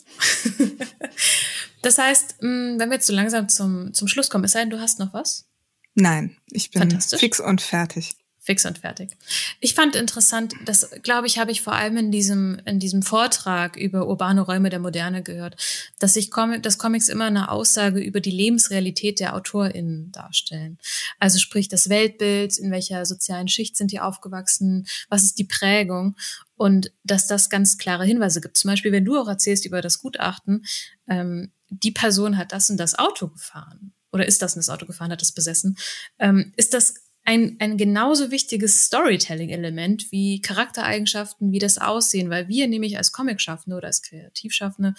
das 1.81 1.97
heißt, 1.97 2.41
mm, 2.41 2.79
wenn 2.79 2.89
wir 2.89 2.95
jetzt 2.95 3.07
so 3.07 3.13
langsam 3.13 3.49
zum, 3.49 3.93
zum 3.93 4.07
Schluss 4.07 4.29
kommen, 4.29 4.43
es 4.43 4.53
sei 4.53 4.61
denn, 4.61 4.69
du 4.69 4.79
hast 4.79 4.99
noch 4.99 5.13
was? 5.13 5.47
Nein, 5.93 6.37
ich 6.51 6.71
bin 6.71 6.99
fix 7.01 7.39
und 7.39 7.61
fertig 7.61 8.15
fix 8.43 8.65
und 8.65 8.79
fertig. 8.79 9.11
Ich 9.59 9.75
fand 9.75 9.95
interessant, 9.95 10.55
das 10.65 10.89
glaube 11.03 11.27
ich, 11.27 11.37
habe 11.37 11.51
ich 11.51 11.61
vor 11.61 11.73
allem 11.73 11.95
in 11.97 12.11
diesem 12.11 12.59
in 12.65 12.79
diesem 12.79 13.03
Vortrag 13.03 13.77
über 13.77 14.07
urbane 14.07 14.41
Räume 14.41 14.71
der 14.71 14.79
Moderne 14.79 15.21
gehört, 15.21 15.57
dass 15.99 16.15
sich 16.15 16.31
Comic, 16.31 16.63
dass 16.63 16.79
Comics 16.79 17.07
immer 17.07 17.25
eine 17.25 17.51
Aussage 17.51 17.99
über 17.99 18.19
die 18.19 18.31
Lebensrealität 18.31 19.19
der 19.19 19.35
AutorInnen 19.35 20.11
darstellen. 20.11 20.79
Also 21.19 21.37
sprich 21.37 21.69
das 21.69 21.87
Weltbild, 21.89 22.57
in 22.57 22.71
welcher 22.71 23.05
sozialen 23.05 23.47
Schicht 23.47 23.77
sind 23.77 23.91
die 23.91 23.99
aufgewachsen, 23.99 24.87
was 25.07 25.23
ist 25.23 25.37
die 25.37 25.43
Prägung 25.43 26.15
und 26.57 26.91
dass 27.03 27.27
das 27.27 27.51
ganz 27.51 27.77
klare 27.77 28.05
Hinweise 28.05 28.41
gibt. 28.41 28.57
Zum 28.57 28.71
Beispiel, 28.71 28.91
wenn 28.91 29.05
du 29.05 29.19
auch 29.19 29.27
erzählst 29.27 29.67
über 29.67 29.81
das 29.81 29.99
Gutachten, 29.99 30.65
ähm, 31.07 31.51
die 31.69 31.91
Person 31.91 32.37
hat 32.37 32.53
das 32.53 32.71
und 32.71 32.77
das 32.77 32.97
Auto 32.97 33.27
gefahren 33.27 33.93
oder 34.11 34.27
ist 34.27 34.41
das 34.41 34.55
und 34.55 34.59
das 34.59 34.69
Auto 34.69 34.85
gefahren, 34.85 35.11
hat 35.11 35.21
das 35.21 35.31
besessen, 35.31 35.77
ähm, 36.19 36.53
ist 36.57 36.73
das 36.73 36.95
ein, 37.23 37.57
ein 37.59 37.77
genauso 37.77 38.31
wichtiges 38.31 38.85
Storytelling-Element 38.85 40.11
wie 40.11 40.41
Charaktereigenschaften, 40.41 41.51
wie 41.51 41.59
das 41.59 41.77
Aussehen, 41.77 42.29
weil 42.29 42.47
wir 42.47 42.67
nämlich 42.67 42.97
als 42.97 43.11
Comic-Schaffende 43.11 43.77
oder 43.77 43.87
als 43.87 44.01
Kreativschaffende 44.01 44.95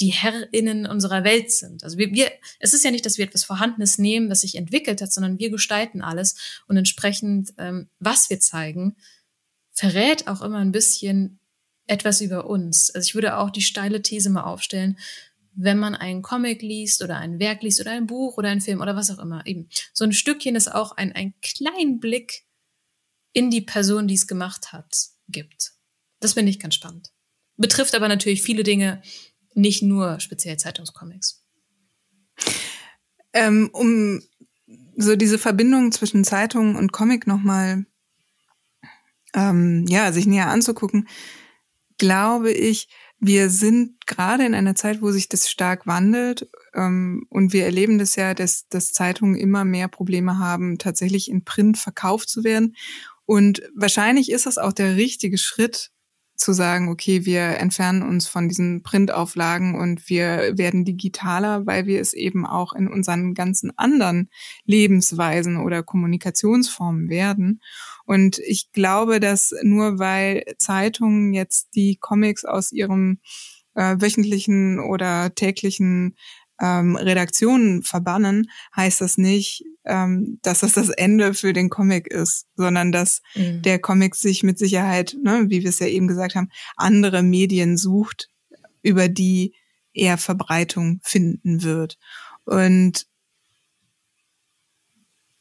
die 0.00 0.12
Herrinnen 0.12 0.86
unserer 0.86 1.22
Welt 1.22 1.52
sind. 1.52 1.84
Also 1.84 1.98
wir, 1.98 2.10
wir, 2.12 2.30
es 2.58 2.74
ist 2.74 2.84
ja 2.84 2.90
nicht, 2.90 3.06
dass 3.06 3.16
wir 3.16 3.24
etwas 3.24 3.44
Vorhandenes 3.44 3.98
nehmen, 3.98 4.28
was 4.28 4.40
sich 4.40 4.56
entwickelt 4.56 5.00
hat, 5.00 5.12
sondern 5.12 5.38
wir 5.38 5.50
gestalten 5.50 6.02
alles 6.02 6.62
und 6.66 6.76
entsprechend, 6.76 7.54
ähm, 7.58 7.88
was 8.00 8.28
wir 8.28 8.40
zeigen, 8.40 8.96
verrät 9.70 10.26
auch 10.26 10.42
immer 10.42 10.58
ein 10.58 10.72
bisschen 10.72 11.38
etwas 11.86 12.20
über 12.20 12.46
uns. 12.48 12.90
Also 12.90 13.06
ich 13.06 13.14
würde 13.14 13.36
auch 13.38 13.50
die 13.50 13.62
steile 13.62 14.02
These 14.02 14.30
mal 14.30 14.44
aufstellen, 14.44 14.98
wenn 15.56 15.78
man 15.78 15.94
einen 15.94 16.22
Comic 16.22 16.62
liest 16.62 17.02
oder 17.02 17.18
ein 17.18 17.38
Werk 17.38 17.62
liest 17.62 17.80
oder 17.80 17.92
ein 17.92 18.06
Buch 18.06 18.36
oder 18.36 18.50
ein 18.50 18.60
Film 18.60 18.80
oder 18.80 18.96
was 18.96 19.10
auch 19.10 19.18
immer. 19.18 19.46
Eben 19.46 19.68
so 19.92 20.04
ein 20.04 20.12
Stückchen 20.12 20.56
ist 20.56 20.72
auch 20.72 20.92
ein, 20.92 21.12
ein 21.12 21.34
kleinen 21.40 22.00
Blick 22.00 22.44
in 23.32 23.50
die 23.50 23.60
Person, 23.60 24.08
die 24.08 24.14
es 24.14 24.26
gemacht 24.26 24.72
hat, 24.72 24.96
gibt. 25.28 25.72
Das 26.20 26.34
finde 26.34 26.50
ich 26.50 26.58
ganz 26.58 26.74
spannend. 26.74 27.10
Betrifft 27.56 27.94
aber 27.94 28.08
natürlich 28.08 28.42
viele 28.42 28.62
Dinge, 28.62 29.02
nicht 29.54 29.82
nur 29.82 30.20
speziell 30.20 30.56
Zeitungscomics. 30.56 31.44
Ähm, 33.32 33.70
um 33.72 34.22
so 34.96 35.16
diese 35.16 35.38
Verbindung 35.38 35.92
zwischen 35.92 36.24
Zeitung 36.24 36.76
und 36.76 36.92
Comic 36.92 37.26
nochmal 37.26 37.86
ähm, 39.34 39.84
ja, 39.88 40.12
sich 40.12 40.26
näher 40.26 40.48
anzugucken, 40.48 41.08
glaube 41.98 42.52
ich, 42.52 42.88
wir 43.26 43.48
sind 43.48 44.06
gerade 44.06 44.44
in 44.44 44.54
einer 44.54 44.74
Zeit, 44.74 45.00
wo 45.00 45.10
sich 45.10 45.28
das 45.28 45.48
stark 45.48 45.86
wandelt 45.86 46.48
ähm, 46.74 47.26
und 47.30 47.52
wir 47.52 47.64
erleben 47.64 47.98
das 47.98 48.16
ja, 48.16 48.34
dass, 48.34 48.68
dass 48.68 48.92
Zeitungen 48.92 49.36
immer 49.36 49.64
mehr 49.64 49.88
Probleme 49.88 50.38
haben, 50.38 50.78
tatsächlich 50.78 51.30
in 51.30 51.44
Print 51.44 51.78
verkauft 51.78 52.28
zu 52.28 52.44
werden. 52.44 52.76
Und 53.24 53.62
wahrscheinlich 53.74 54.30
ist 54.30 54.44
das 54.44 54.58
auch 54.58 54.72
der 54.72 54.96
richtige 54.96 55.38
Schritt, 55.38 55.90
zu 56.36 56.52
sagen, 56.52 56.88
okay, 56.88 57.24
wir 57.24 57.58
entfernen 57.58 58.02
uns 58.02 58.26
von 58.26 58.48
diesen 58.48 58.82
Printauflagen 58.82 59.74
und 59.74 60.08
wir 60.08 60.56
werden 60.58 60.84
digitaler, 60.84 61.66
weil 61.66 61.86
wir 61.86 62.00
es 62.00 62.12
eben 62.12 62.44
auch 62.46 62.72
in 62.72 62.88
unseren 62.88 63.34
ganzen 63.34 63.76
anderen 63.76 64.30
Lebensweisen 64.64 65.56
oder 65.58 65.82
Kommunikationsformen 65.82 67.08
werden. 67.08 67.60
Und 68.04 68.38
ich 68.38 68.72
glaube, 68.72 69.20
dass 69.20 69.54
nur 69.62 69.98
weil 69.98 70.44
Zeitungen 70.58 71.32
jetzt 71.32 71.74
die 71.74 71.96
Comics 71.96 72.44
aus 72.44 72.72
ihrem 72.72 73.20
äh, 73.74 73.96
wöchentlichen 73.98 74.80
oder 74.80 75.34
täglichen 75.34 76.16
ähm, 76.60 76.96
Redaktionen 76.96 77.82
verbannen, 77.82 78.50
heißt 78.76 79.00
das 79.00 79.18
nicht, 79.18 79.64
ähm, 79.84 80.38
dass 80.42 80.60
das 80.60 80.72
das 80.72 80.88
Ende 80.88 81.34
für 81.34 81.52
den 81.52 81.68
Comic 81.68 82.06
ist, 82.06 82.46
sondern 82.56 82.92
dass 82.92 83.22
mhm. 83.34 83.62
der 83.62 83.78
Comic 83.78 84.14
sich 84.14 84.42
mit 84.42 84.58
Sicherheit, 84.58 85.16
ne, 85.22 85.46
wie 85.48 85.62
wir 85.62 85.68
es 85.68 85.78
ja 85.78 85.86
eben 85.86 86.08
gesagt 86.08 86.34
haben, 86.34 86.50
andere 86.76 87.22
Medien 87.22 87.76
sucht, 87.76 88.30
über 88.82 89.08
die 89.08 89.54
er 89.92 90.18
Verbreitung 90.18 91.00
finden 91.02 91.62
wird. 91.62 91.98
Und 92.44 93.06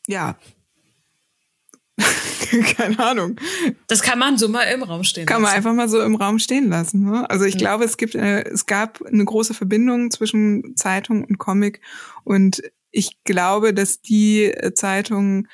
ja, 0.08 0.38
keine 2.78 3.00
Ahnung. 3.00 3.36
Das 3.88 4.02
kann 4.02 4.20
man 4.20 4.38
so 4.38 4.48
mal 4.48 4.64
im 4.64 4.84
Raum 4.84 5.04
stehen 5.04 5.26
kann 5.26 5.42
lassen. 5.42 5.54
Kann 5.56 5.64
man 5.64 5.74
einfach 5.74 5.74
mal 5.74 5.90
so 5.90 6.02
im 6.02 6.16
Raum 6.16 6.40
stehen 6.40 6.70
lassen. 6.70 7.04
Ne? 7.04 7.30
Also 7.30 7.46
ich 7.46 7.56
mhm. 7.56 7.60
glaube, 7.60 7.84
es 7.84 7.98
gibt, 7.98 8.16
äh, 8.16 8.44
es 8.44 8.66
gab 8.66 9.02
eine 9.02 9.26
große 9.26 9.54
Verbindung 9.54 10.12
zwischen 10.12 10.76
Zeitung 10.76 11.24
und 11.24 11.38
Comic 11.38 11.82
und 12.24 12.62
ich 12.94 13.24
glaube, 13.24 13.74
dass 13.74 14.02
die 14.02 14.46
äh, 14.46 14.74
Zeitungen, 14.74 15.48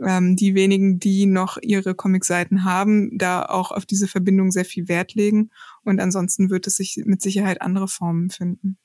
ähm, 0.00 0.36
die 0.36 0.54
wenigen, 0.54 0.98
die 0.98 1.26
noch 1.26 1.56
ihre 1.62 1.94
Comicseiten 1.94 2.64
haben, 2.64 3.16
da 3.16 3.44
auch 3.44 3.70
auf 3.70 3.86
diese 3.86 4.08
Verbindung 4.08 4.50
sehr 4.50 4.64
viel 4.64 4.88
Wert 4.88 5.14
legen. 5.14 5.50
Und 5.84 6.00
ansonsten 6.00 6.50
wird 6.50 6.66
es 6.66 6.76
sich 6.76 7.00
mit 7.04 7.22
Sicherheit 7.22 7.62
andere 7.62 7.86
Formen 7.86 8.30
finden. 8.30 8.76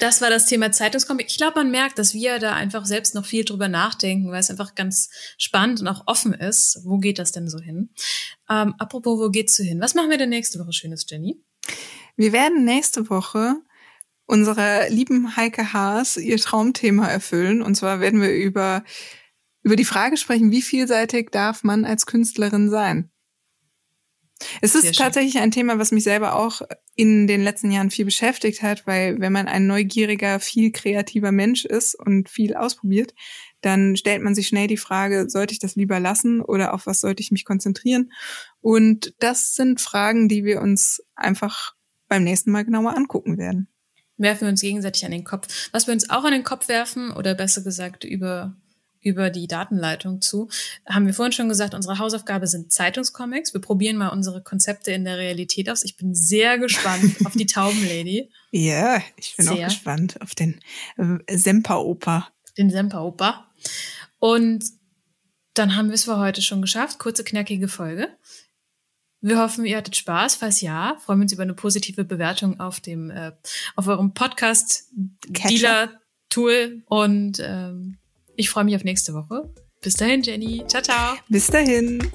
Das 0.00 0.20
war 0.20 0.30
das 0.30 0.46
Thema 0.46 0.70
Zeitungscomic. 0.70 1.26
Ich 1.28 1.38
glaube, 1.38 1.60
man 1.60 1.70
merkt, 1.70 1.98
dass 1.98 2.14
wir 2.14 2.38
da 2.38 2.54
einfach 2.54 2.86
selbst 2.86 3.14
noch 3.14 3.26
viel 3.26 3.44
drüber 3.44 3.68
nachdenken, 3.68 4.30
weil 4.30 4.40
es 4.40 4.50
einfach 4.50 4.76
ganz 4.76 5.10
spannend 5.38 5.80
und 5.80 5.88
auch 5.88 6.04
offen 6.06 6.34
ist. 6.34 6.80
Wo 6.84 6.98
geht 6.98 7.18
das 7.18 7.32
denn 7.32 7.48
so 7.48 7.58
hin? 7.58 7.90
Ähm, 8.48 8.74
apropos, 8.78 9.18
wo 9.18 9.30
geht's 9.30 9.56
so 9.56 9.64
hin? 9.64 9.80
Was 9.80 9.94
machen 9.94 10.10
wir 10.10 10.18
denn 10.18 10.28
nächste 10.28 10.60
Woche 10.60 10.72
Schönes, 10.72 11.04
Jenny? 11.08 11.42
Wir 12.16 12.32
werden 12.32 12.64
nächste 12.64 13.10
Woche 13.10 13.56
unserer 14.26 14.88
lieben 14.88 15.36
Heike 15.36 15.72
Haas 15.72 16.16
ihr 16.16 16.36
Traumthema 16.38 17.08
erfüllen. 17.08 17.60
Und 17.60 17.74
zwar 17.74 17.98
werden 18.00 18.20
wir 18.20 18.32
über, 18.32 18.84
über 19.62 19.74
die 19.74 19.84
Frage 19.84 20.16
sprechen, 20.16 20.52
wie 20.52 20.62
vielseitig 20.62 21.30
darf 21.30 21.64
man 21.64 21.84
als 21.84 22.06
Künstlerin 22.06 22.70
sein? 22.70 23.10
Es 24.60 24.74
ist 24.74 24.96
tatsächlich 24.96 25.38
ein 25.38 25.50
Thema, 25.50 25.78
was 25.78 25.90
mich 25.90 26.04
selber 26.04 26.36
auch 26.36 26.62
in 26.94 27.26
den 27.26 27.42
letzten 27.42 27.70
Jahren 27.70 27.90
viel 27.90 28.04
beschäftigt 28.04 28.62
hat, 28.62 28.86
weil 28.86 29.20
wenn 29.20 29.32
man 29.32 29.48
ein 29.48 29.66
neugieriger, 29.66 30.40
viel 30.40 30.70
kreativer 30.70 31.32
Mensch 31.32 31.64
ist 31.64 31.94
und 31.94 32.28
viel 32.28 32.54
ausprobiert, 32.54 33.14
dann 33.60 33.96
stellt 33.96 34.22
man 34.22 34.34
sich 34.34 34.48
schnell 34.48 34.68
die 34.68 34.76
Frage, 34.76 35.28
sollte 35.28 35.52
ich 35.52 35.58
das 35.58 35.74
lieber 35.74 35.98
lassen 35.98 36.40
oder 36.40 36.74
auf 36.74 36.86
was 36.86 37.00
sollte 37.00 37.22
ich 37.22 37.32
mich 37.32 37.44
konzentrieren? 37.44 38.12
Und 38.60 39.14
das 39.18 39.54
sind 39.54 39.80
Fragen, 39.80 40.28
die 40.28 40.44
wir 40.44 40.60
uns 40.60 41.02
einfach 41.16 41.74
beim 42.08 42.24
nächsten 42.24 42.52
Mal 42.52 42.64
genauer 42.64 42.96
angucken 42.96 43.38
werden. 43.38 43.68
Werfen 44.16 44.42
wir 44.42 44.48
uns 44.48 44.60
gegenseitig 44.60 45.04
an 45.04 45.12
den 45.12 45.24
Kopf. 45.24 45.68
Was 45.72 45.86
wir 45.86 45.94
uns 45.94 46.10
auch 46.10 46.24
an 46.24 46.32
den 46.32 46.44
Kopf 46.44 46.68
werfen, 46.68 47.12
oder 47.12 47.34
besser 47.34 47.62
gesagt 47.62 48.04
über 48.04 48.56
über 49.08 49.30
die 49.30 49.46
Datenleitung 49.46 50.20
zu. 50.20 50.48
Haben 50.88 51.06
wir 51.06 51.14
vorhin 51.14 51.32
schon 51.32 51.48
gesagt, 51.48 51.74
unsere 51.74 51.98
Hausaufgabe 51.98 52.46
sind 52.46 52.72
Zeitungscomics. 52.72 53.54
Wir 53.54 53.60
probieren 53.60 53.96
mal 53.96 54.08
unsere 54.08 54.42
Konzepte 54.42 54.92
in 54.92 55.04
der 55.04 55.18
Realität 55.18 55.70
aus. 55.70 55.84
Ich 55.84 55.96
bin 55.96 56.14
sehr 56.14 56.58
gespannt 56.58 57.16
auf 57.24 57.32
die 57.32 57.46
Taubenlady. 57.46 58.30
Ja, 58.50 59.02
ich 59.18 59.36
bin 59.36 59.44
sehr. 59.44 59.54
auch 59.56 59.64
gespannt 59.66 60.22
auf 60.22 60.34
den 60.34 60.58
äh, 60.96 61.36
Semperoper. 61.36 62.28
Den 62.56 62.70
Semperoper. 62.70 63.44
Und 64.18 64.64
dann 65.52 65.76
haben 65.76 65.88
wir 65.88 65.94
es 65.94 66.04
für 66.04 66.16
heute 66.16 66.40
schon 66.40 66.62
geschafft. 66.62 66.98
Kurze, 66.98 67.24
knackige 67.24 67.68
Folge. 67.68 68.08
Wir 69.20 69.38
hoffen, 69.38 69.66
ihr 69.66 69.76
hattet 69.76 69.96
Spaß. 69.96 70.36
Falls 70.36 70.62
ja, 70.62 70.96
freuen 71.04 71.18
wir 71.18 71.24
uns 71.24 71.32
über 71.32 71.42
eine 71.42 71.54
positive 71.54 72.04
Bewertung 72.04 72.58
auf 72.58 72.80
dem 72.80 73.10
äh, 73.10 73.32
auf 73.76 73.86
eurem 73.86 74.14
Podcast 74.14 74.84
Dealer 75.26 75.90
Tool 76.28 76.82
und 76.86 77.40
ähm, 77.44 77.98
ich 78.38 78.50
freue 78.50 78.62
mich 78.62 78.76
auf 78.76 78.84
nächste 78.84 79.14
Woche. 79.14 79.52
Bis 79.82 79.94
dahin, 79.94 80.22
Jenny. 80.22 80.62
Ciao, 80.68 80.80
ciao. 80.80 81.16
Bis 81.28 81.48
dahin. 81.48 82.08